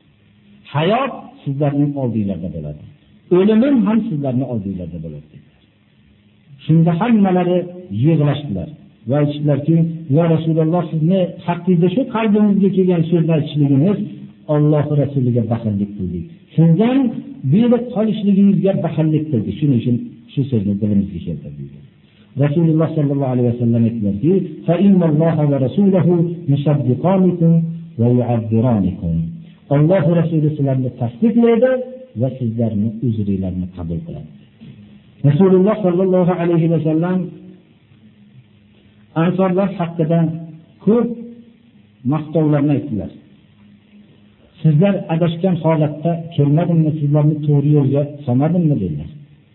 Hayot 0.73 1.13
sizlarning 1.43 1.91
oldinglarda 2.01 2.49
bo'ladi. 2.55 2.83
O'limim 3.37 3.75
ham 3.87 3.99
sizlarni 4.09 4.45
oldinglarda 4.53 4.97
bo'ladi 5.05 5.27
dedilar 5.33 5.63
shunda 6.65 6.91
hammalari 7.01 7.59
yig'lashdilar 8.03 8.69
va 9.09 9.15
aytishdilarki 9.21 9.75
yo 10.15 10.23
rasululloh 10.33 10.83
sizni 10.93 11.21
haqqingizda 11.47 11.87
shu 11.95 12.01
qalbimizga 12.15 12.69
kelgan 12.77 13.01
so'zni 13.11 13.31
aytishligimiz 13.37 13.97
olloh 14.53 14.85
rasuliga 15.01 15.43
baxillik 15.51 15.91
qildik. 15.97 16.25
Shundan 16.55 16.99
berib 17.53 17.83
qolishligingizga 17.95 18.71
baxillik 18.85 19.23
qildik. 19.31 19.55
Shuning 19.59 19.79
uchun 19.81 19.95
shu 20.33 20.41
so'zni 20.51 20.73
dilimizga 20.81 21.19
keltirdik. 21.27 21.71
Rasululloh 22.43 22.89
sollallohu 22.97 23.31
alayhi 23.33 23.49
vasallam 23.53 23.81
aytdilarki 23.89 24.33
olloh 29.75 30.05
rasuli 30.19 30.49
sizlarni 30.57 30.89
tasdiqlaydi 31.01 31.71
va 32.21 32.29
sizlarni 32.39 32.89
uzringlarni 33.07 33.67
qabul 33.75 33.99
qiladi. 34.07 34.29
Rasululloh 35.29 35.75
sollallohu 35.85 36.33
alayhi 36.41 36.67
vasallam 36.73 37.19
ansorlar 39.23 39.69
haqida 39.79 40.19
ko'p 40.85 41.07
maqtovlarni 42.13 42.71
aytdilar. 42.77 43.11
Sizlar 44.61 44.93
adashgan 45.13 45.55
holatda 45.63 46.11
kelmadimmi 46.35 46.91
sizlarni 46.99 47.35
to'g'ri 47.47 47.69
yo'lga 47.77 48.01
solmadimmi 48.25 48.75
dedilar. 48.83 49.09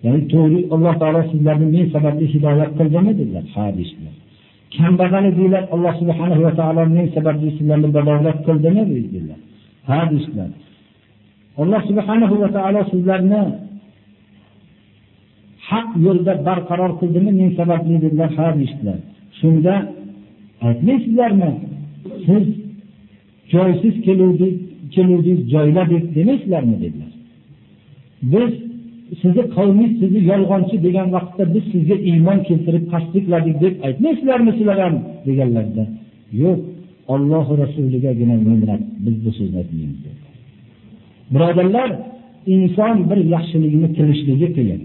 Ya'ni 0.04 0.22
to'g'ri 0.32 0.60
alloh 0.74 0.94
taolo 1.02 1.20
sizlarni 1.32 1.66
men 1.74 1.86
sababli 1.94 2.26
hidoyat 2.34 2.70
qildimi 2.78 3.12
dedilar. 3.20 3.44
Ha 3.54 3.64
deyishdilar. 3.76 4.14
Kambag'al 4.76 5.24
edinglar 5.30 5.64
alloh 5.74 5.94
subhanahu 6.00 6.42
va 6.46 6.52
taolo 6.60 6.82
men 6.96 7.06
sababli 7.16 7.48
sizlarni 7.58 7.88
badavlat 7.96 8.38
qildimi 8.46 8.82
dedilar. 8.92 9.40
Ha 9.88 9.98
deyishdilar 10.10 10.50
alloh 11.60 11.80
subhanahu 11.88 12.34
va 12.42 12.48
taolo 12.56 12.80
sizlarni 12.92 13.42
haq 15.68 15.88
yo'lda 16.06 16.32
barqaror 16.48 16.92
qildimi 17.00 17.30
men 17.40 17.50
sababli 17.58 17.96
dedilar 18.04 18.30
ha 18.38 18.46
deyishdilar. 18.58 18.98
Shunda 19.38 19.74
aytmaysizlarmi 20.68 21.50
siz 22.26 22.44
joysiz 23.54 23.94
keluvdingiz 24.06 25.40
joyladik 25.54 26.04
demaysizlarmi 26.16 26.76
dedilar. 26.84 27.12
Biz 28.32 28.50
sizni 29.20 29.44
qavmingiz 29.56 29.92
sizni 30.00 30.20
yolg'onchi 30.30 30.76
degan 30.86 31.08
vaqtda 31.16 31.44
biz 31.54 31.64
sizga 31.72 31.96
iymon 32.10 32.38
keltirib 32.48 32.84
tasdiqladik 32.92 33.56
deb 33.64 33.74
aytmaysizlarmi 33.86 34.52
sizlar 34.58 34.78
ham 34.84 34.94
deganlarida. 35.26 35.84
Yo'q 36.42 36.58
olloh 37.14 37.46
rasuligagina 37.62 38.36
minnat 38.48 38.82
biz 39.04 39.16
bu 39.24 39.30
so'zni 39.38 39.56
aytmaymiz 39.62 40.31
birodarlar 41.34 41.90
inson 42.54 42.96
bir 43.10 43.18
yaxshilikni 43.34 43.88
qilishligi 43.96 44.48
qiyin. 44.56 44.82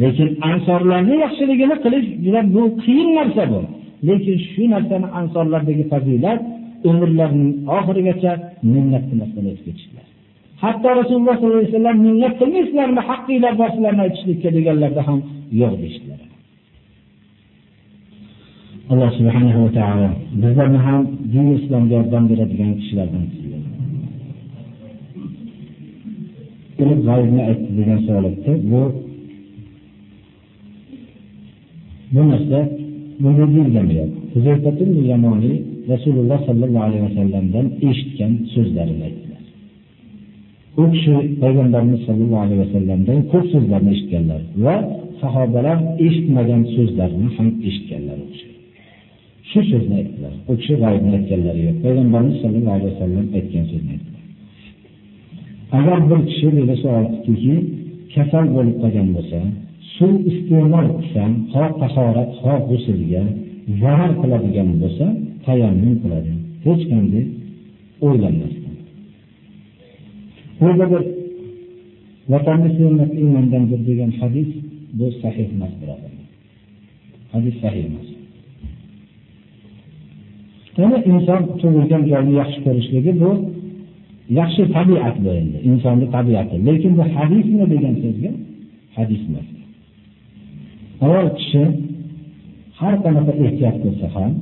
Lekin 0.00 0.28
ansorlarning 0.50 1.18
yaxshiligini 1.26 1.76
qilish 1.84 2.06
juda 2.24 2.40
bu 2.54 2.62
qiyin 2.84 3.08
narsa 3.18 3.44
bu. 3.52 3.60
Lekin 4.08 4.36
shu 4.50 4.62
narsani 4.74 5.06
ansorlardagi 5.20 5.84
fazilat 5.92 6.40
umrlarining 6.88 7.52
oxirigacha 7.76 8.32
minnat 8.74 9.04
qilmasdan 9.10 9.44
o'tib 9.50 9.64
ketishdilar. 9.66 10.06
Hatto 10.62 10.88
rasululloh 11.00 11.34
sollallohu 11.38 11.60
alayhi 11.62 11.72
vasallam 11.74 11.96
minnat 12.06 12.34
qilmaysizlarmi 12.40 13.02
haqqinglar 13.08 13.54
bor 13.60 13.68
sizlarni 13.74 14.02
aytishlikka 14.06 14.48
deganlarda 14.56 15.02
ham 15.08 15.18
yo'q 15.60 15.74
deyishdilar. 15.82 16.20
Alloh 18.92 19.10
subhanahu 19.18 19.60
va 19.64 19.70
taolo 19.78 20.08
bizlarni 20.42 20.80
ham 20.86 21.00
din 21.32 21.46
islomga 21.58 21.94
yordam 21.98 22.24
beradigan 22.30 22.70
kishilardan 22.80 23.24
g'aybni 27.08 27.40
aytdi 27.50 27.70
degan 27.78 27.98
savol 28.06 28.24
aytdi 28.30 28.52
bu 28.70 28.82
bu 32.14 32.22
narsa 32.30 32.58
deyilgan 33.56 33.86
yamoniy 35.12 35.56
rasululloh 35.92 36.38
sollallohu 36.48 36.84
alayhi 36.88 37.04
vasallamdan 37.08 37.66
eshitgan 37.88 38.32
so'zlarini 38.54 39.02
aytdilar. 39.08 39.42
U 40.80 40.84
kishi 40.92 41.14
payg'ambarimiz 41.42 42.00
sollallohu 42.08 42.42
alayhi 42.46 42.60
vasallamdan 42.66 43.18
ko'p 43.32 43.44
so'zlarni 43.52 43.90
eshitganlar 43.94 44.40
va 44.64 44.76
sahobalar 45.22 45.78
eshitmagan 46.06 46.62
so'zlarni 46.74 47.26
ham 47.36 47.48
eshitganlar 47.68 48.16
u 48.24 48.26
kishi. 48.32 48.48
Shu 49.50 49.60
so'zni 49.70 49.94
aytdilar. 50.00 50.34
U 50.50 50.52
kishi 50.60 50.74
g'aybni 50.82 51.10
aytganlari 51.18 51.60
yo'q. 51.66 51.76
Payg'ambarimiz 51.84 52.36
sollallohu 52.42 52.74
alayhi 52.78 52.92
vasallam 52.94 53.26
aytgan 53.38 53.64
so'zni 53.72 53.90
aytdilar. 53.96 54.13
Agar 55.78 55.98
bir 56.10 56.20
kishi 56.28 56.48
dedi 56.56 56.74
aytdiki 56.98 57.54
kasal 58.14 58.46
bo'lib 58.56 58.76
qolgan 58.82 59.08
bo'lsa 59.16 59.38
suv 59.96 60.14
iste'mol 60.30 60.86
qilsam 60.96 61.32
ho 61.52 61.64
tahorat 61.80 62.30
ho 62.42 62.54
g'usulga 62.68 63.22
zarar 63.82 64.12
qiladigan 64.20 64.70
bo'lsa 64.82 65.06
tayammum 65.46 65.94
qiladi. 66.02 66.32
Hech 66.66 66.82
qanday 66.90 67.24
o'ylanmasdan 68.06 68.74
o'zi 70.66 70.84
bir 70.92 71.02
vatanni 72.32 72.70
sevmak 72.78 73.12
iymondandir 73.22 73.80
degan 73.88 74.10
hadis 74.20 74.50
bu 74.98 75.06
sahih 75.22 75.46
emas 75.54 75.72
birodarlar 75.80 76.26
hadis 77.34 77.54
sahih 77.62 77.84
emas. 77.90 78.08
Yana 80.80 80.98
inson 81.10 81.40
tug'ilgan 81.60 82.02
joyni 82.10 82.32
yaxshi 82.40 82.58
ko'rishligi 82.66 83.12
bu 83.22 83.30
yaxshi 84.38 84.62
tabiat 84.76 85.16
bu 85.24 85.30
endi 85.40 85.58
insonni 85.70 86.06
tabiati. 86.16 86.56
Lekin 86.66 86.92
bu 86.98 87.02
hadismi 87.16 87.64
degan 87.72 87.94
so'zga? 88.02 88.30
Hadis 88.96 89.22
emas. 89.28 89.48
Ayol 91.06 91.28
kishi 91.38 91.62
har 92.78 92.94
qanaqa 93.04 93.32
ehtiyot 93.44 93.76
qilsa 93.84 94.06
ham 94.14 94.32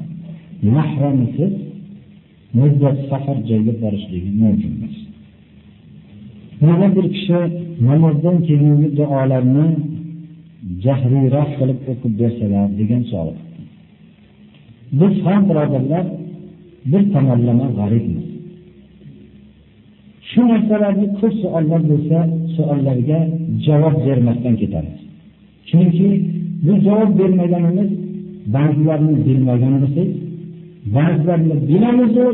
mahramisiz 0.77 1.53
muddat 2.59 2.97
safar 3.11 3.39
joyga 3.49 3.73
borishligi 3.83 4.31
mumkin 4.43 4.73
emas. 4.77 4.97
Yana 6.67 6.89
bir 6.97 7.07
kishi 7.15 7.41
namozdan 7.89 8.37
keyingi 8.47 8.89
duolarni 8.99 9.67
jahriyroq 10.85 11.51
qilib 11.59 11.79
o'qib 11.91 12.13
bersalar 12.21 12.67
degan 12.81 13.03
savol. 13.13 13.37
Biz 15.01 15.15
ham 15.27 15.43
birodarlar 15.49 16.05
bir 16.91 17.03
tomonlama 17.15 17.67
g'aribmiz 17.79 18.32
shu 20.33 20.41
narsalarni 20.51 21.07
ko'p 21.19 21.35
savollar 21.43 21.83
bo'lsa 21.91 22.19
savollarga 22.57 23.19
javob 23.67 23.97
bermasdan 24.07 24.55
ketamiz. 24.63 24.99
Chunki 25.69 26.09
bu 26.65 26.73
javob 26.87 27.11
bermaganimiz 27.21 27.91
ba'zilarni 28.55 29.15
bilmaganimiz 29.27 29.95
ba'zilarini 30.97 31.57
bilamizu 31.69 32.27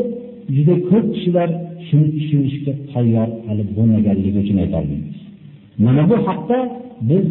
juda 0.55 0.75
ko'p 0.91 1.07
kishilar 1.15 1.51
shuni 1.87 2.09
tushunishga 2.17 2.73
tayyor 2.93 3.29
hali 3.47 3.63
bo'lmaganligi 3.77 4.39
uchun 4.45 4.57
aytolmaymiz 4.65 5.19
mana 5.85 6.03
bu 6.11 6.17
haqda 6.27 6.59
biz 7.11 7.27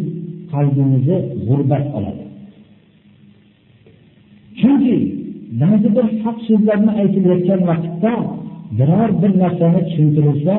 qalbimizni 0.52 1.18
g'urbat 1.48 1.84
oladi. 1.98 2.24
Chunki 4.60 4.96
ba'zi 5.62 5.88
bir 5.96 6.06
haq 6.24 6.38
so'zlarni 6.48 6.90
aytilayotgan 7.00 7.60
vaqtda 7.70 8.12
biror 8.78 9.10
bir 9.20 9.32
narsani 9.42 9.80
tushuntirilsa 9.88 10.54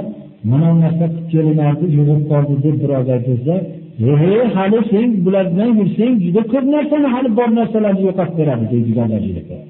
mana 0.52 0.68
bu 0.74 0.78
narsa 0.86 1.06
qilib 1.14 1.26
kelinardi 1.34 1.86
yugurib 1.98 2.26
qoldi 2.32 2.54
deb 2.66 2.76
birovga 2.84 3.12
aytilsa 3.18 3.56
hali 4.58 4.80
sen 4.92 5.08
bular 5.26 5.46
bilan 5.54 5.72
yursang 5.80 6.14
juda 6.26 6.42
ko'p 6.52 6.66
narsani 6.76 7.08
hali 7.16 7.30
bor 7.38 7.50
narsalarni 7.60 8.02
yo'qotib 8.08 8.36
beradi 8.40 8.66
deydiganlar 8.74 9.22
juda 9.28 9.42
ko'p 9.50 9.64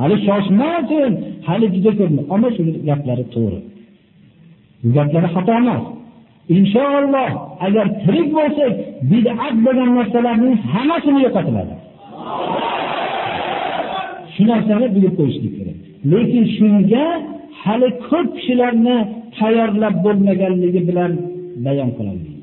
hali 0.00 0.16
shoshmasin 0.26 1.12
hali 1.48 1.66
juda 1.74 1.90
ko'p 1.98 2.12
ammo 2.34 2.48
shu 2.56 2.62
gaplari 2.88 3.24
to'g'ri. 3.34 3.60
Bu 4.82 4.88
gaplari 4.96 5.28
xato 5.34 5.52
emas. 5.62 5.82
Inshaalloh 6.56 7.30
agar 7.66 7.86
tirik 8.02 8.28
bo'lsak 8.36 8.72
bid'at 9.10 9.54
bo'lgan 9.64 9.90
narsalarning 9.98 10.54
hammasini 10.72 11.20
yo'qotiladi. 11.26 11.74
Shu 14.34 14.42
narsani 14.52 14.86
bilib 14.94 15.14
qo'yishlik 15.18 15.52
kerak. 15.58 15.78
Lekin 16.12 16.44
shunga 16.56 17.06
hali 17.66 17.88
ko'p 18.08 18.28
kishilarni 18.36 18.96
tayyorlab 19.38 19.94
bo'lmaganligi 20.04 20.80
bilan 20.88 21.12
bayon 21.64 21.90
qilolmaydi 21.96 22.34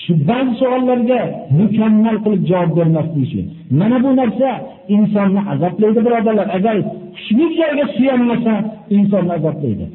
shu 0.00 0.12
ba'zi 0.28 0.52
savollarga 0.60 1.20
mukammal 1.60 2.16
qilib 2.24 2.42
javob 2.50 2.70
bermaslik 2.78 3.22
uchun. 3.26 3.46
Mana 3.78 3.96
bu 4.04 4.10
narsa 4.20 4.48
insonni 4.96 5.40
azoblaydi 5.52 6.00
birodarlar. 6.06 6.48
Agar 6.58 6.76
kuchli 7.14 7.46
joyga 7.58 7.84
suyanmasa 7.96 8.52
insonni 8.96 9.32
azoblaydi. 9.38 9.86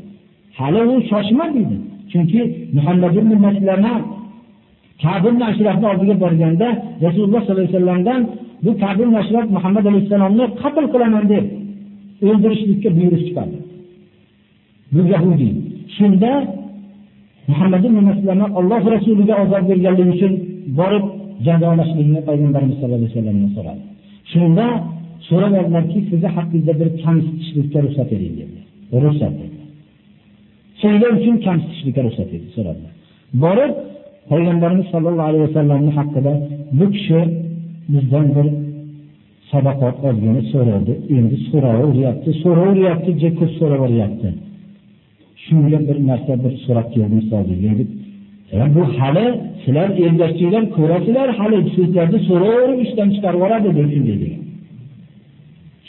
Hali 0.59 0.81
u 0.93 0.95
shoshma 1.11 1.45
deydi 1.55 1.77
chunki 2.11 2.41
muhammad 2.77 3.13
ibn 3.21 3.31
maslama 3.45 3.93
kabul 5.03 5.35
ashrafni 5.49 5.85
oldiga 5.91 6.15
borganda 6.23 6.67
rasululloh 7.05 7.41
sollallohu 7.41 7.65
alayhi 7.65 7.73
vasallamdan 7.75 8.21
bu 8.63 8.71
kabul 8.83 9.09
ashraf 9.21 9.45
muhammad 9.55 9.85
alayhissalomni 9.91 10.45
qatl 10.61 10.85
qilaman 10.93 11.25
deb 11.33 11.45
o'ldirishlikka 12.27 12.89
buyruq 12.97 13.21
chiqardi 13.27 13.57
bu 14.93 15.01
yahudiy 15.13 15.53
shunda 15.97 16.31
muhammad 17.51 17.83
ibn 17.89 17.99
maslama 18.09 18.45
Alloh 18.59 18.83
rasuliga 18.95 19.33
azob 19.43 19.63
berganligi 19.69 20.11
uchun 20.15 20.33
borib 20.79 21.05
jazolashlikni 21.47 22.19
payg'ambarimiz 22.27 22.75
sallallohu 22.81 23.01
alayhi 23.03 23.13
vasallamdan 23.15 23.51
so'radi. 23.57 23.81
Shunda 24.33 24.65
so'raganlarki 25.29 25.99
sizni 26.09 26.29
haqqingizda 26.37 26.73
bir 26.79 26.89
kamsitishlikka 27.03 27.77
ruxsat 27.85 28.07
bering 28.13 28.35
dedi. 28.41 28.59
ruxsat 28.93 29.33
dedilar 29.39 31.11
uchun 31.19 31.35
kamsitishlikka 31.45 32.01
ruxsat 32.07 32.29
edi 32.37 32.47
so'radilar 32.55 32.93
borib 33.43 33.73
payg'ambarimiz 34.31 34.87
sollallohu 34.93 35.27
alayhi 35.31 35.45
vasallamni 35.49 35.91
haqida 35.99 36.33
bu 36.79 36.85
kishi 36.95 37.19
bizdan 37.93 38.25
bir 38.35 38.47
sadaqat 39.51 39.95
olgani 40.07 40.41
so'radi. 40.53 40.93
Endi 41.17 41.37
so'raveryapti. 41.49 42.29
So'raveryapti 42.43 43.11
ko'p 43.21 43.51
so'raveryapti 43.59 44.29
shunga 45.45 45.79
bir 45.87 45.97
narsa 46.09 46.33
bir 46.43 46.53
so'rab 46.65 46.87
keldim 46.95 47.21
deb 47.31 47.89
e, 48.53 48.57
bu 48.75 48.83
hali 48.99 49.25
sizlar 49.63 49.89
ergashchilar 50.05 50.63
ko'rasizlar 50.77 51.29
hali. 51.39 51.57
So'zlarni 51.75 52.19
so'raverib 52.29 52.79
ishdan 52.85 53.09
chiqarib 53.15 53.37
yuboradi 53.39 53.69
deb 53.77 53.87
shunday 53.95 54.17
degan 54.23 54.41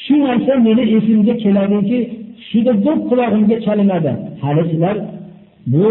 shu 0.04 0.14
narsa 0.26 0.52
meni 0.66 0.84
esimga 0.96 1.34
keladiki 1.44 1.98
juda 2.50 2.72
bir 2.84 2.96
qulog'imga 3.08 3.56
chalinadi. 3.66 4.12
Hali 4.42 4.62
sizlar 4.70 4.96
bu 5.72 5.86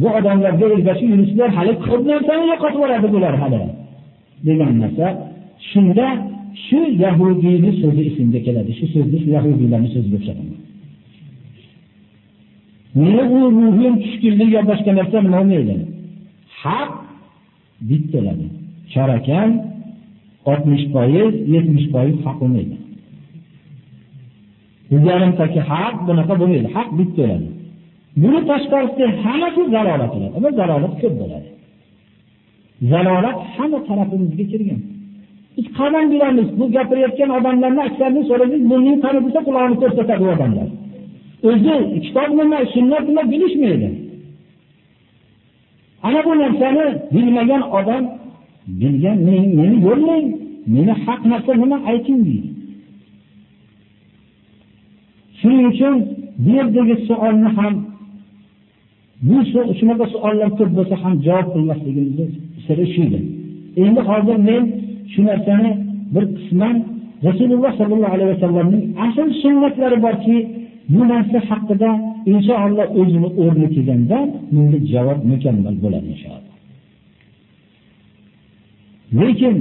bu 0.00 0.08
odamlarga 0.18 0.66
ergashib 0.76 1.08
yuribsizlar 1.12 1.50
hali 1.58 1.72
ko'p 1.86 2.02
narsani 2.10 2.44
yo'qotib 2.52 2.78
yuboradi 2.78 3.08
bular 3.14 3.34
hali. 3.42 3.60
Degan 4.46 4.74
narsa 4.82 5.06
shunda 5.70 6.06
shu 6.66 6.80
yahudiyni 7.04 7.70
so'zi 7.80 8.02
esimga 8.10 8.40
keladi. 8.46 8.70
Shu 8.78 8.86
so'zni 8.94 9.18
shu 9.22 9.28
yahudiylarni 9.36 9.88
so'ziga 9.94 10.16
o'xshataman 10.20 10.58
meni 12.94 13.22
u 13.36 13.40
ruhim 13.56 13.94
tushkunlik 14.02 14.50
yo 14.56 14.60
boshqa 14.70 14.90
narsa 14.98 15.18
nima 15.26 15.40
haq 16.62 16.92
bittaladi 17.88 18.46
chorakan 18.92 19.50
oltmish 20.50 20.84
foiz 20.94 21.34
yetmish 21.54 21.86
foiz 21.92 22.16
haq 22.24 22.36
bo'lmaydi. 22.42 22.76
Yarimtaki 25.08 25.60
haq 25.70 25.94
bunaqa 26.06 26.34
bo'lmaydi. 26.40 26.68
Haq 26.76 26.88
bitta 26.98 27.22
bo'ladi 27.22 27.48
buni 28.22 28.40
tashqarisida 28.50 29.06
hammasi 29.24 29.62
zalolat 29.74 30.10
bo'ladi. 30.14 30.36
Va 30.44 30.50
zalolat 30.60 30.94
ko'p 31.02 31.14
bo'ladi. 31.22 31.48
Zalolat 32.92 33.38
hamma 33.54 33.78
tarafimizga 33.88 34.44
kirgan. 34.52 34.80
Biz 35.60 36.10
bilamiz 36.12 36.48
bu 36.58 36.72
gapirayotgan 36.72 37.30
odamlarni 37.38 37.82
aksarini 37.88 38.22
so'rasangiz 38.28 38.62
burnini 38.70 39.00
qani 39.04 39.18
desa 39.26 39.40
qulog'ini 39.46 39.76
ko'rsatadi 39.82 40.22
u 40.26 40.28
odamlar. 40.34 40.68
O'zi 41.48 41.76
kitob 42.04 42.30
nima 42.38 42.58
sunnat 42.74 43.04
nima 43.08 43.22
bilishmaydi. 43.32 43.88
Ana 46.06 46.20
bu 46.26 46.32
narsani 46.42 46.86
bilmagan 47.14 47.62
odam 47.78 48.04
bilgan 48.80 49.18
meni 49.58 49.76
bo'lmang 49.86 50.24
meni 50.74 50.94
haq 51.04 51.20
narsa 51.32 51.52
nima 51.62 51.78
ayting 51.90 52.18
deydi. 52.26 52.50
Shuning 55.38 55.66
uchun 55.72 55.94
bu 56.42 56.50
yerdagi 56.58 56.94
savolni 57.08 57.50
ham 57.58 57.74
bu 59.28 59.36
shunaqa 59.78 60.06
savollar 60.14 60.50
ko'p 60.58 60.70
bo'lsa 60.78 60.94
ham 61.02 61.14
javob 61.26 61.46
qilmasligimizni 61.54 62.26
siri 62.64 62.86
shu 62.94 63.04
endi 63.84 64.00
hozir 64.10 64.38
men 64.48 64.62
shu 65.12 65.20
narsani 65.30 65.72
bir 66.14 66.24
qisman 66.36 66.76
rasululloh 67.26 67.72
sollallohu 67.80 68.12
alayhi 68.16 68.30
vasallamning 68.34 68.84
asl 69.06 69.28
sunnatlari 69.42 69.98
borki 70.06 70.36
bu 70.92 71.00
narsa 71.12 71.38
haqida 71.50 71.90
inshaalloh 72.32 72.86
o'zini 73.00 73.28
o'rni 73.42 73.66
kelganda 73.74 74.18
bunga 74.52 74.78
javob 74.92 75.18
mukammal 75.32 75.76
bo'ladi 75.84 76.06
inshaalloh. 76.14 76.54
Lekin 79.20 79.56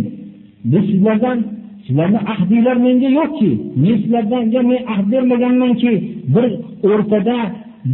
biz 0.71 0.83
sizlardan 0.91 1.39
sizlarni 1.85 2.19
ahdinglar 2.33 2.77
menga 2.87 3.09
yo'qki 3.19 3.51
men 3.83 3.95
sizlarga 4.03 4.61
men 4.71 4.81
ahd 4.93 5.05
bermaganmanki 5.13 5.91
bir 6.33 6.45
o'rtada 6.89 7.37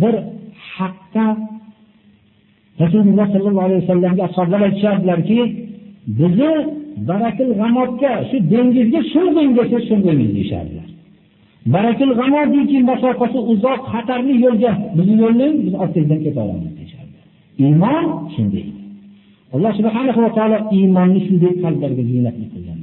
bir 0.01 0.15
haqqa 0.75 1.27
rasululloh 2.81 3.27
sollallohu 3.33 3.65
alayhi 3.67 3.81
vasallamga 3.83 4.23
ashoblar 4.29 4.61
aytishardilarki 4.67 5.39
bizni 6.19 6.53
barakil 7.09 7.51
g'amotga 7.59 8.11
shu 8.29 8.37
dengizga 8.51 9.01
sho'ng'ing 9.13 9.51
desa 9.57 9.77
sho'ng'ing 9.87 10.19
deyishardilar 10.35 10.89
barakil 11.73 12.11
g'amodiki 12.19 12.77
masofasi 12.89 13.39
uzoq 13.53 13.81
xatarli 13.93 14.33
yo'lga 14.45 14.71
bizni 14.97 15.15
yo'llang 15.23 15.53
biz 15.65 15.73
ortingizdan 15.83 16.19
keta 16.25 16.39
olamiz 16.45 16.73
deyishardi. 16.79 17.17
Iymon 17.63 18.05
shunday. 18.35 18.65
Alloh 19.55 19.71
subhanahu 19.79 20.19
va 20.25 20.31
taolo 20.37 20.57
iymonni 20.77 21.19
shunday 21.27 21.53
qalblarga 21.63 22.03
ziynatli 22.11 22.45
qilgan 22.53 22.79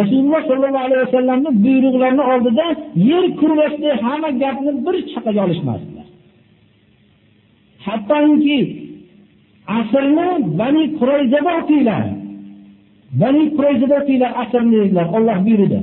rasululloh 0.00 0.42
sollallohu 0.50 0.84
alayhi 0.86 1.02
vasallamni 1.06 1.50
buyruqlarini 1.64 2.24
oldida 2.32 2.66
yer 3.10 3.24
kurrasida 3.40 3.92
hamma 4.04 4.30
gapni 4.42 4.72
bir 4.86 4.96
chaqaga 5.12 5.40
olishmasdilar. 5.46 6.06
Hattoki 7.86 8.58
asrni 9.78 10.28
bani 10.60 10.82
qurayzada 10.98 11.50
o'qinglar 11.60 12.04
bani 13.20 13.42
qurayzada 13.56 13.94
o'qinglar 14.00 14.32
asrni 14.42 14.76
dedilar 14.82 15.06
buyurdi. 15.46 15.80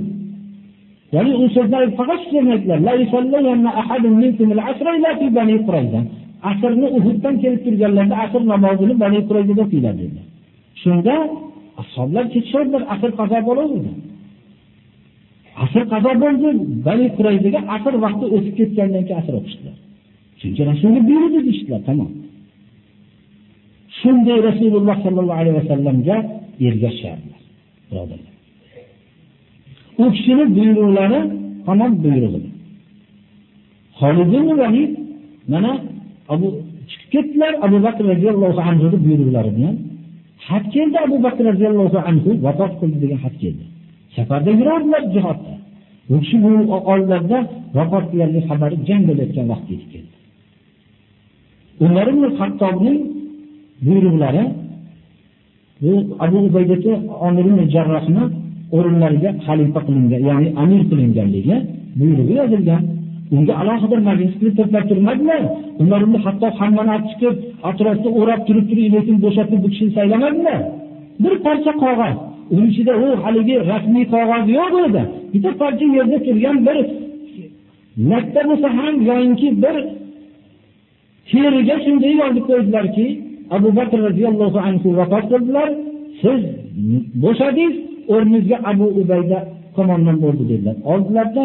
Ya'ni 1.15 1.31
u 1.43 1.45
so'zlar 1.55 1.81
faqat 1.99 2.21
shu 2.29 2.39
Bani 5.37 5.55
Qurayza. 5.67 6.01
asrni 6.51 6.87
uhuddan 6.97 7.35
kelib 7.43 7.61
turganlarda 7.65 8.15
asr 8.25 8.41
namozini 8.53 8.93
bani 9.03 9.19
qurayzada 9.27 9.61
o'qinglar 9.65 9.93
dedilar 10.01 10.25
shunda 10.83 11.15
ashoblar 11.81 12.25
ketishadilar 12.33 12.83
asr 12.93 13.11
qazo 13.19 13.39
bo'laverdi 13.49 13.91
asr 15.63 15.83
qazo 15.93 16.11
bo'ldi 16.23 16.49
bani 16.87 17.05
qurayzaga 17.17 17.59
asr 17.75 17.93
vaqti 18.05 18.25
o'tib 18.35 18.53
ketgandan 18.59 19.03
keyin 19.07 19.19
asr 19.21 19.33
o'qishdilar. 19.39 19.75
Chunki 20.39 20.61
rasulga 20.71 21.01
buyurdi 21.09 21.39
deyishdilar 21.47 21.81
tamom. 21.87 22.11
Shunday 23.99 24.37
rasululloh 24.49 24.97
sollallohu 25.05 25.39
alayhi 25.41 25.57
vasallamga 25.61 26.17
ergashishardilar 26.67 27.41
birodarlar. 27.89 28.33
U 30.01 30.03
kishini 30.15 30.45
buyruqlari 30.57 31.19
hamon 31.67 31.91
buyrug'i 32.03 32.49
Xolid 33.99 34.33
Valid 34.61 34.91
mana 35.53 35.71
Abu 36.33 36.47
chiqib 36.89 37.09
ketdilar 37.13 37.53
Abu 37.65 37.77
Bakr 37.85 38.03
roziyallohu 38.11 38.61
anhuni 38.69 38.97
buyruqlari 39.05 39.51
bilan 39.57 39.75
xat 40.47 40.65
keldi 40.75 40.97
abu 41.05 41.17
bakr 41.25 41.43
roziyallohu 41.51 41.97
anhu 42.09 42.31
vafot 42.45 42.73
qildi 42.79 42.97
degan 43.03 43.19
xat 43.25 43.35
keldi. 43.43 43.63
Safarda 44.15 44.51
yurardilar 44.59 45.03
jihodda. 45.15 45.53
U 46.13 46.15
kishi 46.23 46.35
bu 46.43 46.51
oldlarda 46.93 47.37
vafot 47.77 48.05
qilganlik 48.11 48.43
xabari 48.49 48.75
jang 48.87 49.03
bo'layotgan 49.09 49.45
vaqt 49.51 49.67
yetib 49.73 49.89
keldi. 49.93 50.15
Umar 51.85 52.05
ibn 52.13 52.23
hattobning 52.39 52.99
buyruqlari 53.85 54.43
abu 56.25 56.37
ubaydati 56.47 56.91
Amir 57.27 57.45
ibn 57.51 57.59
jarrohni 57.75 58.23
o'rinlariga 58.77 59.29
xalifa 59.45 59.79
qilingan 59.87 60.21
ya'ni 60.29 60.49
amir 60.63 60.81
qilinganligi 60.89 61.55
buyrug'i 61.99 62.33
yozilgan. 62.41 62.83
Unga 63.35 63.53
alohida 63.61 63.97
majlisni 64.09 64.49
to'plab 64.57 64.85
turmadilar. 64.89 65.41
Umar 65.83 66.01
ibn 66.05 66.15
hattob 66.25 66.53
hammani 66.59 66.91
olib 66.95 67.07
chiqib 67.11 67.35
atrofda 67.69 68.09
o'rab 68.19 68.41
turib 68.47 68.65
turib 68.69 68.87
lekin 68.95 69.15
bo'shatib 69.25 69.59
bu 69.63 69.67
kishini 69.73 69.91
saylamadilar 69.97 70.59
bir 71.23 71.33
parcha 71.45 71.73
qog'oz 71.83 72.15
Uning 72.53 72.69
ichida 72.71 72.93
u 73.05 73.07
haligi 73.23 73.55
rasmiy 73.71 74.05
qog'oz 74.13 74.45
yo'q 74.57 74.73
edi. 74.87 75.03
Bitta 75.33 75.51
parcha 75.61 75.85
yerda 75.97 76.17
turgan 76.25 76.57
bir 76.67 76.77
latta 78.09 78.41
bo'lsa 78.49 78.67
ham 78.77 78.95
yoyinki 79.09 79.47
bir 79.63 79.75
teriga 81.29 81.75
shunday 81.85 82.13
yozib 82.21 82.43
qo'ydilarki 82.49 83.07
abu 83.57 83.69
bakr 83.79 83.97
roziyallohu 84.07 84.59
anhu 84.67 84.87
vafot 84.99 85.25
qildilar. 85.31 85.69
Siz 86.21 86.41
bo'shadingiz 87.23 87.75
o'rningizga 88.13 88.57
abu 88.71 88.85
ubayda 89.01 89.39
qo'mondon 89.75 90.17
bo'ldi 90.23 90.43
dedilar. 90.51 90.75
Oldilarda 90.93 91.43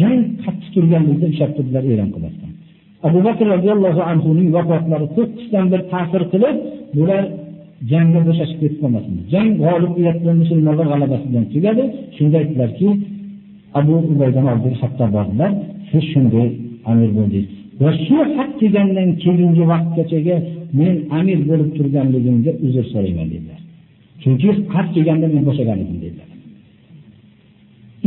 jang 0.00 0.20
qattiq 0.44 0.68
turganligida 0.74 1.26
ushlab 1.32 1.50
turdilar 1.56 1.82
e'lon 1.92 2.10
qilmasdan 2.14 2.50
abu 3.06 3.18
bakr 3.26 3.46
roziyallohu 3.54 4.02
anhuning 4.12 4.48
vafotlari 4.56 5.06
to'qqizdan 5.16 5.66
bir 5.72 5.80
ta'sir 5.92 6.22
qilib 6.32 6.56
bular 6.96 7.24
jangga 7.92 8.20
bo'shashib 8.28 8.58
ketib 8.62 8.78
qolmasin 8.82 9.14
jang 9.32 9.50
g'olibiyat 9.62 10.16
bilan 10.22 10.36
musulmonlar 10.42 10.86
g'alabasi 10.92 11.26
bilan 11.30 11.44
tugadi. 11.54 11.84
Shunda 12.16 12.36
aytdilarki 12.42 12.88
abu 13.80 13.94
ubaydani 14.12 14.48
oldiga 14.54 14.76
hatto 14.82 15.04
bordilar. 15.16 15.50
Siz 15.90 16.02
shunday 16.12 16.48
amir 16.90 17.10
bo'ldingiz. 17.18 17.46
Va 17.82 17.90
shu 18.04 18.18
haq 18.36 18.50
kelgandan 18.60 19.08
keyingi 19.22 19.64
vaqtgachaga 19.72 20.36
men 20.80 20.94
amir 21.18 21.38
bo'lib 21.50 21.70
turganligimga 21.76 22.52
uzr 22.66 22.84
so'rayman 22.92 23.28
dedilar. 23.34 23.60
Chunki 24.22 24.48
haq 24.74 24.86
kelganda 24.94 25.26
men 25.34 25.42
bo'shagan 25.48 25.78
edim 25.84 25.98
dedilar. 26.04 26.28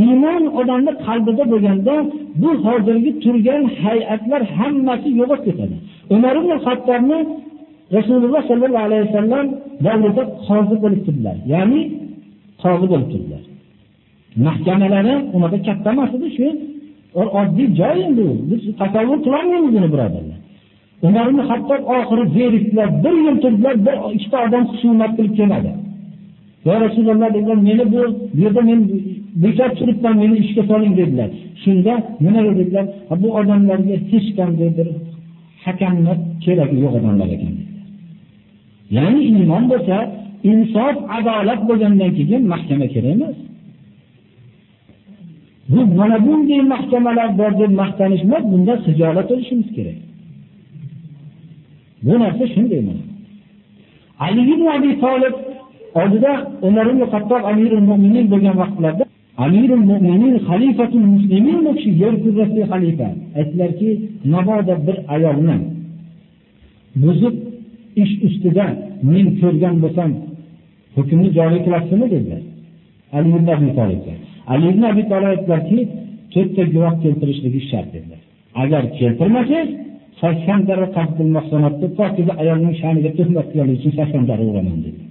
Iymon 0.04 0.44
odamni 0.60 0.92
qalbida 1.06 1.44
bo'lganda 1.52 1.94
bu 2.42 2.50
hozirgi 2.66 3.12
turgan 3.24 3.64
hay'atlar 3.82 4.42
hammasi 4.58 5.10
yo'qolib 5.20 5.44
ketadi. 5.48 5.76
Umar 6.16 6.34
ibn 6.42 6.52
hattobni 6.66 7.20
rasululloh 7.98 8.42
sollallohu 8.50 8.86
alayhi 8.88 9.04
vasallam 9.08 9.46
davrida 9.86 10.24
qozi 10.46 10.76
bo'lib 10.84 11.02
turdilar. 11.06 11.36
Ya'ni 11.54 11.82
qozi 12.64 12.86
bo'lib 12.92 13.10
turdilar. 13.14 13.44
Mahkamalari 14.48 15.16
unaqa 15.36 15.58
katta 15.68 15.90
emas 15.96 16.12
edi 16.18 16.28
shu 16.38 16.48
oddiy 17.42 17.68
joy 17.80 17.98
endi 18.08 18.26
biz 18.50 18.62
tasavvur 18.82 19.18
qilolmaymiz 19.26 19.72
buni 19.76 19.90
birodarlar. 19.94 20.41
Umar 21.08 21.26
ibn 21.30 21.40
hattob 21.50 21.82
oxiri 21.98 22.24
zerikdilar 22.38 22.90
bir 23.04 23.16
yil 23.26 23.38
turdilar 23.44 23.76
bir 23.86 23.96
ikkita 24.16 24.38
odam 24.46 24.64
husumat 24.72 25.12
qilib 25.18 25.34
kelmadi 25.40 25.72
yo 26.66 26.74
rasululloh 26.86 27.30
dedilar 27.36 27.58
meni 27.70 27.86
bu 27.94 28.02
bu 28.34 28.40
yerda 28.44 28.62
men 28.70 28.80
bekor 29.44 29.70
turibman 29.80 30.16
meni 30.22 30.36
ishga 30.44 30.64
soling 30.70 30.94
dedilar 31.02 31.30
shunda 31.64 31.94
nima 32.24 32.42
dedilar 32.60 32.86
bu 33.22 33.28
odamlarga 33.40 33.96
hech 34.12 34.28
qanday 34.38 34.70
bir 34.78 34.88
hakamni 35.66 36.14
keragi 36.44 36.76
yo'q 36.84 36.94
odamlar 37.00 37.30
ekan 37.38 37.54
Ya'ni 38.98 39.22
iymon 39.30 39.64
bo'lsa, 39.72 39.96
insof, 40.52 40.96
adolat 41.18 41.62
bo'lgandan 41.70 42.12
keyin 42.18 42.44
mahkama 42.54 42.88
kerak 42.94 43.12
emas. 43.16 43.38
Bu 45.72 45.80
mana 46.00 46.18
bunday 46.26 46.62
mahkamalar 46.74 47.30
bor 47.40 47.52
deb 47.62 47.72
maqtanish 47.82 48.24
emas, 48.28 48.44
bunda 48.52 48.74
hijolat 48.88 49.28
olishimiz 49.34 49.70
kerak. 49.78 49.98
Bu 52.06 52.20
narsa 52.20 52.46
shunday 52.54 52.82
mana. 52.88 53.04
Ali 54.26 54.42
ibn 54.54 54.66
Abi 54.76 55.00
Talib 55.04 55.36
oldida 56.02 56.32
Umar 56.68 56.86
ibn 56.92 57.02
Xattob 57.14 57.44
amirul 57.52 57.84
mu'minin 57.90 58.26
bo'lgan 58.32 58.56
vaqtlarda 58.62 59.04
amirul 59.46 59.84
mu'minin 59.92 60.36
xalifatul 60.48 61.08
muslimin 61.14 61.58
bu 61.66 61.72
kishi 61.76 61.92
yer 62.02 62.14
yuzidagi 62.14 62.64
xalifa. 62.72 63.10
Aytlarki, 63.40 63.90
mabodo 64.34 64.74
bir 64.88 64.98
ayolni 65.16 65.58
buzib 67.04 67.36
ish 68.04 68.14
ustida 68.28 68.66
men 69.12 69.26
ko'rgan 69.42 69.76
bo'lsam 69.84 70.12
hukmni 70.96 71.30
joriy 71.38 71.62
qilasizmi 71.66 72.08
dedilar. 72.14 72.42
Ali 73.18 73.30
ibn 73.38 73.48
Abi 73.56 73.70
Talibga. 73.80 74.14
Ali 74.54 74.66
ibn 74.74 74.84
Abi 74.92 75.04
Talib 75.12 75.30
aytlarki, 75.34 75.80
to'rtta 76.34 76.64
guvoh 76.74 76.94
keltirishligi 77.04 77.62
shart 77.70 77.90
dedilar. 77.96 78.22
Agar 78.62 78.84
keltirmasangiz, 79.00 79.70
80 80.22 80.68
darra 80.70 80.88
qasdul 80.98 81.30
mahsanatda 81.38 81.88
pokiza 82.00 82.34
ayolning 82.42 82.74
sha'niga 82.82 83.12
tuhmat 83.18 83.48
qilish 83.54 83.80
uchun 83.80 83.94
80 84.00 84.30
darra 84.30 84.44
uraman 84.52 84.78
dedi. 84.86 85.02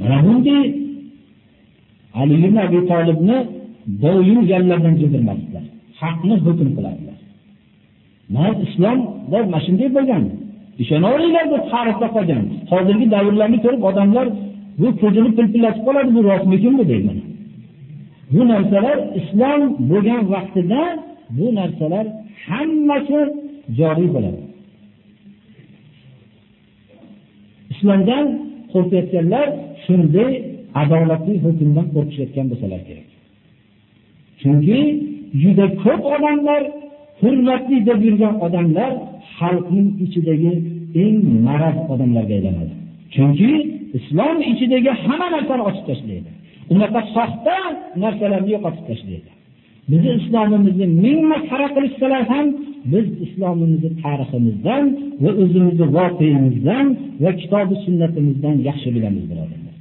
Mana 0.00 0.18
bunday 0.26 0.62
Ali 2.20 2.34
ibn 2.46 2.56
Abi 2.66 2.78
Talibni 2.90 3.38
doim 4.02 4.40
yanlardan 4.52 4.94
keltirmasdilar. 5.00 5.64
Haqni 6.00 6.34
hukm 6.46 6.68
qiladilar. 6.76 7.18
Mana 8.34 8.50
islom 8.66 8.98
mana 9.32 9.58
shunday 9.66 9.88
bo'lgan. 9.96 10.22
Ishonaveringlar 10.82 11.44
deb 11.52 11.62
tarixda 11.72 12.08
qolgan. 12.16 12.44
Hozirgi 12.70 13.06
davrlarni 13.14 13.58
ko'rib 13.64 13.82
odamlar 13.90 14.26
bu 14.80 14.88
ko'zini 15.00 15.30
pilpillatib 15.36 15.82
qoladi, 15.86 16.10
bu 16.16 16.20
rostmikinmi 16.30 16.84
mana. 17.08 17.22
Bu 18.32 18.40
narsalar 18.52 18.98
islom 19.20 19.60
bo'lgan 19.90 20.22
vaqtida 20.34 20.80
bu 21.38 21.46
narsalar 21.58 22.06
hammasi 22.48 23.20
joriy 23.78 24.08
bo'ladi. 24.14 24.40
Islomdan 27.72 28.24
qo'rqayotganlar 28.72 29.46
shunday 29.84 30.32
adolatli 30.82 31.34
hukmdan 31.44 31.86
qo'rqishayotgan 31.94 32.46
bo'lsalar 32.50 32.80
kerak. 32.88 33.08
Chunki 34.40 34.78
juda 35.42 35.66
ko'p 35.84 36.02
odamlar 36.16 36.62
hurmatli 37.20 37.76
deb 37.88 38.00
yurgan 38.06 38.34
odamlar 38.46 38.92
xalqning 39.36 39.88
ichidagi 40.04 40.52
eng 41.02 41.16
maraz 41.46 41.76
odamlarga 41.92 42.34
aylanadi. 42.38 42.74
Chunki 43.14 43.50
islom 43.98 44.36
ichidagi 44.52 44.90
hamma 45.04 45.26
narsani 45.34 45.62
ochib 45.68 45.84
tashlaydi. 45.90 46.30
Unaqa 46.72 47.00
soxta 47.16 47.56
narsalarni 48.02 48.50
yo'qotib 48.54 48.84
tashlaydi. 48.90 49.30
Bizni 49.90 50.12
islomimizni 50.20 50.86
ming 51.04 51.20
masxara 51.32 51.68
qilishsalar 51.76 52.22
ham 52.32 52.46
biz 52.92 53.06
islomimizni 53.26 53.90
tariximizdan 54.02 54.84
va 55.22 55.30
o'zimizni 55.42 55.86
voqeimizdan 55.96 56.86
va 57.22 57.30
kitobi 57.40 57.74
sunnatimizdan 57.84 58.56
yaxshi 58.68 58.88
bilamiz 58.96 59.24
birodarlar. 59.30 59.76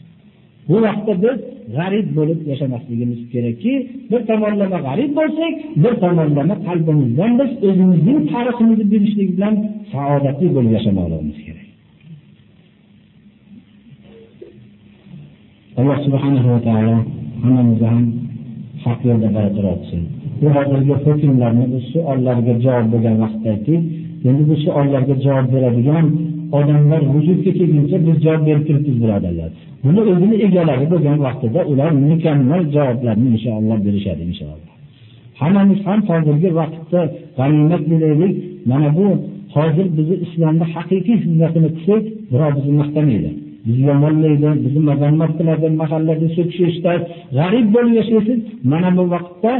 Bu 0.70 0.78
vaqtda 0.86 1.14
biz 1.24 1.38
g'arib 1.76 2.08
bo'lib 2.18 2.40
yashamasligimiz 2.52 3.20
kerakki, 3.34 3.74
bir 4.12 4.22
tomonlama 4.30 4.80
g'arib 4.88 5.12
bo'lsak, 5.20 5.54
bir 5.84 5.94
tomonlama 6.04 6.56
qalbimizdan 6.68 7.32
biz 7.42 7.52
o'zimizning 7.68 8.20
tariximizni 8.34 8.86
bilishlik 8.94 9.30
bilan 9.38 9.56
saodatli 9.94 10.48
bo'lib 10.56 10.72
yashamoqligimiz 10.78 11.40
kerak. 11.46 11.68
Alloh 15.80 15.98
subhanahu 16.06 16.48
va 16.54 16.60
taolo 16.68 16.96
hammamizni 17.44 17.88
ham 17.94 18.04
haq 18.86 19.00
yo'lda 19.10 19.30
barqaror. 19.38 19.78
Bu 20.42 20.48
hozirgi 20.56 20.94
hukmlarni 21.06 21.66
bu 21.74 21.80
savollarga 21.92 22.54
javob 22.66 22.88
bo'lgan 22.94 23.16
vaqtda 23.24 23.48
aytdik. 23.54 23.82
Endi 24.30 24.44
bu 24.50 24.56
savollarga 24.66 25.16
javob 25.26 25.48
beradigan 25.54 26.06
odamlar 26.60 27.02
vujudga 27.14 27.52
kelguncha 27.60 27.98
biz 28.08 28.18
javob 28.26 28.42
berib 28.48 28.64
turibmiz 28.68 28.98
birodarlar. 29.04 29.50
Buni 29.84 30.02
o'zini 30.12 30.36
egalari 30.46 30.86
bo'lgan 30.94 31.18
vaqtida 31.28 31.60
ular 31.72 31.92
mukammal 32.10 32.64
javoblarni 32.76 33.28
inshaalloh 33.36 33.78
berishadi 33.86 34.22
inshaalloh. 34.32 34.72
Hammamiz 35.42 35.80
ham 35.88 36.00
hozirgi 36.10 36.50
vaqtda 36.60 37.02
g'animat 37.38 37.84
bilaylik. 37.92 38.34
Mana 38.72 38.90
bu 38.98 39.08
hozir 39.56 39.88
bizni 39.98 40.16
islomda 40.26 40.66
haqiqiy 40.76 41.18
xizmatini 41.24 41.70
qilsak, 41.78 42.04
birov 42.32 42.52
bizni 42.58 42.74
maqtamaydi. 42.82 43.32
Bizni 43.68 43.94
mo'llaydi 44.04 44.50
bizni 44.66 44.82
mazammat 44.90 45.32
qiladi, 45.40 45.68
mahallada 45.82 46.28
so'kishishda 46.38 46.94
g'arib 47.38 47.68
bo'lib 47.76 47.94
yashaysiz. 48.00 48.40
Mana 48.72 48.90
bu 48.98 49.04
vaqtda 49.16 49.52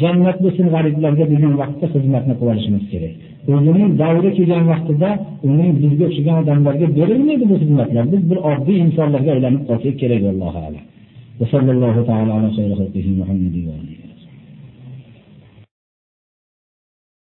jannat 0.00 0.38
bo'lsin 0.44 0.66
g'ariblarga 0.74 1.24
degan 1.32 1.54
vaqtda 1.62 1.86
xizmatni 1.94 2.34
qilib 2.38 2.52
olishimiz 2.52 2.84
kerak. 2.92 3.14
O'zining 3.54 3.90
davri 4.02 4.30
kelgan 4.38 4.64
vaqtida 4.72 5.10
uning 5.50 5.72
bizga 5.82 6.04
o'xshagan 6.08 6.36
odamlarga 6.42 6.86
berilmaydi 6.98 7.44
bu 7.50 7.56
xizmatlar. 7.62 8.04
Biz 8.12 8.22
bir 8.30 8.38
oddiy 8.50 8.78
insonlarga 8.86 9.30
aylanib 9.36 9.62
qolsak 9.68 9.94
kerak, 10.02 10.22
Alloh 10.32 10.54
alam 10.68 10.84
sallallohu 11.52 12.02
taolo 12.10 12.32
alayhi 12.38 12.70
va 12.70 12.76
sallam 12.90 13.16
Muhammadiy 13.22 13.66